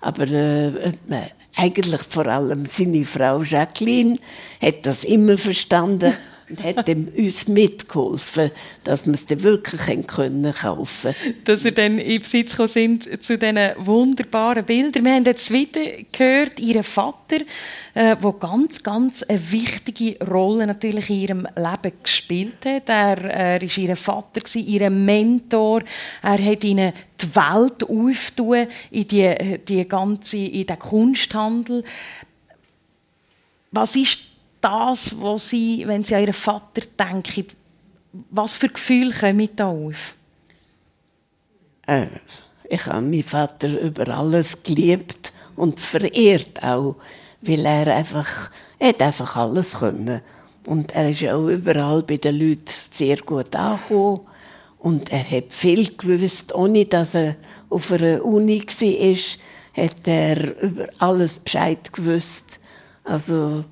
aber 0.00 0.28
äh, 0.28 0.68
äh, 0.68 0.92
eigentlich 1.56 2.02
vor 2.08 2.26
allem 2.26 2.66
seine 2.66 3.04
Frau 3.04 3.42
Jacqueline 3.42 4.18
hat 4.60 4.84
das 4.84 5.04
immer 5.04 5.36
verstanden 5.36 6.14
und 6.48 6.62
hat 6.62 6.88
uns 7.16 7.48
mitgeholfen, 7.48 8.50
dass 8.84 9.06
wir 9.06 9.14
es 9.14 9.26
dann 9.26 9.42
wirklich 9.42 10.06
können 10.06 10.52
kaufen 10.52 11.14
Dass 11.44 11.64
ihr 11.64 11.72
dann 11.72 11.98
in 11.98 12.20
Besitz 12.20 12.56
sind 12.72 13.22
zu 13.22 13.38
diesen 13.38 13.58
wunderbaren 13.78 14.64
Bildern. 14.64 15.04
Wir 15.04 15.14
haben 15.14 15.24
jetzt 15.24 15.50
wieder 15.50 15.80
gehört, 16.10 16.58
Ihren 16.60 16.82
Vater, 16.82 17.40
äh, 17.94 18.16
der 18.16 18.32
ganz, 18.40 18.82
ganz 18.82 19.22
eine 19.22 19.50
wichtige 19.50 20.24
Rolle 20.24 20.66
natürlich 20.66 21.10
in 21.10 21.16
ihrem 21.16 21.48
Leben 21.56 21.92
gespielt 22.02 22.64
hat. 22.64 22.88
Er, 22.88 23.24
er 23.24 23.62
ist 23.62 23.78
ihr 23.78 23.96
Vater, 23.96 24.40
ihr 24.56 24.90
Mentor. 24.90 25.82
Er 26.22 26.44
hat 26.44 26.64
ihnen 26.64 26.92
die 27.20 27.36
Welt 27.36 27.84
aufgetan 27.84 28.68
in, 28.90 29.08
die, 29.08 29.58
die 29.66 29.88
ganze, 29.88 30.36
in 30.36 30.66
den 30.66 30.78
Kunsthandel. 30.78 31.84
Was 33.70 33.96
ist 33.96 34.27
das, 34.60 35.20
was 35.20 35.50
sie, 35.50 35.84
wenn 35.86 36.04
sie 36.04 36.14
an 36.14 36.22
ihren 36.22 36.32
Vater 36.34 36.82
denken, 36.98 37.46
Was 38.30 38.56
für 38.56 38.68
Gefühle 38.68 39.12
kommen 39.12 39.48
da 39.54 39.66
auf? 39.66 40.14
Äh, 41.86 42.06
ich 42.68 42.86
habe 42.86 43.02
meinen 43.02 43.22
Vater 43.22 43.80
über 43.80 44.08
alles 44.08 44.62
geliebt 44.62 45.32
und 45.56 45.80
verehrt 45.80 46.62
auch, 46.62 46.96
weil 47.40 47.64
er 47.64 47.94
einfach, 47.94 48.50
er 48.78 48.88
hat 48.88 49.02
einfach 49.02 49.36
alles 49.36 49.78
können. 49.78 50.20
Und 50.66 50.94
er 50.94 51.08
ist 51.08 51.24
auch 51.24 51.48
überall 51.48 52.02
bei 52.02 52.18
den 52.18 52.38
Leuten 52.38 52.74
sehr 52.90 53.16
gut 53.18 53.56
angekommen. 53.56 54.20
Und 54.78 55.10
er 55.10 55.28
hat 55.30 55.52
viel 55.52 55.96
gewusst, 55.96 56.54
ohne 56.54 56.84
dass 56.84 57.14
er 57.14 57.36
auf 57.70 57.90
einer 57.90 58.24
Uni 58.24 58.62
war, 58.62 59.84
hat 59.84 60.06
er 60.06 60.62
über 60.62 60.88
alles 60.98 61.38
Bescheid 61.38 61.92
gewusst. 61.92 62.60
Also, 63.04 63.64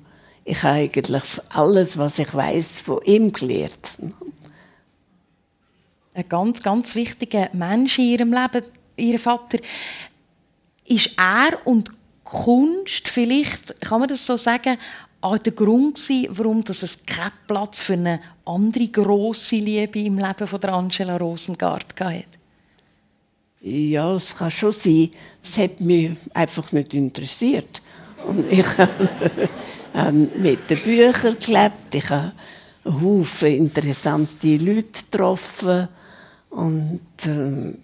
ich 0.47 0.63
habe 0.63 0.75
eigentlich 0.75 1.23
alles, 1.49 1.97
was 1.97 2.19
ich 2.19 2.33
weiß, 2.33 2.79
von 2.79 3.01
ihm 3.03 3.33
gelernt. 3.33 3.91
Ein 6.13 6.29
ganz, 6.29 6.63
ganz 6.63 6.95
wichtiger 6.95 7.49
Mensch 7.51 7.99
in 7.99 8.05
ihrem 8.05 8.31
Leben, 8.31 8.65
ihr 8.95 9.19
Vater. 9.19 9.59
Ist 10.85 11.11
er 11.17 11.59
und 11.65 11.91
Kunst 12.23 13.09
vielleicht, 13.09 13.81
kann 13.81 13.99
man 13.99 14.07
das 14.07 14.25
so 14.25 14.37
sagen, 14.37 14.77
auch 15.19 15.37
der 15.37 15.51
Grund 15.51 15.95
gewesen, 15.95 16.29
warum 16.31 16.63
es 16.65 17.05
keinen 17.05 17.31
Platz 17.45 17.81
für 17.81 17.93
eine 17.93 18.21
andere 18.45 18.87
grosse 18.87 19.57
Liebe 19.57 19.99
im 19.99 20.17
Leben 20.17 20.47
von 20.47 20.63
Angela 20.63 21.17
Rosengart 21.17 21.93
gab? 21.93 22.23
Ja, 23.59 24.15
es 24.15 24.33
kann 24.33 24.51
schon 24.51 24.71
sein. 24.71 25.11
Es 25.43 25.57
hat 25.57 25.81
mich 25.81 26.11
einfach 26.33 26.71
nicht 26.71 26.93
interessiert. 26.93 27.81
Und 28.25 28.49
ich 28.49 28.65
habe 29.97 30.29
mit 30.37 30.69
den 30.69 30.79
Büchern 30.79 31.37
gelebt. 31.39 31.93
Ich 31.93 32.09
habe 32.09 32.33
Haufen 32.85 33.49
interessante 33.49 34.57
Leute 34.57 35.03
getroffen. 35.11 35.87
Und 36.49 37.01
ähm, 37.25 37.77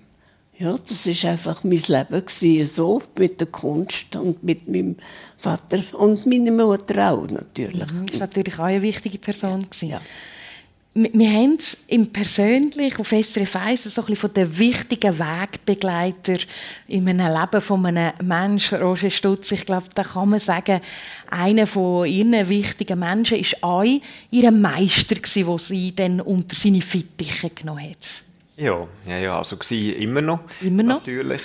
ja, 0.58 0.78
das 0.88 1.06
ist 1.06 1.26
einfach 1.26 1.64
mein 1.64 1.82
Leben 1.88 2.26
gewesen, 2.26 2.74
so 2.74 3.02
mit 3.18 3.40
der 3.42 3.48
Kunst 3.48 4.16
und 4.16 4.44
mit 4.44 4.68
meinem 4.68 4.96
Vater 5.38 5.80
und 5.94 6.26
meiner 6.26 6.52
Mutter 6.52 7.12
auch 7.12 7.28
natürlich. 7.28 7.92
Mhm, 7.92 8.06
das 8.06 8.20
war 8.20 8.28
natürlich 8.28 8.60
auch 8.60 8.64
eine 8.64 8.82
wichtige 8.82 9.18
Person. 9.18 9.66
Ja. 9.82 10.00
Wir, 10.96 11.32
haben 11.32 11.56
es 11.58 11.80
im 11.88 12.14
Persönlich 12.14 13.00
auf 13.00 13.10
SRF 13.10 13.56
1 13.56 13.84
so 13.84 14.02
ein 14.02 14.06
bisschen 14.06 14.16
von 14.16 14.34
den 14.34 14.60
wichtigen 14.60 15.18
Wegbegleiter 15.18 16.38
in 16.88 17.10
einem 17.10 17.34
Leben 17.34 17.62
von 17.62 17.84
einem 17.88 18.14
Menschen, 18.22 18.80
Roger 18.80 19.10
Stutz. 19.10 19.52
Ich 19.54 19.66
glaube, 19.66 19.88
da 19.96 20.04
kann 20.04 20.30
man 20.30 20.40
sagen, 20.40 20.82
einer 21.32 21.66
von 21.66 22.06
ihren 22.06 22.48
wichtigen 22.48 23.00
Menschen 23.00 23.40
war 23.40 23.70
auch 23.70 23.86
ihr 24.30 24.52
Meister, 24.52 25.16
den 25.16 25.58
sie 25.58 25.96
dann 25.96 26.22
unter 26.22 26.56
seine 26.56 26.82
Fittiche 26.82 27.50
genommen 27.50 27.90
hat. 27.90 28.24
Ja, 28.56 28.88
ja, 29.08 29.18
ja 29.18 29.38
also 29.40 29.58
war 29.58 29.72
immer 29.72 30.22
noch. 30.22 30.42
Immer 30.62 30.84
noch? 30.84 31.00
Natürlich. 31.00 31.42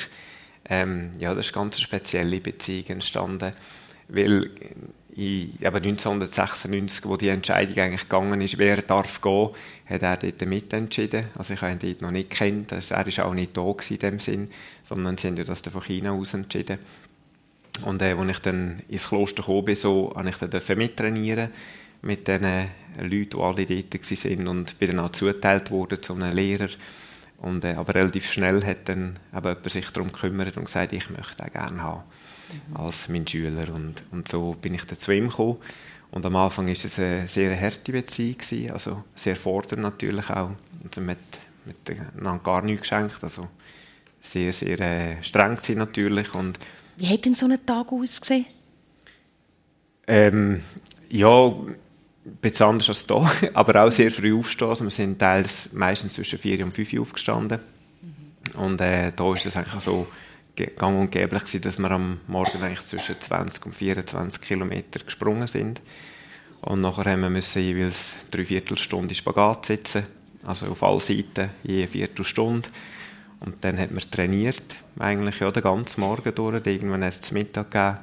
Ähm, 0.68 1.12
ja, 1.18 1.34
das 1.34 1.46
ist 1.46 1.56
eine 1.56 1.64
ganz 1.64 1.80
spezielle 1.80 2.40
Beziehung 2.40 2.84
entstanden, 2.88 3.52
weil 4.08 4.50
in, 5.18 5.52
eben 5.60 5.76
1996, 5.76 7.04
wo 7.04 7.16
die 7.16 7.28
Entscheidung 7.28 7.76
eigentlich 7.76 8.02
gegangen 8.02 8.40
ist, 8.40 8.56
wer 8.56 8.80
darf 8.82 9.20
gehen, 9.20 9.50
hat 9.86 10.02
er 10.02 10.16
dort 10.16 10.46
mitentschieden. 10.46 11.24
Also 11.36 11.54
ich 11.54 11.60
habe 11.60 11.72
ihn 11.72 11.78
dort 11.80 12.02
noch 12.02 12.12
nicht 12.12 12.30
kennt, 12.30 12.72
also 12.72 12.94
er 12.94 13.04
war 13.04 13.26
auch 13.26 13.34
nicht 13.34 13.56
da 13.56 13.74
in 13.90 13.98
dem 13.98 14.20
Sinn, 14.20 14.48
sondern 14.84 15.18
sie 15.18 15.26
haben 15.26 15.44
das 15.44 15.60
von 15.60 15.82
China 15.82 16.12
aus 16.12 16.34
entschieden. 16.34 16.78
Und 17.84 18.00
äh, 18.00 18.12
als 18.12 18.30
ich 18.30 18.38
dann 18.38 18.80
ins 18.88 19.08
Kloster 19.08 19.42
gekommen 19.42 19.64
bin, 19.64 19.74
so, 19.74 20.12
habe 20.14 20.28
ich 20.28 20.36
dann 20.36 20.78
mittrainieren 20.78 21.50
mit 22.02 22.28
den 22.28 22.68
Leuten, 23.00 23.30
die 23.30 23.36
alle 23.36 23.66
dort 23.66 23.94
waren 23.94 24.48
und 24.48 24.78
bin 24.78 24.90
dann 24.90 25.00
auch 25.00 25.10
zugeteilt 25.10 25.72
worden 25.72 26.00
zu 26.00 26.14
einem 26.14 26.32
Lehrer. 26.32 26.68
Und, 27.38 27.64
äh, 27.64 27.74
aber 27.74 27.96
relativ 27.96 28.30
schnell 28.30 28.64
hat 28.64 28.88
dann 28.88 29.18
eben 29.32 29.44
jemand 29.48 29.70
sich 29.70 29.88
darum 29.90 30.12
gekümmert 30.12 30.56
und 30.56 30.66
gesagt, 30.66 30.92
ich 30.92 31.10
möchte 31.10 31.42
ihn 31.42 31.52
gerne 31.52 31.82
haben 31.82 32.04
mhm. 32.68 32.76
als 32.76 33.08
mein 33.08 33.26
Schüler. 33.26 33.72
Und, 33.74 34.02
und 34.10 34.28
so 34.28 34.56
bin 34.60 34.74
ich 34.74 34.84
dann 34.84 34.98
zu 34.98 35.12
ihm 35.12 35.28
gekommen. 35.28 35.56
Und 36.10 36.24
am 36.24 36.36
Anfang 36.36 36.66
war 36.66 36.72
es 36.72 36.98
eine 36.98 37.28
sehr 37.28 37.60
harte 37.60 37.92
Beziehung, 37.92 38.38
gewesen, 38.38 38.70
also 38.70 39.04
sehr 39.14 39.36
fordernd 39.36 39.82
natürlich 39.82 40.30
auch. 40.30 40.50
Also 40.84 41.00
mit, 41.00 41.18
mit 41.66 42.00
einander 42.16 42.42
gar 42.42 42.62
nichts 42.62 42.82
geschenkt, 42.82 43.22
also 43.22 43.48
sehr, 44.20 44.52
sehr 44.52 44.80
äh, 44.80 45.22
streng 45.22 45.56
gewesen 45.56 45.78
natürlich. 45.78 46.34
Und 46.34 46.58
Wie 46.96 47.08
hat 47.08 47.24
denn 47.24 47.34
so 47.34 47.46
ein 47.46 47.64
Tag 47.64 47.92
ausgesehen? 47.92 48.46
Ähm, 50.06 50.62
ja, 51.10 51.48
ein 51.48 52.36
bisschen 52.40 52.66
anders 52.66 52.88
als 52.88 53.06
hier, 53.06 53.50
aber 53.54 53.84
auch 53.84 53.92
sehr 53.92 54.10
früh 54.10 54.34
aufstehen. 54.34 54.68
Also 54.68 54.84
wir 54.84 54.90
sind 54.90 55.18
teils 55.18 55.70
meistens 55.72 56.14
zwischen 56.14 56.38
4 56.38 56.64
und 56.64 56.72
5 56.72 56.92
Uhr 56.94 57.02
aufgestanden. 57.02 57.60
Mhm. 58.00 58.60
Und 58.60 58.80
äh, 58.80 59.12
da 59.14 59.34
ist 59.34 59.46
es 59.46 59.56
eigentlich 59.56 59.82
so 59.82 60.06
gang 60.66 61.00
und 61.00 61.10
gäbe, 61.10 61.38
dass 61.38 61.78
wir 61.78 61.90
am 61.90 62.20
Morgen 62.26 62.62
eigentlich 62.62 62.84
zwischen 62.84 63.20
20 63.20 63.66
und 63.66 63.74
24 63.74 64.40
Kilometer 64.40 65.00
gesprungen 65.04 65.46
sind. 65.46 65.80
Und 66.60 66.80
nachher 66.80 67.12
haben 67.12 67.20
wir 67.20 67.30
müssen 67.30 67.62
jeweils 67.62 68.16
drei 68.30 68.44
Viertelstunde 68.44 69.14
Spagat 69.14 69.66
sitzen, 69.66 70.06
also 70.44 70.66
auf 70.66 70.82
alle 70.82 71.00
Seiten, 71.00 71.50
je 71.62 71.78
eine 71.78 71.88
Viertelstunde. 71.88 72.68
Und 73.40 73.64
dann 73.64 73.78
hat 73.78 73.92
man 73.92 74.02
trainiert, 74.10 74.76
eigentlich 74.98 75.38
ja, 75.40 75.50
den 75.50 75.62
ganzen 75.62 76.00
Morgen 76.00 76.34
durch. 76.34 76.66
Irgendwann 76.66 77.04
hat 77.04 77.12
es 77.22 77.30
Mittag 77.30 77.70
gegeben. 77.70 77.98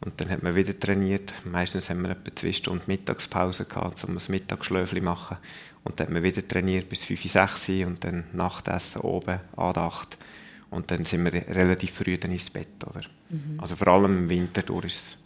Und 0.00 0.20
dann 0.20 0.30
hat 0.30 0.42
man 0.42 0.54
wieder 0.54 0.78
trainiert. 0.78 1.32
Meistens 1.44 1.90
haben 1.90 2.02
wir 2.02 2.10
etwa 2.10 2.34
zwei 2.34 2.52
Stunden 2.52 2.84
Mittagspause 2.86 3.66
gehabt, 3.66 4.02
um 4.04 4.16
ein 4.16 4.22
Mittagsschläfchen 4.28 4.98
zu 4.98 5.04
machen. 5.04 5.36
Und 5.84 6.00
dann 6.00 6.08
hat 6.08 6.14
man 6.14 6.22
wieder 6.22 6.46
trainiert 6.46 6.88
bis 6.88 7.04
5, 7.04 7.30
6 7.30 7.68
Uhr 7.68 7.86
und 7.86 8.02
dann 8.02 8.24
Nachtessen 8.32 9.02
oben, 9.02 9.40
Andacht. 9.56 10.16
Und 10.72 10.90
dann 10.90 11.04
sind 11.04 11.24
wir 11.24 11.32
relativ 11.32 11.92
früh 11.92 12.18
dann 12.18 12.32
ins 12.32 12.50
Bett. 12.50 12.84
Oder? 12.88 13.02
Mhm. 13.28 13.60
Also 13.60 13.76
vor 13.76 13.88
allem 13.88 14.24
im 14.24 14.28
Winter 14.28 14.62
durch 14.62 14.86
ist 14.86 15.16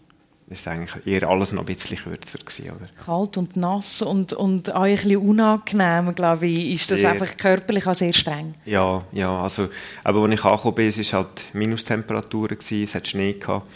es 0.49 0.69
eigentlich 0.69 1.07
eher 1.07 1.29
alles 1.29 1.53
noch 1.53 1.63
ein 1.63 1.67
bisschen 1.67 1.99
kürzer 1.99 2.39
gewesen, 2.39 2.71
oder? 2.71 2.89
Kalt 3.05 3.37
und 3.37 3.57
nass 3.57 4.03
und, 4.03 4.33
und 4.33 4.73
auch 4.75 4.83
ein 4.83 4.95
bisschen 4.95 5.17
unangenehm, 5.17 6.15
glaube 6.15 6.47
ich, 6.47 6.75
ist 6.75 6.91
das 6.91 7.01
sehr, 7.01 7.11
einfach 7.11 7.37
körperlich 7.37 7.87
auch 7.87 7.95
sehr 7.95 8.13
streng. 8.13 8.55
Ja, 8.65 9.05
ja, 9.11 9.43
also, 9.43 9.69
aber 10.05 10.23
als 10.23 10.33
ich 10.33 10.45
angekommen 10.45 10.75
bin, 10.77 10.89
es 10.89 11.13
war 11.13 11.21
halt 11.21 11.55
Minustemperaturen, 11.55 12.59
es 12.59 12.95
hat 12.95 13.09
Schnee 13.09 13.33
gehabt 13.33 13.67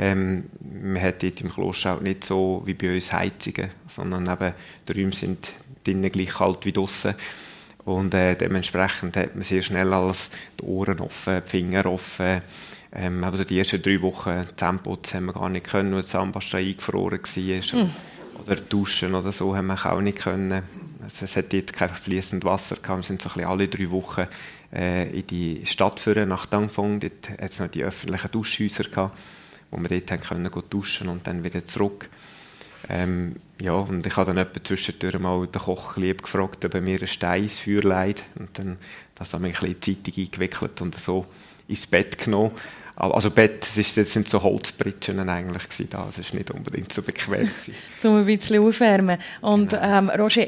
ähm, 0.00 0.44
man 0.60 1.02
hat 1.02 1.22
dort 1.22 1.42
im 1.42 1.50
Kloster 1.50 1.96
auch 1.96 2.00
nicht 2.00 2.24
so 2.24 2.62
wie 2.64 2.72
bei 2.72 2.94
uns 2.94 3.12
Heizungen, 3.12 3.68
sondern 3.86 4.26
eben 4.26 4.54
die 4.88 4.92
Räume 4.92 5.12
sind 5.12 5.52
drinnen 5.84 6.10
gleich 6.10 6.30
kalt 6.30 6.64
wie 6.64 6.72
draußen. 6.72 7.14
Und 7.90 8.14
äh, 8.14 8.36
dementsprechend 8.36 9.16
hat 9.16 9.34
man 9.34 9.44
sehr 9.44 9.62
schnell 9.62 9.92
alles 9.92 10.30
die 10.58 10.64
Ohren 10.64 11.00
offen, 11.00 11.42
die 11.44 11.50
Finger 11.50 11.86
offen. 11.86 12.40
Ähm, 12.92 13.24
also 13.24 13.44
die 13.44 13.58
ersten 13.58 13.82
drei 13.82 14.00
Wochen 14.02 14.42
Zähneputzen 14.56 15.16
haben 15.16 15.26
wir 15.26 15.32
gar 15.32 15.48
nicht 15.48 15.66
können, 15.66 15.94
weil 15.94 16.02
die 16.02 16.08
Zahnpasta 16.08 16.58
eingefroren 16.58 17.20
war. 17.20 17.84
Mm. 17.84 17.90
Oder 18.40 18.56
duschen 18.56 19.14
oder 19.14 19.32
so 19.32 19.54
haben 19.54 19.66
wir 19.66 19.86
auch 19.86 20.00
nicht 20.00 20.18
können. 20.18 20.62
Also 21.02 21.24
es 21.24 21.36
hat 21.36 21.52
dort 21.52 21.72
kein 21.72 21.88
fließendes 21.88 22.48
Wasser 22.48 22.76
gehabt. 22.76 23.00
Wir 23.00 23.02
sind 23.04 23.22
so 23.22 23.28
ein 23.28 23.34
bisschen 23.34 23.50
alle 23.50 23.68
drei 23.68 23.90
Wochen 23.90 24.26
äh, 24.72 25.10
in 25.10 25.26
die 25.26 25.66
Stadt 25.66 26.00
führen 26.00 26.28
nach 26.28 26.46
Dangfong. 26.46 27.00
Dort 27.00 27.30
hat 27.30 27.50
es 27.50 27.60
noch 27.60 27.68
die 27.68 27.82
öffentlichen 27.82 28.30
Duschhäuser 28.30 28.84
gehabt 28.84 29.16
wo 29.70 29.78
wir 29.80 29.88
dort 29.88 30.10
haben 30.10 30.20
können 30.20 30.62
duschen 30.68 31.08
und 31.08 31.26
dann 31.26 31.44
wieder 31.44 31.64
zurück. 31.64 32.08
Ähm, 32.88 33.36
ja, 33.60 33.72
und 33.74 34.06
ich 34.06 34.16
habe 34.16 34.26
dann 34.26 34.38
etwa 34.38 34.62
zwischendurch 34.64 35.18
mal 35.18 35.46
den 35.46 35.60
Koch 35.60 35.96
lieb 35.96 36.22
gefragt, 36.22 36.64
ob 36.64 36.74
er 36.74 36.80
mir 36.80 37.00
ein 37.00 37.06
Stein 37.06 37.44
ins 37.44 37.60
Feuer 37.60 37.82
leiht. 37.82 38.24
Und 38.38 38.58
dann 38.58 38.78
das 39.20 39.34
haben 39.34 39.44
wir 39.44 39.50
ein 39.50 39.74
bisschen 39.74 40.02
Zeitung 40.02 40.24
eingewickelt 40.24 40.80
und 40.80 40.98
so 40.98 41.26
ins 41.68 41.86
Bett 41.86 42.16
genommen. 42.16 42.52
Also 42.96 43.30
Bett, 43.30 43.62
das, 43.62 43.76
ist, 43.76 43.96
das 43.96 44.12
sind 44.12 44.28
so 44.28 44.42
Holzbritschen 44.42 45.28
eigentlich 45.28 45.64
gewesen, 45.64 45.88
da. 45.90 46.04
Das 46.06 46.18
ist 46.18 46.34
nicht 46.34 46.50
unbedingt 46.50 46.92
so 46.92 47.02
bequem 47.02 47.40
gewesen. 47.40 47.74
um 48.04 48.16
ein 48.16 48.24
bisschen 48.26 48.62
aufwärmen. 48.62 49.18
Und 49.42 49.70
genau. 49.70 49.82
ähm, 49.82 50.10
Roger, 50.10 50.46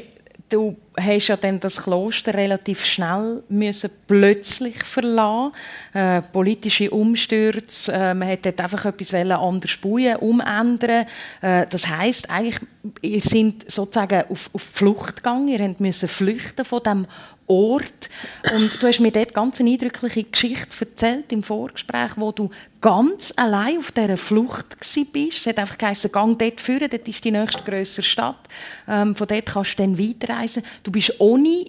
du 0.53 0.75
hast 0.95 1.27
ja 1.27 1.35
dann 1.35 1.59
das 1.59 1.81
Kloster 1.81 2.33
relativ 2.35 2.85
schnell 2.85 3.41
müssen 3.49 3.89
plötzlich 4.07 4.83
verlassen. 4.83 5.53
Äh, 5.93 6.21
politische 6.21 6.91
Umstürze, 6.91 7.91
äh, 7.91 8.13
man 8.13 8.27
hätte 8.27 8.53
einfach 8.63 8.85
etwas 8.85 9.13
anders 9.15 9.77
bauen, 9.77 10.15
umändern. 10.17 11.05
Äh, 11.41 11.65
das 11.67 11.87
heißt 11.87 12.29
eigentlich, 12.29 12.59
ihr 13.01 13.21
seid 13.21 13.71
sozusagen 13.71 14.25
auf, 14.29 14.51
auf 14.53 14.61
Flucht 14.61 15.17
gegangen, 15.17 15.47
ihr 15.47 15.75
müsst 15.79 16.05
flüchten 16.07 16.65
von 16.65 16.83
dem 16.83 17.07
Ort. 17.47 18.09
Und 18.53 18.81
du 18.81 18.87
hast 18.87 18.99
mir 18.99 19.11
dort 19.11 19.33
ganz 19.33 19.59
eine 19.59 19.71
eindrückliche 19.71 20.23
Geschichte 20.23 20.85
erzählt 20.85 21.31
im 21.31 21.43
Vorgespräch, 21.43 22.11
wo 22.15 22.31
du 22.31 22.49
ganz 22.81 23.33
allein 23.35 23.77
auf 23.79 23.91
dieser 23.91 24.17
Flucht 24.17 24.77
bist. 25.11 25.39
Es 25.39 25.47
hat 25.47 25.59
einfach 25.59 25.77
geheißen, 25.77 26.11
gang 26.11 26.39
dort 26.39 26.61
führen, 26.61 26.89
dort 26.89 27.07
ist 27.07 27.23
die 27.23 27.31
nächste 27.31 27.63
grössere 27.63 28.03
Stadt. 28.03 28.39
Ähm, 28.87 29.15
von 29.15 29.27
dort 29.27 29.45
kannst 29.45 29.77
du 29.77 29.83
dann 29.83 29.99
weiterreisen. 29.99 30.63
Du 30.83 30.91
bist 30.91 31.19
ohne 31.19 31.65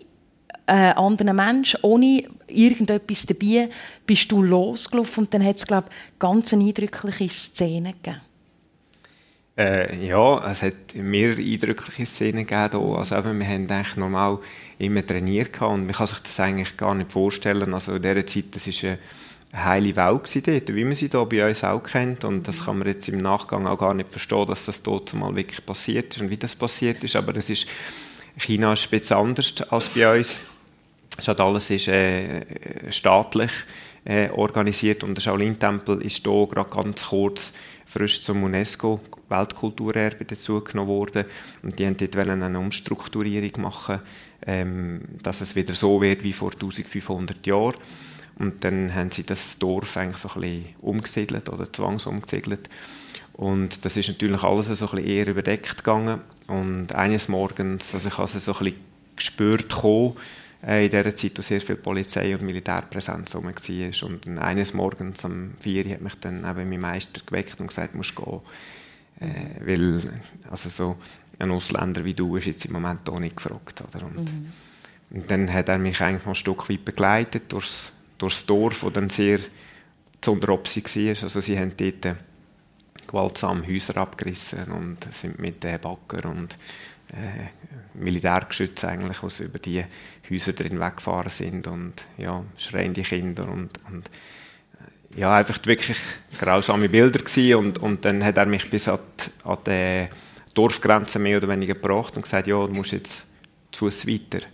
äh, 0.66 0.92
anderen 0.92 1.36
Menschen, 1.36 1.80
ohne 1.82 2.24
irgendetwas 2.46 3.26
dabei, 3.26 3.68
bist 4.06 4.30
du 4.30 4.42
losgelaufen 4.42 5.24
und 5.24 5.34
dann 5.34 5.44
hat 5.44 5.56
es, 5.56 5.66
glaube 5.66 5.88
ich, 5.90 6.18
ganz 6.18 6.52
eine 6.52 6.64
eindrückliche 6.64 7.28
Szene 7.28 7.92
gegeben. 7.92 8.20
Äh, 9.56 10.04
ja, 10.04 10.50
es 10.50 10.62
hat 10.64 10.94
mehrere 10.94 11.40
eindrückliche 11.40 12.06
Szenen 12.06 12.46
gegeben. 12.46 12.96
Also 12.96 13.16
eben, 13.16 13.38
wir 13.38 13.46
haben 13.46 13.70
eigentlich 13.70 13.96
normal 13.96 14.38
immer 14.78 15.06
trainiert 15.06 15.60
und 15.62 15.86
man 15.86 15.94
kann 15.94 16.08
sich 16.08 16.18
das 16.18 16.40
eigentlich 16.40 16.76
gar 16.76 16.94
nicht 16.94 17.12
vorstellen. 17.12 17.72
Also 17.72 17.94
in 17.94 18.02
dieser 18.02 18.26
Zeit, 18.26 18.46
das 18.50 18.66
ist 18.66 18.82
eine 18.82 18.98
heile 19.54 19.94
Welt 19.94 20.46
dort, 20.46 20.74
wie 20.74 20.84
man 20.84 20.96
sie 20.96 21.08
hier 21.08 21.24
bei 21.24 21.48
uns 21.48 21.62
auch 21.62 21.82
kennt 21.82 22.24
und 22.24 22.48
das 22.48 22.64
kann 22.64 22.78
man 22.78 22.88
jetzt 22.88 23.08
im 23.08 23.18
Nachgang 23.18 23.68
auch 23.68 23.78
gar 23.78 23.94
nicht 23.94 24.10
verstehen, 24.10 24.46
dass 24.46 24.66
das 24.66 24.82
dort 24.82 25.14
mal 25.14 25.36
wirklich 25.36 25.64
passiert 25.64 26.14
ist 26.16 26.22
und 26.22 26.30
wie 26.30 26.36
das 26.36 26.56
passiert 26.56 27.04
ist, 27.04 27.14
aber 27.14 27.36
es 27.36 27.50
ist, 27.50 27.68
China 28.36 28.72
ist 28.72 28.90
bisschen 28.90 29.16
anders 29.16 29.54
als 29.70 29.88
bei 29.90 30.18
uns. 30.18 30.40
Statt 31.20 31.40
alles 31.40 31.70
ist 31.70 31.86
äh, 31.86 32.90
staatlich 32.90 33.52
äh, 34.04 34.28
organisiert 34.30 35.04
und 35.04 35.14
der 35.14 35.22
Shaolin-Tempel 35.22 36.02
ist 36.02 36.26
hier 36.26 36.48
gerade 36.50 36.68
ganz 36.68 37.06
kurz 37.06 37.52
frisch 37.86 38.22
zum 38.22 38.42
UNESCO 38.42 39.00
Weltkulturerbe 39.28 40.24
dazugenommen 40.24 40.88
worden 40.88 41.24
und 41.62 41.78
die 41.78 41.86
haben 41.86 41.96
dort 41.96 42.16
eine 42.16 42.58
Umstrukturierung 42.58 43.62
machen, 43.62 44.00
ähm, 44.46 45.02
dass 45.22 45.40
es 45.40 45.56
wieder 45.56 45.74
so 45.74 46.00
wird 46.00 46.22
wie 46.22 46.32
vor 46.32 46.52
1500 46.52 47.46
Jahren. 47.46 47.74
Und 48.36 48.64
dann 48.64 48.92
haben 48.94 49.10
sie 49.10 49.22
das 49.22 49.58
Dorf 49.58 49.96
eigentlich 49.96 50.16
so 50.16 50.28
ein 50.28 50.40
bisschen 50.40 50.64
umgesiedelt 50.80 51.48
oder 51.48 51.72
zwangsumgesiedelt. 51.72 52.68
Und 53.34 53.84
das 53.84 53.96
ist 53.96 54.08
natürlich 54.08 54.42
alles 54.42 54.66
so 54.66 54.86
ein 54.86 54.96
bisschen 54.96 55.08
eher 55.08 55.28
überdeckt 55.28 55.78
gegangen. 55.78 56.20
Und 56.46 56.94
eines 56.94 57.28
Morgens, 57.28 57.94
also 57.94 58.08
ich 58.08 58.18
habe 58.18 58.24
es 58.24 58.44
so 58.44 58.52
ein 58.52 58.58
bisschen 58.58 58.80
gespürt 59.16 59.72
kommen, 59.72 60.16
äh, 60.16 60.43
in 60.66 60.90
der 60.90 61.14
Zeit, 61.14 61.36
wo 61.36 61.42
sehr 61.42 61.60
viel 61.60 61.76
Polizei 61.76 62.34
und 62.34 62.42
Militärpräsenz 62.42 63.34
rum 63.34 63.44
war. 63.44 64.08
Und 64.08 64.38
eines 64.38 64.72
Morgens 64.72 65.24
um 65.24 65.52
vier 65.60 65.90
hat 65.92 66.00
mich 66.00 66.14
dann 66.20 66.38
eben 66.38 66.70
mein 66.70 66.80
Meister 66.80 67.20
geweckt 67.24 67.60
und 67.60 67.66
gesagt, 67.66 67.92
du 67.92 67.98
musst 67.98 68.16
gehen. 68.16 68.40
Äh, 69.20 69.60
weil 69.60 70.00
also 70.50 70.68
so 70.68 70.96
ein 71.38 71.50
Ausländer 71.50 72.04
wie 72.04 72.14
du 72.14 72.36
ist 72.36 72.46
jetzt 72.46 72.64
im 72.64 72.72
Moment 72.72 73.08
auch 73.08 73.20
nicht 73.20 73.36
gefragt. 73.36 73.82
Oder? 73.82 74.06
Und, 74.06 74.32
mhm. 74.32 74.52
und 75.10 75.30
dann 75.30 75.52
hat 75.52 75.68
er 75.68 75.78
mich 75.78 76.00
eigentlich 76.00 76.24
noch 76.24 76.32
ein 76.32 76.34
Stück 76.34 76.68
weit 76.70 76.84
begleitet 76.84 77.52
durchs, 77.52 77.92
durchs 78.18 78.46
Dorf, 78.46 78.82
wo 78.82 78.90
dann 78.90 79.10
sehr 79.10 79.40
zu 80.20 80.32
Unteropsi 80.32 80.82
war. 80.82 81.22
Also 81.24 81.40
sie 81.40 81.58
haben 81.58 81.72
dort 81.76 82.04
äh, 82.06 82.14
gewaltsam 83.06 83.66
Häuser 83.66 83.98
abgerissen 83.98 84.64
und 84.72 85.12
sind 85.12 85.38
mit 85.38 85.62
den 85.62 85.78
Backer 85.78 86.28
und 86.28 86.56
äh, 87.14 87.48
Militärgeschütze 87.94 88.88
eigentlich, 88.88 89.18
die 89.18 89.42
über 89.44 89.58
die 89.58 89.84
Häuser 90.30 90.52
drin 90.52 90.80
weggefahren 90.80 91.30
sind 91.30 91.66
und 91.66 91.92
ja, 92.18 92.42
schreiende 92.58 93.02
Kinder 93.02 93.48
und, 93.48 93.70
und 93.88 94.06
äh, 94.06 95.20
ja, 95.20 95.32
einfach 95.32 95.58
wirklich 95.64 95.96
grausame 96.38 96.88
Bilder 96.88 97.20
gewesen. 97.20 97.54
und, 97.54 97.78
und 97.78 98.04
dann 98.04 98.24
hat 98.24 98.36
er 98.36 98.46
mich 98.46 98.68
bis 98.68 98.88
an 98.88 98.98
die, 99.20 99.48
an 99.48 99.58
die 99.66 100.08
Dorfgrenze 100.54 101.18
mehr 101.18 101.38
oder 101.38 101.48
weniger 101.48 101.74
gebracht 101.74 102.16
und 102.16 102.22
gesagt, 102.22 102.46
ja, 102.46 102.66
du 102.66 102.72
musst 102.72 102.92
jetzt 102.92 103.24
zu 103.70 103.90
Fuß 103.90 104.06
weiter. 104.06 104.46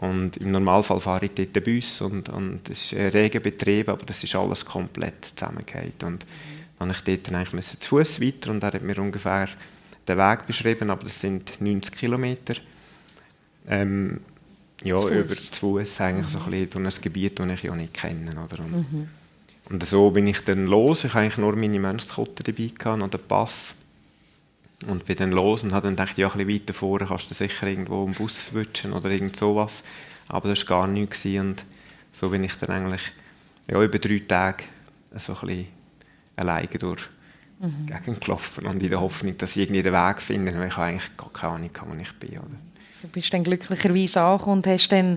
Und 0.00 0.38
im 0.38 0.50
Normalfall 0.50 1.00
fahre 1.00 1.26
ich 1.26 1.32
dort 1.34 1.54
den 1.54 1.62
Bus 1.62 2.00
und, 2.00 2.28
es 2.70 2.92
ist 2.92 2.94
ein 2.94 3.08
reger 3.08 3.40
Betrieb, 3.40 3.88
aber 3.88 4.06
das 4.06 4.24
ist 4.24 4.34
alles 4.34 4.64
komplett 4.64 5.26
zusammengehängt. 5.36 6.02
Und 6.04 6.24
dann 6.78 6.90
ich 6.90 7.00
dort 7.02 7.32
eigentlich 7.34 7.66
zu 7.66 7.88
Fuß 7.88 8.20
weiter 8.20 8.50
und 8.50 8.62
er 8.62 8.72
hat 8.72 8.82
mir 8.82 8.98
ungefähr 8.98 9.48
den 10.10 10.18
Weg 10.18 10.46
beschrieben, 10.46 10.90
aber 10.90 11.04
das 11.04 11.20
sind 11.20 11.60
90 11.60 11.94
Kilometer. 11.94 12.54
Ähm, 13.66 14.20
ja, 14.82 14.96
zu 14.96 15.08
über 15.08 15.28
zu 15.28 15.52
Fuß 15.52 16.00
eigentlich 16.00 16.26
mhm. 16.26 16.30
so 16.30 16.38
ein 16.38 16.50
bisschen 16.50 16.84
durch 16.84 16.96
ein 16.96 17.02
Gebiet, 17.02 17.38
das 17.38 17.50
ich 17.50 17.62
ja 17.62 17.76
nicht 17.76 17.94
kenne. 17.94 18.30
Oder? 18.30 18.64
Und, 18.64 18.72
mhm. 18.72 19.08
und 19.68 19.86
so 19.86 20.10
bin 20.10 20.26
ich 20.26 20.42
dann 20.44 20.66
los. 20.66 21.04
Ich 21.04 21.10
hatte 21.10 21.20
eigentlich 21.20 21.38
nur 21.38 21.54
meine 21.56 21.78
Mönchskotte 21.78 22.42
dabei 22.42 22.70
gehabt, 22.76 23.02
und 23.02 23.14
den 23.14 23.20
Pass. 23.26 23.74
Und 24.86 25.04
bin 25.04 25.16
dann 25.16 25.32
los 25.32 25.62
und 25.62 25.72
habe 25.72 25.88
dann 25.88 25.96
gedacht, 25.96 26.16
ja, 26.16 26.28
ein 26.28 26.38
bisschen 26.38 26.62
weiter 26.62 26.72
vorne 26.72 27.06
kannst 27.06 27.30
du 27.30 27.34
sicher 27.34 27.66
irgendwo 27.66 28.02
einen 28.02 28.14
Bus 28.14 28.40
verwutschen 28.40 28.94
oder 28.94 29.10
irgend 29.10 29.36
sowas. 29.36 29.84
Aber 30.26 30.48
das 30.48 30.66
war 30.68 30.78
gar 30.78 30.86
nichts. 30.86 31.26
Und 31.26 31.66
so 32.12 32.30
bin 32.30 32.44
ich 32.44 32.54
dann 32.56 32.70
eigentlich 32.70 33.12
ja, 33.68 33.82
über 33.82 33.98
drei 33.98 34.22
Tage 34.26 34.64
so 35.18 35.34
ein 35.34 35.46
bisschen 35.46 35.66
alleine 36.36 36.68
durch 36.68 37.10
mhm. 37.60 37.86
Gegend 37.86 38.20
gelaufen 38.20 38.66
und 38.66 38.82
in 38.82 38.90
der 38.90 39.00
Hoffnung, 39.00 39.36
dass 39.38 39.56
ich 39.56 39.62
irgendwie 39.62 39.82
den 39.82 39.92
Weg 39.92 40.20
finde, 40.20 40.58
weil 40.58 40.68
ich 40.68 40.76
eigentlich 40.76 41.16
gar 41.16 41.32
keine 41.32 41.52
Ahnung 41.54 41.70
habe, 41.78 41.92
wo 41.92 42.00
ich 42.00 42.12
bin. 42.14 42.30
Oder? 42.30 42.70
Du 43.02 43.08
bist 43.08 43.32
dann 43.32 43.44
glücklicherweise 43.44 44.20
angekommen 44.20 44.58
und 44.58 44.66
hast 44.66 44.88
dann 44.92 45.16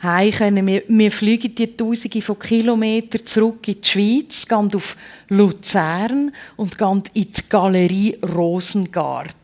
heim 0.00 0.30
können. 0.30 0.66
Wir, 0.68 0.84
wir 0.86 1.10
fliegen 1.10 1.52
die 1.52 1.76
Tausende 1.76 2.22
von 2.22 2.38
Kilometern 2.38 3.26
zurück 3.26 3.66
in 3.66 3.80
die 3.80 3.88
Schweiz, 3.88 4.46
gehen 4.46 4.70
auf 4.72 4.96
Luzern 5.30 6.30
und 6.54 6.78
gehen 6.78 7.02
in 7.14 7.32
die 7.32 7.42
Galerie 7.48 8.18
Rosengart. 8.22 9.34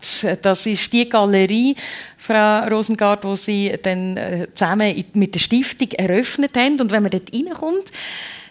Das 0.40 0.66
ist 0.66 0.92
die 0.92 1.08
Galerie, 1.08 1.74
Frau 2.16 2.68
Rosengart, 2.68 3.24
die 3.24 3.36
Sie 3.36 3.72
dann 3.82 4.16
äh, 4.16 4.46
zusammen 4.54 5.04
mit 5.14 5.34
der 5.34 5.40
Stiftung 5.40 5.90
eröffnet 5.90 6.56
haben. 6.56 6.80
Und 6.80 6.92
wenn 6.92 7.02
man 7.02 7.10
dort 7.10 7.34
reinkommt, 7.34 7.90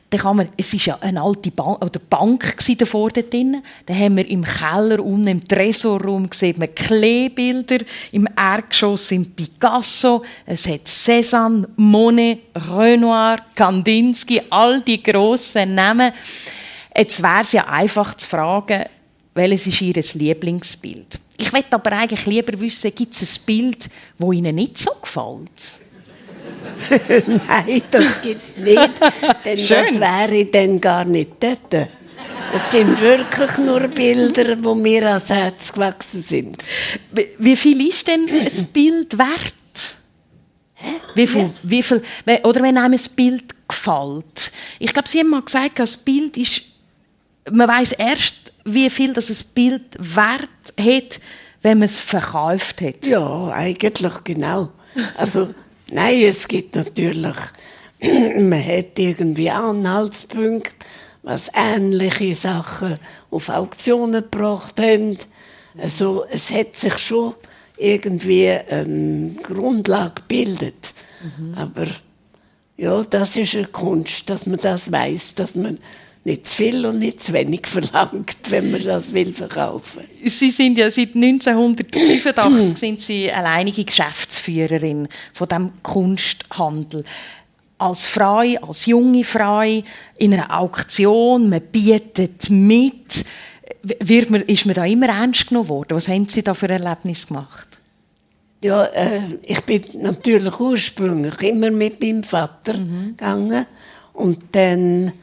dann 0.10 0.20
kann 0.20 0.38
man, 0.38 0.50
es 0.58 0.74
ist 0.74 0.88
ja 0.88 0.98
eine 1.02 1.22
alte 1.22 1.52
Bank, 1.52 1.84
oder 1.86 2.00
Bank 2.00 2.56
davor 2.80 3.10
dort 3.10 3.32
drin. 3.32 3.62
Dann 3.86 4.00
haben 4.00 4.18
wir 4.18 4.28
im 4.28 4.44
Keller 4.44 5.04
unten 5.04 5.28
im 5.28 5.48
Tresorraum 5.48 6.30
gesehen, 6.30 6.56
man 6.58 6.74
Kleebilder, 6.74 7.80
im 8.12 8.28
Erdgeschoss 8.36 9.12
im 9.12 9.30
Picasso. 9.30 10.24
Es 10.48 10.68
hat 10.68 10.88
Cézanne, 10.88 11.68
Monet, 11.76 12.40
Renoir, 12.56 13.38
Kandinsky, 13.54 14.42
all 14.50 14.82
die 14.82 15.04
grossen 15.04 15.76
Namen. 15.76 16.12
Jetzt 16.96 17.22
wäre 17.22 17.42
es 17.42 17.52
ja 17.52 17.68
einfach 17.68 18.16
zu 18.16 18.28
fragen, 18.28 18.86
welches 19.36 19.68
ist 19.68 19.82
Ihr 19.82 19.94
Lieblingsbild? 20.16 21.20
Ich 21.38 21.52
möchte 21.52 21.74
aber 21.74 21.92
eigentlich 21.94 22.26
lieber 22.26 22.60
wissen, 22.60 22.94
gibt 22.96 23.14
es 23.14 23.40
ein 23.40 23.46
Bild, 23.46 23.90
das 24.18 24.34
Ihnen 24.34 24.56
nicht 24.56 24.78
so 24.78 24.92
gefällt? 25.00 25.79
Nein, 27.48 27.82
das 27.92 28.22
gibt 28.22 28.44
es 28.46 28.64
nicht. 28.64 28.92
Denn 29.46 29.58
Schön. 29.58 29.78
das 29.78 30.00
wäre 30.00 30.46
dann 30.46 30.82
gar 30.82 31.06
nicht 31.06 31.32
dort. 31.40 31.90
Es 32.54 32.72
sind 32.72 33.00
wirklich 33.00 33.58
nur 33.58 33.82
Bilder, 33.88 34.56
die 34.56 34.76
mir 34.76 35.08
ans 35.08 35.30
Herz 35.30 35.72
gewachsen 35.72 36.24
sind. 36.24 36.64
Wie 37.38 37.56
viel 37.56 37.88
ist 37.88 38.08
denn 38.08 38.28
ein 38.30 38.68
Bild 38.74 39.18
wert? 39.18 39.96
Wie 41.14 41.28
viel, 41.28 41.52
wie 41.64 41.84
viel, 41.84 42.02
oder 42.44 42.62
wenn 42.62 42.78
einem 42.78 42.94
ein 42.94 43.16
Bild 43.16 43.44
gefällt. 43.68 44.52
Ich 44.80 44.94
glaube, 44.94 45.08
Sie 45.08 45.20
haben 45.20 45.30
mal 45.30 45.42
gesagt, 45.42 45.80
das 45.80 45.98
Bild 45.98 46.38
ist, 46.38 46.62
man 47.52 47.68
weiß 47.68 47.94
erst, 47.94 48.36
wie 48.66 48.90
viel 48.90 49.14
das 49.14 49.30
ein 49.30 49.54
Bild 49.54 49.84
wert 50.00 50.50
hat, 50.80 51.20
wenn 51.62 51.80
man 51.80 51.86
es 51.86 52.00
verkauft 52.00 52.82
hat. 52.82 53.06
Ja, 53.06 53.50
eigentlich 53.50 54.24
genau. 54.24 54.70
Also 55.18 55.54
Nein, 55.92 56.24
es 56.24 56.48
gibt 56.48 56.76
natürlich, 56.76 57.36
man 58.02 58.66
hat 58.66 58.98
irgendwie 58.98 59.50
Anhaltspunkte, 59.50 60.76
was 61.24 61.52
ähnliche 61.54 62.36
Sachen 62.36 63.00
auf 63.32 63.50
Auktionen 63.50 64.24
gebracht 64.24 64.80
haben. 64.80 65.18
Also, 65.78 66.26
es 66.32 66.50
hat 66.52 66.76
sich 66.76 66.98
schon 66.98 67.36
irgendwie 67.78 68.50
eine 68.50 69.36
Grundlage 69.42 70.16
gebildet. 70.16 70.94
Mhm. 71.38 71.54
Aber 71.56 71.88
ja, 72.78 73.04
das 73.04 73.36
ist 73.36 73.56
eine 73.56 73.68
Kunst, 73.68 74.30
dass 74.30 74.46
man 74.46 74.60
das 74.60 74.92
weiß, 74.92 75.36
dass 75.36 75.56
man 75.56 75.80
nicht 76.26 76.48
zu 76.48 76.56
viel 76.56 76.86
und 76.86 77.00
nicht 77.00 77.24
zu 77.24 77.34
wenig 77.34 77.66
verlangt, 77.66 78.38
wenn 78.50 78.72
man 78.72 78.84
das 78.84 79.14
will 79.14 79.34
verkaufen. 79.34 80.04
Sie 80.26 80.52
sind 80.52 80.78
ja 80.78 80.92
seit 80.92 81.16
1985 81.16 82.78
sind 82.78 83.02
Sie 83.02 83.32
alleinige 83.32 83.86
Geschäftsführerin 83.86 85.08
von 85.34 85.48
dem 85.48 85.72
Kunsthandel. 85.82 87.04
Als 87.78 88.08
Frau, 88.08 88.40
als 88.40 88.86
junge 88.86 89.24
Frau 89.24 89.62
in 89.62 90.34
einer 90.34 90.60
Auktion, 90.60 91.50
man 91.50 91.62
bietet 91.62 92.50
mit. 92.50 93.24
Wird 93.82 94.30
man, 94.30 94.42
ist 94.42 94.66
man 94.66 94.76
da 94.76 94.84
immer 94.84 95.08
ernst 95.08 95.48
genommen 95.48 95.70
worden? 95.70 95.96
Was 95.96 96.10
haben 96.10 96.28
Sie 96.28 96.44
da 96.44 96.54
für 96.54 96.68
Erlebnis 96.68 97.28
gemacht? 97.28 97.70
Ja, 98.62 98.86
äh, 98.88 99.22
ich 99.44 99.62
bin 99.62 99.84
natürlich 100.02 100.60
ursprünglich 100.60 101.42
immer 101.44 101.72
mit 101.72 102.02
meinem 102.02 102.24
Vater 102.24 102.78
mhm. 102.78 103.16
gegangen 103.16 103.66
und 104.12 104.40
dann 104.52 105.14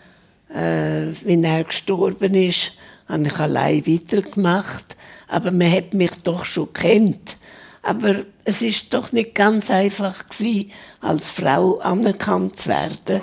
äh, 0.56 1.12
wenn 1.24 1.44
er 1.44 1.64
gestorben 1.64 2.34
ist, 2.34 2.72
habe 3.08 3.26
ich 3.26 3.38
allein 3.38 3.86
weitergemacht. 3.86 4.96
Aber 5.28 5.50
man 5.50 5.70
hat 5.70 5.94
mich 5.94 6.12
doch 6.24 6.44
schon 6.44 6.72
kennt. 6.72 7.36
Aber 7.82 8.14
es 8.44 8.62
ist 8.62 8.92
doch 8.94 9.12
nicht 9.12 9.34
ganz 9.34 9.70
einfach 9.70 10.28
gewesen, 10.28 10.70
als 11.00 11.30
Frau 11.30 11.78
anerkannt 11.78 12.58
zu 12.58 12.68
werden. 12.70 13.22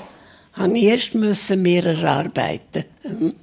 Habe 0.53 0.77
ich 0.77 0.83
erst 0.83 1.15
müssen 1.15 1.61
mehr 1.61 1.85
erarbeiten. 1.85 2.85
Mhm. 3.03 3.33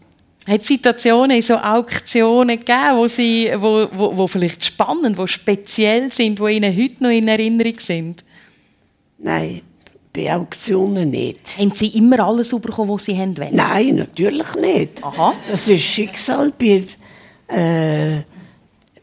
Hat 0.47 0.63
es 0.63 0.69
Situationen 0.69 1.37
in 1.37 1.43
so 1.43 1.57
Auktionen 1.57 2.59
gegeben, 2.59 2.97
wo, 2.97 3.07
sie, 3.07 3.51
wo, 3.57 3.89
wo, 3.93 4.17
wo 4.17 4.27
vielleicht 4.27 4.65
spannend, 4.65 5.19
wo 5.19 5.27
speziell 5.27 6.11
sind, 6.13 6.41
wo 6.41 6.49
Ihnen 6.49 6.75
heute 6.75 7.03
noch 7.03 7.11
in 7.11 7.29
Erinnerung 7.29 7.79
sind? 7.79 8.25
Nein, 9.19 9.61
bei 10.13 10.35
Auktionen 10.35 11.11
nicht. 11.11 11.59
Haben 11.59 11.75
Sie 11.75 11.89
immer 11.89 12.21
alles 12.21 12.51
bekommen, 12.51 12.91
was 12.91 13.05
Sie 13.05 13.17
wollen? 13.17 13.49
Nein, 13.53 13.97
natürlich 13.97 14.55
nicht. 14.55 15.05
Aha. 15.05 15.35
Das 15.47 15.69
ist 15.69 15.83
Schicksal. 15.83 16.53
Bei, 16.59 16.85
äh, 17.49 18.19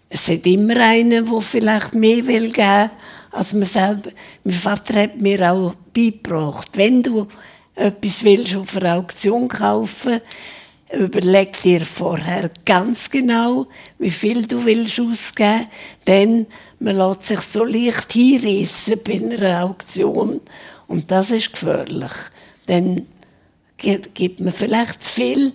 es 0.10 0.28
hat 0.28 0.46
immer 0.46 0.78
einen, 0.78 1.26
der 1.26 1.42
vielleicht 1.42 1.94
mehr 1.94 2.26
will 2.28 2.52
geben 2.52 2.90
als 3.32 3.54
man 3.54 3.64
selber. 3.64 4.10
Mein 4.44 4.54
Vater 4.54 5.02
hat 5.02 5.18
mir 5.18 5.52
auch 5.52 5.74
beigebracht, 5.94 6.70
wenn 6.76 7.04
du 7.04 7.28
etwas 7.76 8.24
willst 8.24 8.56
auf 8.56 8.76
einer 8.78 8.98
Auktion 8.98 9.48
kaufen, 9.48 10.20
überleg 10.92 11.62
dir 11.62 11.86
vorher 11.86 12.50
ganz 12.66 13.10
genau, 13.10 13.68
wie 14.00 14.10
viel 14.10 14.48
du 14.48 14.66
willst 14.66 15.00
ausgeben, 15.00 15.68
denn 16.08 16.48
man 16.80 16.96
lässt 16.96 17.24
sich 17.24 17.42
so 17.42 17.64
leicht 17.64 18.12
hinreissen 18.14 19.00
bei 19.04 19.14
einer 19.14 19.64
Auktion 19.66 20.42
und 20.88 21.12
das 21.12 21.32
ist 21.32 21.54
gefährlich. 21.54 22.12
Dann 22.68 23.06
gibt 23.78 24.40
man 24.40 24.54
vielleicht 24.54 25.04
zu 25.04 25.14
viel 25.14 25.54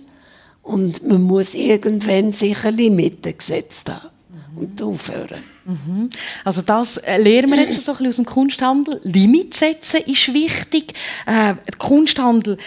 und 0.61 1.05
man 1.07 1.21
muss 1.21 1.53
irgendwann 1.53 2.31
sich 2.31 2.63
ein 2.63 2.75
Limit 2.75 3.37
gesetzt 3.37 3.89
haben 3.89 4.09
und 4.55 4.81
aufhören. 4.81 5.43
Mhm. 5.65 6.09
Also 6.43 6.61
das 6.61 7.01
lernen 7.05 7.51
wir 7.51 7.61
jetzt 7.61 7.83
so 7.83 7.91
ein 7.91 7.97
bisschen 7.97 8.09
aus 8.09 8.15
dem 8.17 8.25
Kunsthandel. 8.25 9.01
Limit 9.03 9.53
setzen 9.53 10.01
ist 10.05 10.33
wichtig. 10.33 10.93
Äh, 11.25 11.55
Kunsthandel, 11.77 12.57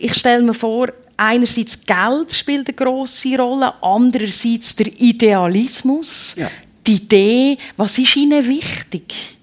ich 0.00 0.14
stelle 0.14 0.42
mir 0.42 0.54
vor, 0.54 0.88
einerseits 1.16 1.84
Geld 1.84 2.32
spielt 2.32 2.68
eine 2.68 2.76
große 2.76 3.36
Rolle, 3.38 3.74
andererseits 3.82 4.74
der 4.76 4.86
Idealismus, 4.86 6.34
ja. 6.36 6.50
die 6.86 6.94
Idee. 6.94 7.58
Was 7.76 7.98
ist 7.98 8.16
Ihnen 8.16 8.46
wichtig? 8.46 9.36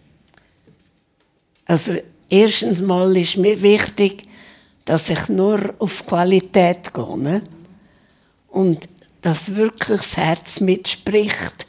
Also 1.65 1.97
erstens 2.29 2.81
mal 2.81 3.15
ist 3.17 3.37
mir 3.37 3.61
wichtig, 3.61 4.25
dass 4.85 5.09
ich 5.09 5.27
nur 5.27 5.73
auf 5.79 6.05
Qualität 6.05 6.93
gehe. 6.93 7.41
Und 8.47 8.87
dass 9.21 9.55
wirklich 9.55 9.99
das 9.99 10.17
Herz 10.17 10.59
mitspricht, 10.61 11.67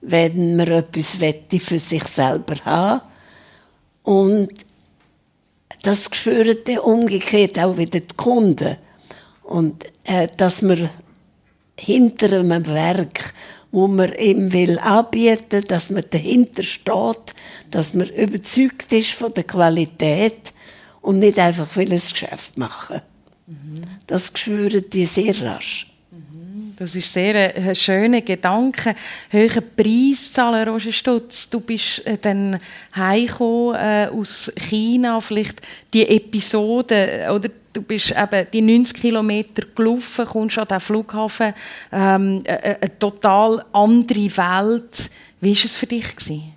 wenn 0.00 0.56
man 0.56 0.68
etwas 0.68 1.16
für 1.16 1.78
sich 1.78 2.04
selber 2.04 2.56
haben 2.64 3.00
Und 4.02 4.50
das 5.82 6.10
spüren 6.12 6.58
dann 6.64 6.78
umgekehrt 6.78 7.58
auch 7.58 7.76
wieder 7.76 8.00
die 8.00 8.16
Kunden. 8.16 8.76
Und 9.42 9.84
äh, 10.04 10.28
dass 10.36 10.62
man 10.62 10.90
hinter 11.78 12.40
einem 12.40 12.66
Werk, 12.66 13.32
wo 13.70 13.86
man 13.86 14.12
ihm 14.14 14.52
will 14.52 14.78
anbieten, 14.78 15.64
dass 15.68 15.90
man 15.90 16.04
dahinter 16.10 16.62
steht, 16.62 17.34
dass 17.70 17.94
man 17.94 18.08
überzeugt 18.08 18.92
ist 18.92 19.10
von 19.10 19.32
der 19.34 19.44
Qualität 19.44 20.52
und 21.00 21.18
nicht 21.18 21.38
einfach 21.38 21.68
vieles 21.68 22.12
Geschäft 22.12 22.56
machen. 22.56 23.00
Mhm. 23.46 23.82
Das 24.06 24.32
spüren 24.34 24.84
die 24.90 25.04
sehr 25.04 25.40
rasch. 25.42 25.86
Das 26.78 26.94
ist 26.94 27.12
sehr 27.12 27.56
ein 27.56 27.74
schöner 27.74 28.20
Gedanke. 28.20 28.94
Höhere 29.30 29.62
Preis 29.62 30.32
zahlen, 30.32 30.68
Roger 30.68 30.92
Stutz. 30.92 31.50
Du 31.50 31.58
bist 31.58 32.06
äh, 32.06 32.18
dann 32.18 32.56
heimgekommen 32.94 33.74
äh, 33.74 34.08
aus 34.12 34.52
China, 34.56 35.20
vielleicht 35.20 35.60
die 35.92 36.08
Episode, 36.08 37.30
oder 37.34 37.48
du 37.78 37.82
bist 37.82 38.10
eben 38.10 38.46
die 38.52 38.60
90 38.60 39.00
Kilometer 39.00 39.62
gelaufen, 39.74 40.26
kommst 40.26 40.58
an 40.58 40.68
den 40.68 40.80
Flughafen, 40.80 41.54
ähm, 41.92 42.42
eine, 42.46 42.64
äh, 42.64 42.76
eine 42.80 42.98
total 42.98 43.64
andere 43.72 44.36
Welt. 44.36 45.10
Wie 45.40 45.56
war 45.56 45.64
es 45.64 45.76
für 45.76 45.86
dich? 45.86 46.16
Gewesen? 46.16 46.54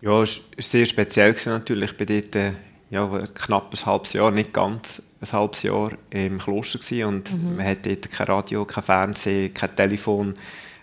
Ja, 0.00 0.22
es 0.22 0.38
war 0.38 0.62
sehr 0.62 0.86
speziell 0.86 1.34
natürlich. 1.46 1.92
Ich 1.92 1.96
bin 1.96 2.06
dort 2.06 2.36
äh, 2.36 2.52
ja, 2.90 3.06
knapp 3.34 3.72
ein 3.72 3.86
halbes 3.86 4.12
Jahr, 4.12 4.30
nicht 4.30 4.52
ganz 4.52 5.02
ein 5.20 5.32
halbes 5.32 5.62
Jahr 5.62 5.92
im 6.10 6.38
Kloster 6.38 6.78
gewesen 6.78 7.04
und 7.04 7.32
mhm. 7.32 7.56
man 7.56 7.66
hatte 7.66 7.96
dort 7.96 8.10
kein 8.10 8.26
Radio, 8.26 8.64
kein 8.64 8.84
Fernsehen, 8.84 9.54
kein 9.54 9.74
Telefon, 9.76 10.34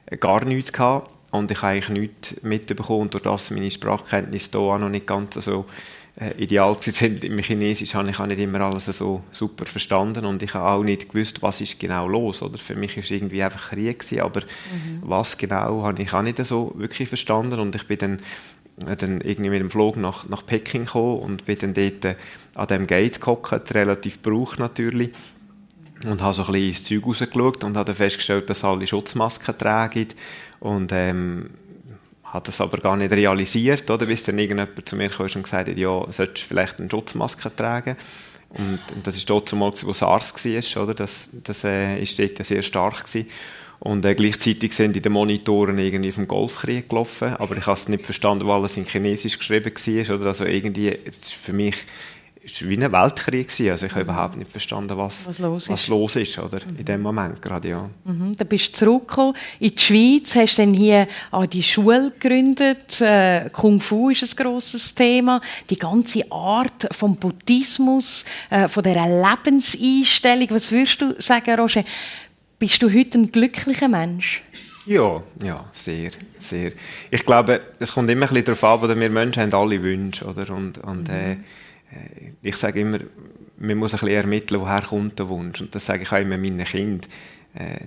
äh, 0.06 0.18
gar 0.18 0.44
nichts 0.46 0.72
gehabt. 0.72 1.12
Und 1.32 1.52
ich 1.52 1.62
habe 1.62 1.74
eigentlich 1.74 1.90
nichts 1.90 2.44
mitbekommen, 2.44 3.10
durch 3.10 3.24
das 3.24 3.52
meine 3.52 3.70
Sprachkenntnisse 3.70 4.52
hier 4.52 4.60
auch 4.60 4.78
noch 4.78 4.88
nicht 4.88 5.06
ganz 5.06 5.34
so 5.36 5.66
äh, 6.18 6.32
ideal 6.42 6.78
sind. 6.80 7.24
Im 7.24 7.40
Chinesisch 7.40 7.94
habe 7.94 8.10
ich 8.10 8.20
auch 8.20 8.26
nicht 8.26 8.40
immer 8.40 8.62
alles 8.62 8.86
so 8.86 9.24
super 9.32 9.66
verstanden 9.66 10.26
und 10.26 10.42
ich 10.44 10.54
habe 10.54 10.68
auch 10.68 10.84
nicht 10.84 11.10
gewusst, 11.10 11.42
was 11.42 11.62
ist 11.62 11.80
genau 11.80 12.08
los. 12.08 12.42
Oder 12.42 12.58
für 12.58 12.76
mich 12.76 12.96
war 12.96 13.04
es 13.04 13.12
irgendwie 13.12 13.44
einfach 13.44 13.72
Krieg 13.72 14.00
gewesen, 14.00 14.22
aber 14.22 14.42
mhm. 14.42 15.02
was 15.02 15.38
genau 15.38 15.84
habe 15.84 16.02
ich 16.02 16.14
auch 16.14 16.22
nicht 16.22 16.44
so 16.46 16.74
wirklich 16.76 17.10
verstanden 17.10 17.60
und 17.60 17.76
ich 17.76 17.88
bin 17.88 17.98
dann 17.98 18.20
dann 18.78 19.22
irgendwie 19.22 19.50
mit 19.50 19.62
dem 19.62 19.70
Flug 19.70 19.96
nach, 19.96 20.28
nach 20.28 20.46
Peking 20.46 20.86
gekommen 20.86 21.20
und 21.20 21.46
bin 21.46 21.58
dann 21.60 21.74
dort 21.74 22.04
äh, 22.04 22.16
an 22.56 22.68
dem 22.68 22.88
Gate 22.88 23.22
gehockt, 23.22 23.74
relativ 23.74 24.22
brauch 24.22 24.58
natürlich. 24.58 25.12
Und 26.06 26.22
habe 26.22 26.34
so 26.34 26.44
ein 26.44 26.52
bisschen 26.52 26.68
ins 26.68 26.84
Zeug 26.84 27.06
rausgeschaut 27.06 27.64
und 27.64 27.78
habe 27.78 27.96
festgestellt, 27.96 28.50
dass 28.50 28.66
alle 28.66 28.86
Schutzmasken 28.86 29.58
tragen. 29.58 30.08
Und 30.60 30.92
ähm, 30.92 31.52
habe 32.36 32.46
das 32.46 32.62
aber 32.62 32.78
gar 32.78 32.98
nicht 32.98 33.12
realisiert, 33.12 33.90
oder? 33.90 34.06
bis 34.06 34.24
dann 34.24 34.38
irgendjemand 34.38 34.88
zu 34.88 34.96
mir 34.96 35.10
kam 35.10 35.26
und 35.26 35.44
gesagt 35.44 35.70
hat, 35.70 35.78
ja, 35.78 36.06
solltest 36.10 36.44
du 36.46 36.48
vielleicht 36.48 36.80
eine 36.80 36.90
Schutzmaske 36.90 37.56
tragen. 37.56 37.96
Und, 38.50 38.80
und 38.94 39.08
das 39.08 39.18
war 39.18 39.24
dort 39.26 39.50
zumal, 39.50 39.74
wo 39.84 39.94
SARS 39.94 40.34
war, 40.46 40.84
oder? 40.84 40.94
Das, 40.94 41.30
das 41.32 41.64
äh, 41.64 42.02
ist 42.02 42.20
dort 42.20 42.46
sehr 42.46 42.62
stark 42.62 43.06
gewesen. 43.06 43.28
Und 43.80 44.06
äh, 44.06 44.16
gleichzeitig 44.16 44.74
sind 44.74 44.96
in 44.96 45.04
den 45.04 45.12
Monitoren 45.12 45.78
irgendwie 45.78 46.12
vom 46.12 46.28
Golfkrieg 46.28 46.88
gelaufen, 46.88 47.36
aber 47.36 47.58
ich 47.58 47.66
habe 47.66 47.78
es 47.78 47.90
nicht 47.90 48.06
verstanden, 48.06 48.48
weil 48.48 48.64
es 48.64 48.78
in 48.78 48.86
Chinesisch 48.86 49.38
geschrieben 49.38 49.74
war. 49.74 50.16
Oder? 50.16 50.28
Also 50.28 50.46
irgendwie, 50.46 50.88
es 50.88 51.18
ist 51.18 51.34
für 51.34 51.54
mich 51.54 51.76
ist 52.46 52.68
wie 52.68 52.78
ein 52.78 52.92
Weltkrieg. 52.92 53.50
Also 53.72 53.86
ich 53.86 53.92
habe 53.92 54.02
überhaupt 54.02 54.38
nicht 54.38 54.52
verstanden, 54.52 54.98
was, 54.98 55.28
was 55.28 55.40
los 55.40 55.64
ist, 55.64 55.70
was 55.70 55.88
los 55.88 56.16
ist 56.16 56.38
oder? 56.40 56.60
Mhm. 56.60 56.80
in 56.80 56.86
dem 56.86 57.02
Moment 57.02 57.42
gerade, 57.42 57.70
ja. 57.70 57.90
Mhm. 58.04 58.36
Dann 58.38 58.48
bist 58.48 58.70
du 58.70 58.86
zurückgekommen 58.86 59.36
in 59.60 59.76
die 59.76 59.82
Schweiz, 59.82 60.36
hast 60.36 60.60
dann 60.60 60.72
hier 60.72 61.08
an 61.32 61.50
die 61.50 61.64
Schule 61.64 62.12
gegründet. 62.18 63.02
Äh, 63.02 63.50
Kung 63.52 63.80
Fu 63.82 64.10
ist 64.10 64.24
ein 64.24 64.44
grosses 64.44 64.94
Thema. 64.94 65.42
Die 65.70 65.78
ganze 65.78 66.32
Art 66.32 66.88
vom 66.92 67.16
Buddhismus, 67.16 68.26
äh, 68.50 68.68
von 68.68 68.84
dieser 68.84 69.08
Lebenseinstellung. 69.08 70.48
Was 70.52 70.72
würdest 70.72 71.02
du 71.02 71.16
sagen, 71.20 71.60
Roger? 71.60 71.84
Bist 72.60 72.82
du 72.82 72.92
heute 72.92 73.20
ein 73.20 73.32
glücklicher 73.32 73.88
Mensch? 73.88 74.42
Ja, 74.86 75.24
ja, 75.44 75.66
sehr, 75.74 76.12
sehr. 76.38 76.72
Ich 77.10 77.26
glaube, 77.26 77.60
es 77.80 77.92
kommt 77.92 78.10
immer 78.10 78.28
ein 78.28 78.30
bisschen 78.30 78.46
darauf 78.46 78.64
an, 78.64 78.80
oder 78.82 79.00
wir 79.00 79.10
Menschen 79.10 79.42
haben 79.42 79.54
alle 79.54 79.82
Wünsche, 79.82 80.26
oder? 80.26 80.52
Und, 80.52 80.78
und 80.78 81.10
äh, 81.10 81.34
äh, 81.34 81.38
ich 82.42 82.56
sage 82.56 82.82
immer, 82.82 83.00
man 83.58 83.78
muss 83.78 83.94
ein 83.94 84.00
bisschen 84.00 84.16
ermitteln, 84.16 84.62
woher 84.62 84.82
kommt 84.82 85.20
der 85.20 85.30
Wunsch. 85.30 85.62
Und 85.62 85.74
das 85.74 85.86
sage 85.86 86.04
ich 86.04 86.12
auch 86.12 86.20
immer 86.20 86.38
meinen 86.38 86.64
Kindern. 86.64 87.10
Äh, 87.54 87.80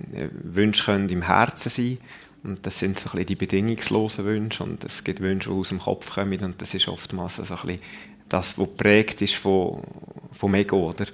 Wünsche 0.43 0.85
können 0.85 1.09
im 1.09 1.21
Herzen 1.21 1.69
sein. 1.69 1.97
Und 2.43 2.65
das 2.65 2.79
sind 2.79 2.97
so 2.97 3.09
ein 3.09 3.11
bisschen 3.11 3.25
die 3.27 3.35
bedingungslosen 3.35 4.25
Wünsche. 4.25 4.63
Und 4.63 4.83
es 4.83 5.03
gibt 5.03 5.19
Wünsche, 5.19 5.49
die 5.49 5.55
aus 5.55 5.69
dem 5.69 5.79
Kopf 5.79 6.13
kommen. 6.13 6.39
Und 6.39 6.61
das 6.61 6.73
ist 6.73 6.87
oftmals 6.87 7.35
so 7.35 7.43
ein 7.43 7.47
bisschen 7.47 7.79
das, 8.29 8.57
was 8.57 8.67
geprägt 8.67 9.21
ist 9.21 9.35
von, 9.35 9.81
vom 10.31 10.53
Ego, 10.55 10.89
oder? 10.89 11.05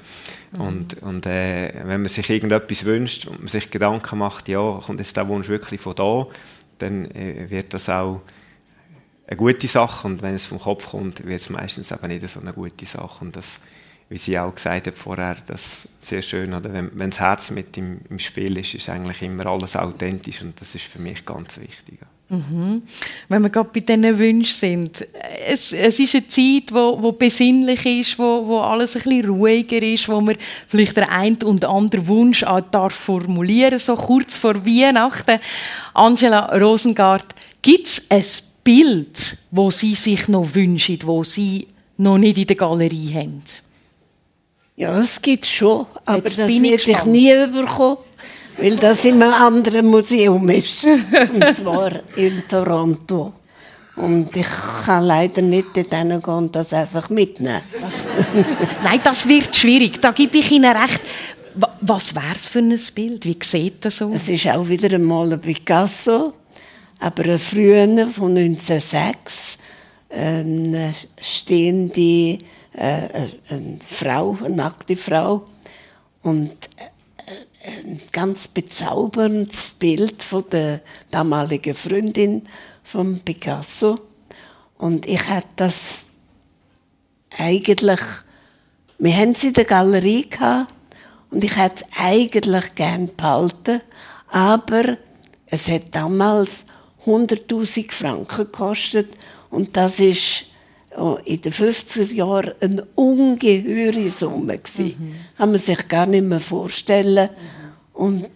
Mhm. 0.58 0.62
Und, 0.62 1.02
und 1.02 1.26
äh, 1.26 1.74
wenn 1.86 2.02
man 2.02 2.10
sich 2.10 2.30
irgendetwas 2.30 2.86
wünscht 2.86 3.28
und 3.28 3.40
man 3.40 3.48
sich 3.48 3.72
Gedanken 3.72 4.20
macht, 4.20 4.48
ja, 4.50 4.82
kommt 4.86 5.00
jetzt 5.00 5.16
der 5.18 5.28
Wunsch 5.28 5.48
wirklich 5.48 5.82
von 5.82 5.96
da, 5.96 6.28
dann 6.78 7.10
äh, 7.12 7.50
wird 7.50 7.74
das 7.74 7.90
auch 7.90 8.22
eine 9.28 9.38
gute 9.38 9.68
Sache 9.68 10.08
und 10.08 10.22
wenn 10.22 10.36
es 10.36 10.46
vom 10.46 10.60
Kopf 10.60 10.90
kommt, 10.90 11.26
wird 11.26 11.42
es 11.42 11.50
meistens 11.50 11.92
aber 11.92 12.08
nicht 12.08 12.28
so 12.30 12.40
eine 12.40 12.54
gute 12.54 12.86
Sache 12.86 13.24
und 13.24 13.36
das, 13.36 13.60
wie 14.10 14.18
sie 14.18 14.38
auch 14.38 14.54
gesagt 14.54 14.88
hat 14.88 14.98
vorher, 14.98 15.38
das 15.48 15.88
sehr 16.00 16.22
schön, 16.22 16.54
oder? 16.54 16.72
Wenn, 16.72 16.92
wenn 16.94 17.10
das 17.10 17.20
Herz 17.20 17.52
mit 17.52 17.76
im, 17.78 18.02
im 18.10 18.20
Spiel 18.20 18.58
ist, 18.58 18.76
ist 18.76 18.90
eigentlich 18.90 19.22
immer 19.24 19.48
alles 19.48 19.76
authentisch 19.76 20.42
und 20.42 20.60
das 20.62 20.76
ist 20.76 20.86
für 20.86 21.00
mich 21.00 21.26
ganz 21.26 21.58
wichtig. 21.60 22.00
Mhm. 22.28 22.82
Wenn 23.30 23.42
wir 23.44 23.50
gerade 23.50 23.70
bei 23.72 23.82
diesen 23.82 24.18
Wünschen 24.18 24.56
sind. 24.56 25.08
Es, 25.46 25.72
es 25.72 26.00
ist 26.00 26.16
eine 26.16 26.28
Zeit, 26.28 26.74
wo, 26.74 27.02
wo 27.02 27.12
besinnlich 27.12 27.86
ist, 27.86 28.18
wo, 28.18 28.48
wo 28.48 28.60
alles 28.62 28.96
ein 28.96 29.04
bisschen 29.04 29.30
ruhiger 29.30 29.82
ist, 29.82 30.10
wo 30.10 30.20
man 30.22 30.36
vielleicht 30.68 30.98
der 30.98 31.12
ein 31.12 31.38
und 31.44 31.66
andere 31.66 32.08
Wunsch 32.08 32.44
auch 32.44 32.62
darf 32.62 32.96
formulieren 32.96 33.78
so 33.78 33.96
kurz 33.96 34.36
vor 34.36 34.66
Weihnachten. 34.66 35.40
Angela 35.94 36.58
Rosengart, 36.58 37.36
gibt 37.62 37.86
es 37.86 38.10
ein 38.10 38.24
Bild, 38.66 39.38
wo 39.52 39.72
Sie 39.72 39.96
sich 39.96 40.28
noch 40.28 40.54
wünschen, 40.54 41.00
wo 41.06 41.24
Sie 41.24 41.68
noch 41.98 42.18
nicht 42.18 42.38
in 42.38 42.48
der 42.48 42.58
Galerie 42.58 43.14
haben? 43.14 43.42
Ja, 44.76 45.00
es 45.00 45.22
gibt 45.22 45.46
schon, 45.46 45.86
aber 46.04 46.18
Jetzt 46.18 46.38
das 46.38 46.50
werde 46.50 46.92
ich 46.92 47.06
nie 47.06 47.32
überkommen 47.32 47.98
weil 48.58 48.76
das 48.78 49.04
in 49.06 49.22
einem 49.22 49.34
anderen 49.34 49.86
Museum 49.88 50.48
ist. 50.50 50.86
Und 51.34 51.56
zwar 51.56 51.92
in 52.16 52.44
Toronto. 52.48 53.34
Und 53.96 54.36
ich 54.36 54.48
kann 54.86 55.06
leider 55.06 55.42
nicht 55.42 55.76
dorthin 55.76 56.22
gehen 56.22 56.34
und 56.34 56.54
das 56.54 56.74
einfach 56.74 57.10
mitnehmen. 57.10 57.62
Das, 57.80 58.06
nein, 58.84 59.00
das 59.02 59.26
wird 59.26 59.56
schwierig. 59.56 60.02
Da 60.02 60.12
gebe 60.12 60.38
ich 60.38 60.52
Ihnen 60.52 60.76
recht. 60.76 61.00
Was 61.80 62.14
wäre 62.14 62.36
es 62.36 62.48
für 62.48 62.60
ein 62.60 62.78
Bild? 62.94 63.24
Wie 63.24 63.38
sieht 63.42 63.86
das 63.86 64.02
aus? 64.02 64.14
Es 64.14 64.28
ist 64.28 64.50
auch 64.50 64.68
wieder 64.68 64.94
einmal 64.94 65.32
ein 65.32 65.40
Picasso, 65.40 66.34
aber 67.00 67.26
ein 67.26 67.40
früher 67.40 68.08
von 68.08 68.38
1906. 68.38 69.58
Eine 70.10 70.94
stehende 71.20 72.40
äh, 72.74 73.30
eine 73.50 73.80
Frau, 73.88 74.38
eine 74.44 74.56
nackte 74.56 74.96
Frau. 74.96 75.48
Und 76.22 76.52
ein 77.66 78.00
ganz 78.12 78.48
bezauberndes 78.48 79.72
Bild 79.80 80.22
von 80.22 80.46
der 80.50 80.82
damaligen 81.12 81.74
Freundin 81.74 82.48
von 82.84 83.20
Picasso. 83.20 84.00
Und 84.78 85.08
ich 85.08 85.28
hatte 85.28 85.48
das 85.56 86.00
eigentlich, 87.38 88.02
wir 88.98 89.16
haben 89.16 89.36
sie 89.36 89.48
in 89.48 89.54
der 89.54 89.66
Galerie 89.66 90.30
gehabt 90.30 90.74
und 91.32 91.44
ich 91.44 91.56
hätte 91.56 91.84
es 91.90 91.98
eigentlich 92.00 92.76
gern 92.76 93.16
behalten, 93.16 93.82
aber 94.30 94.98
es 95.48 95.68
hat 95.68 95.94
damals 95.94 96.66
100.000 97.06 97.92
Franken 97.92 98.38
gekostet 98.38 99.10
und 99.50 99.76
das 99.78 100.00
ist 100.00 100.46
oh, 100.98 101.18
in 101.26 101.42
den 101.42 101.54
50er 101.54 102.14
Jahren 102.14 102.54
eine 102.60 102.86
ungeheure 102.96 104.10
Summe 104.10 104.60
Mhm. 104.78 105.16
Kann 105.38 105.52
man 105.52 105.60
sich 105.60 105.88
gar 105.88 106.06
nicht 106.06 106.24
mehr 106.24 106.40
vorstellen. 106.40 107.30
Mhm. 107.30 107.76
Und 107.94 108.30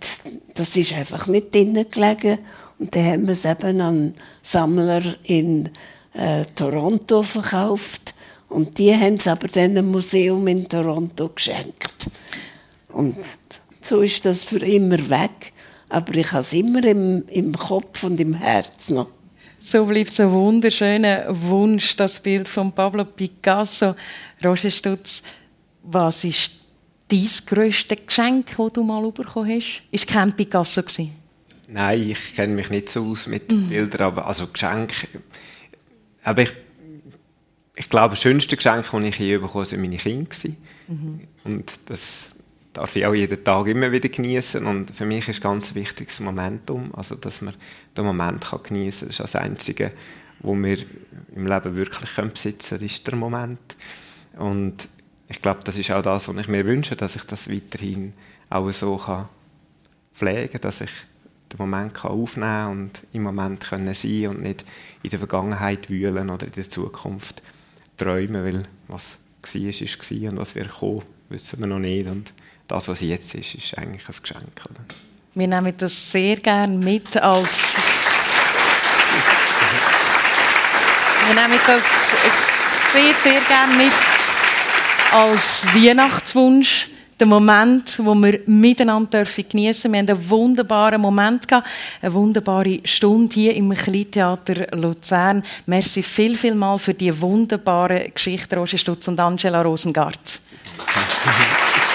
das 0.54 0.78
ist 0.78 0.94
einfach 0.94 1.28
nicht 1.28 1.54
drinnen 1.54 1.90
gelegen. 1.90 2.40
Und 2.78 2.96
dann 2.96 3.06
haben 3.06 3.28
wir 3.28 3.34
es 3.34 3.46
eben 3.46 3.82
an 3.82 4.14
Sammler 4.42 5.02
in 5.24 5.70
äh, 6.14 6.46
Toronto 6.56 7.24
verkauft. 7.24 8.14
Und 8.48 8.78
die 8.78 8.96
haben 8.96 9.16
es 9.16 9.28
aber 9.28 9.48
dann 9.48 9.72
einem 9.72 9.92
Museum 9.92 10.48
in 10.48 10.68
Toronto 10.68 11.30
geschenkt. 11.30 12.10
Und 12.90 13.18
so 13.82 14.02
ist 14.02 14.26
das 14.26 14.44
für 14.44 14.66
immer 14.66 15.10
weg. 15.10 15.54
Aber 15.90 16.16
ich 16.16 16.32
habe 16.32 16.42
es 16.42 16.54
immer 16.54 16.84
im, 16.84 17.28
im 17.28 17.56
Kopf 17.56 18.04
und 18.04 18.20
im 18.20 18.36
Herz 18.36 18.90
noch. 18.90 19.08
So 19.60 19.86
bleibt 19.86 20.14
so 20.14 20.24
ein 20.24 20.32
wunderschöner 20.32 21.26
Wunsch, 21.30 21.96
das 21.98 22.22
Bild 22.22 22.48
von 22.48 22.72
Pablo 22.72 23.04
Picasso. 23.04 23.96
Roger 24.44 24.72
Stutz, 24.72 25.22
was 25.84 26.24
ist 26.24 26.52
dein 27.10 27.28
grösstes 27.46 27.98
Geschenk, 28.06 28.56
das 28.56 28.74
du 28.74 28.84
mal 28.84 29.12
bekommen 29.12 29.50
hast? 29.50 29.82
War 29.92 30.14
kein 30.14 30.34
Picasso? 30.34 30.82
Nein, 31.68 32.12
ich 32.12 32.36
kenne 32.36 32.54
mich 32.54 32.70
nicht 32.70 32.90
so 32.90 33.06
aus 33.06 33.28
mit 33.28 33.52
mhm. 33.52 33.68
Bildern, 33.68 34.02
aber 34.02 34.28
also 34.28 34.48
Geschenk. 34.48 34.94
Aber 36.24 36.44
ich, 36.44 36.52
ich 37.76 37.90
glaube, 37.90 38.12
das 38.12 38.22
schönste 38.22 38.56
Geschenk, 38.56 38.86
das 38.92 39.04
ich 39.04 39.20
je 39.20 39.38
bekommen 39.38 39.66
habe, 39.66 39.72
waren 39.72 39.82
meine 39.82 39.98
Kinder. 39.98 40.30
Mhm. 40.88 41.22
Und 41.44 41.72
das 41.88 42.30
darf 42.74 42.96
ich 42.96 43.06
auch 43.06 43.14
jeden 43.14 43.44
Tag 43.44 43.68
immer 43.68 43.92
wieder 43.92 44.10
genießen 44.10 44.66
und 44.66 44.92
für 44.92 45.06
mich 45.06 45.28
ist 45.28 45.42
ganz 45.42 45.76
wichtig 45.76 46.10
das 46.10 46.20
Momentum, 46.20 46.94
also 46.96 47.16
dass 47.16 47.42
man 47.42 47.56
den 47.98 48.06
Moment 48.06 48.42
kann. 48.42 48.86
Das 48.86 49.02
ist 49.02 49.20
das 49.20 49.36
Einzige, 49.36 49.92
wo 50.40 50.56
wir 50.56 50.78
im 51.36 51.48
Leben 51.48 51.76
wirklich 51.76 52.16
besitzen 52.16 52.78
können, 52.78 52.86
ist 52.86 53.08
der 53.08 53.16
Moment. 53.16 53.76
Und 54.38 54.88
ich 55.28 55.42
glaube, 55.42 55.62
das 55.64 55.78
ist 55.78 55.92
auch 55.92 56.02
das, 56.02 56.28
was 56.28 56.38
ich 56.38 56.48
mir 56.48 56.66
wünsche, 56.66 56.96
dass 56.96 57.16
ich 57.16 57.24
das 57.24 57.50
weiterhin 57.50 58.14
auch 58.50 58.72
so 58.72 58.98
kann 58.98 59.30
pflegen 60.14 60.52
kann, 60.52 60.62
dass 60.62 60.82
ich 60.82 60.92
den 61.52 61.58
Moment 61.58 61.94
kann 61.94 62.12
aufnehmen 62.12 62.46
kann 62.48 62.72
und 62.72 63.04
im 63.14 63.24
Moment 63.24 63.62
können 63.62 63.94
sein 63.94 64.28
und 64.28 64.42
nicht 64.42 64.66
in 65.04 65.10
der 65.10 65.20
Vergangenheit 65.20 65.90
wühlen 65.90 66.30
oder 66.30 66.46
in 66.46 66.54
der 66.54 66.70
Zukunft 66.70 67.42
träumen, 67.98 68.44
weil 68.44 68.64
was 68.88 69.18
war, 69.42 69.62
ist, 69.62 70.12
war 70.12 70.32
und 70.32 70.38
was 70.38 70.56
wir 70.56 70.66
kommen, 70.66 71.04
wissen 71.30 71.60
wir 71.60 71.68
noch 71.68 71.80
nicht. 71.80 72.08
Und 72.08 72.34
das, 72.70 72.88
was 72.88 73.02
jetzt 73.02 73.34
ist, 73.36 73.56
ist 73.56 73.78
eigentlich 73.78 74.08
ein 74.08 74.16
Geschenk. 74.22 74.62
Oder? 74.70 74.80
Wir 75.34 75.48
nehmen 75.48 75.74
das 75.76 76.12
sehr 76.12 76.38
gerne 76.38 76.78
mit 76.78 77.18
als. 77.18 77.76
Wir 81.28 81.36
nehmen 81.36 81.60
das 81.68 81.84
sehr, 82.94 83.14
sehr 83.16 83.42
gerne 83.42 83.74
mit 83.76 83.92
als 85.12 85.66
Weihnachtswunsch. 85.74 86.90
Der 87.20 87.28
Moment, 87.28 88.00
wo 88.02 88.16
wir 88.16 88.40
miteinander 88.46 89.26
geniessen 89.26 89.92
dürfen. 89.92 89.94
Wir 89.94 90.00
haben 90.00 90.10
einen 90.10 90.30
wunderbaren 90.30 91.02
Moment 91.02 91.46
gehabt, 91.48 91.68
eine 92.02 92.14
wunderbare 92.14 92.80
Stunde 92.86 93.34
hier 93.34 93.56
im 93.56 93.74
Kleintheater 93.74 94.78
Luzern. 94.78 95.44
Merci 95.66 96.02
viel, 96.02 96.38
viel 96.38 96.56
mal 96.56 96.80
für 96.80 96.94
die 96.94 97.20
wunderbare 97.20 98.10
Geschichte, 98.10 98.56
Roger 98.56 98.78
Stutz 98.78 99.10
und 99.10 99.20
Angela 99.20 99.62
Rosengart. 99.62 100.40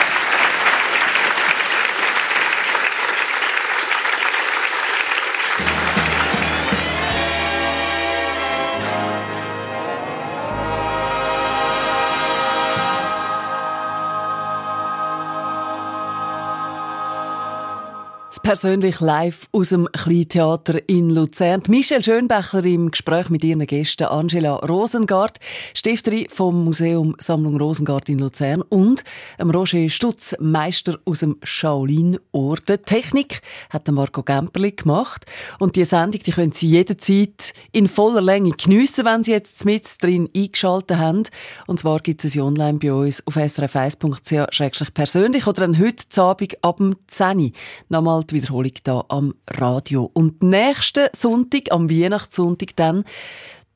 persönlich 18.45 19.01
live 19.01 19.49
aus 19.53 19.70
dem 19.70 19.88
Kleintheater 19.90 20.86
in 20.86 21.09
Luzern. 21.09 21.62
Michelle 21.68 22.05
Schönbecher 22.05 22.62
im 22.62 22.90
Gespräch 22.90 23.30
mit 23.30 23.42
ihren 23.42 23.66
Gästen 23.66 24.05
Angela 24.05 24.57
Rosengart, 24.57 25.38
Stifterin 25.72 26.26
vom 26.28 26.62
Museum 26.62 27.16
Sammlung 27.18 27.57
Rosengart 27.57 28.11
in 28.11 28.18
Luzern 28.18 28.61
und 28.61 29.03
Roger 29.42 29.88
Stutz, 29.88 30.36
Meister 30.40 30.99
aus 31.07 31.20
dem 31.20 31.38
Shaolin-Orden. 31.42 32.84
Technik 32.84 33.40
hat 33.70 33.90
Marco 33.90 34.22
Gemperli 34.22 34.72
gemacht 34.72 35.24
und 35.59 35.74
die 35.74 35.86
Sendung 35.86 36.20
die 36.22 36.32
können 36.32 36.53
Sie 36.53 36.68
jederzeit 36.68 37.55
in 37.72 37.88
voller 37.88 38.20
Länge 38.20 38.51
geniessen, 38.51 39.07
wenn 39.07 39.24
Sie 39.24 39.32
jetzt 39.32 39.64
mit 39.64 40.03
drin 40.03 40.28
eingeschaltet 40.36 40.99
haben. 40.99 41.22
Und 41.66 41.80
zwar 41.80 42.01
gibt 42.01 42.22
es 42.22 42.32
sie 42.32 42.42
online 42.42 42.78
bei 42.78 42.92
uns 42.92 43.26
auf 43.26 43.36
srf1.ch-persönlich 43.36 45.47
oder 45.47 45.62
dann 45.62 45.78
heute 45.78 46.20
Abend 46.20 46.62
ab 46.62 46.76
dem 46.76 46.97
10 47.07 47.55
Nochmal 47.88 48.22
die 48.24 48.34
Wiederholung 48.35 48.72
hier 48.85 49.05
am 49.09 49.35
Radio. 49.49 50.11
Und 50.12 50.43
nächsten 50.43 51.09
Sonntag, 51.16 51.70
am 51.70 51.89
Weihnachtssonntag 51.89 52.76
dann, 52.76 53.05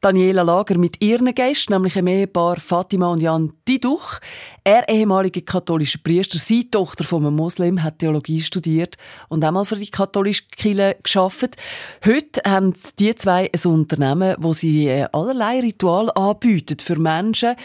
Daniela 0.00 0.42
Lager 0.42 0.78
mit 0.78 1.02
ihren 1.02 1.34
Gästen, 1.34 1.72
nämlich 1.72 1.96
ein 1.96 2.06
Ehepaar 2.06 2.60
Fatima 2.60 3.08
und 3.08 3.20
Jan 3.20 3.52
Diduch. 3.66 4.20
Er, 4.62 4.88
ehemaliger 4.88 5.40
katholischer 5.40 5.98
Priester, 5.98 6.38
seine 6.38 6.70
Tochter 6.70 7.02
von 7.02 7.26
einem 7.26 7.34
Muslim, 7.34 7.82
hat 7.82 7.98
Theologie 7.98 8.40
studiert 8.40 8.96
und 9.28 9.42
einmal 9.42 9.64
für 9.64 9.74
die 9.74 9.90
katholische 9.90 10.44
Kirche 10.56 10.96
geschafft. 11.02 11.56
Heute 12.04 12.42
haben 12.44 12.74
die 13.00 13.14
zwei 13.16 13.50
ein 13.52 13.70
Unternehmen, 13.72 14.36
wo 14.38 14.52
sie 14.52 14.86
äh, 14.86 15.08
allerlei 15.12 15.60
Ritual 15.60 16.12
anbieten 16.14 16.78
für 16.78 16.96
Menschen, 16.96 17.56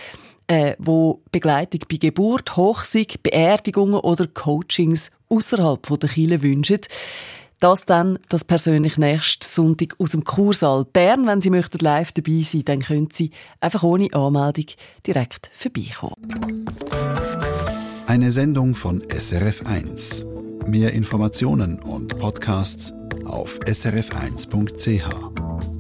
äh, 0.48 0.76
wo 0.80 1.22
Begleitung 1.32 1.82
bei 1.88 1.98
Geburt, 1.98 2.58
Hochsieg, 2.58 3.22
Beerdigungen 3.22 4.00
oder 4.00 4.26
Coachings 4.26 5.12
außerhalb 5.34 6.00
der 6.00 6.10
Kirche 6.10 6.42
wünschen. 6.42 6.80
Das 7.60 7.86
dann 7.86 8.20
das 8.28 8.44
persönlich 8.44 8.98
nächste 8.98 9.48
Sonntag 9.48 9.96
aus 9.98 10.12
dem 10.12 10.26
Kursaal 10.26 10.84
Bern. 10.84 11.26
Wenn 11.28 11.40
Sie 11.40 11.50
möchten 11.50 11.80
live 11.80 12.12
dabei 12.12 12.42
sein, 12.44 12.66
dann 12.66 12.82
können 12.82 13.08
Sie 13.12 13.32
einfach 13.62 13.84
ohne 13.84 14.14
Anmeldung 14.14 14.66
direkt 15.08 15.50
vorbeikommen. 15.54 16.66
Eine 18.06 18.32
Sendung 18.32 18.76
von 18.76 19.02
SRF1. 19.04 20.26
Mehr 20.68 20.94
Informationen 20.94 21.80
und 21.80 22.18
Podcasts 22.20 22.94
auf 23.26 23.60
srf1.ch. 23.60 25.73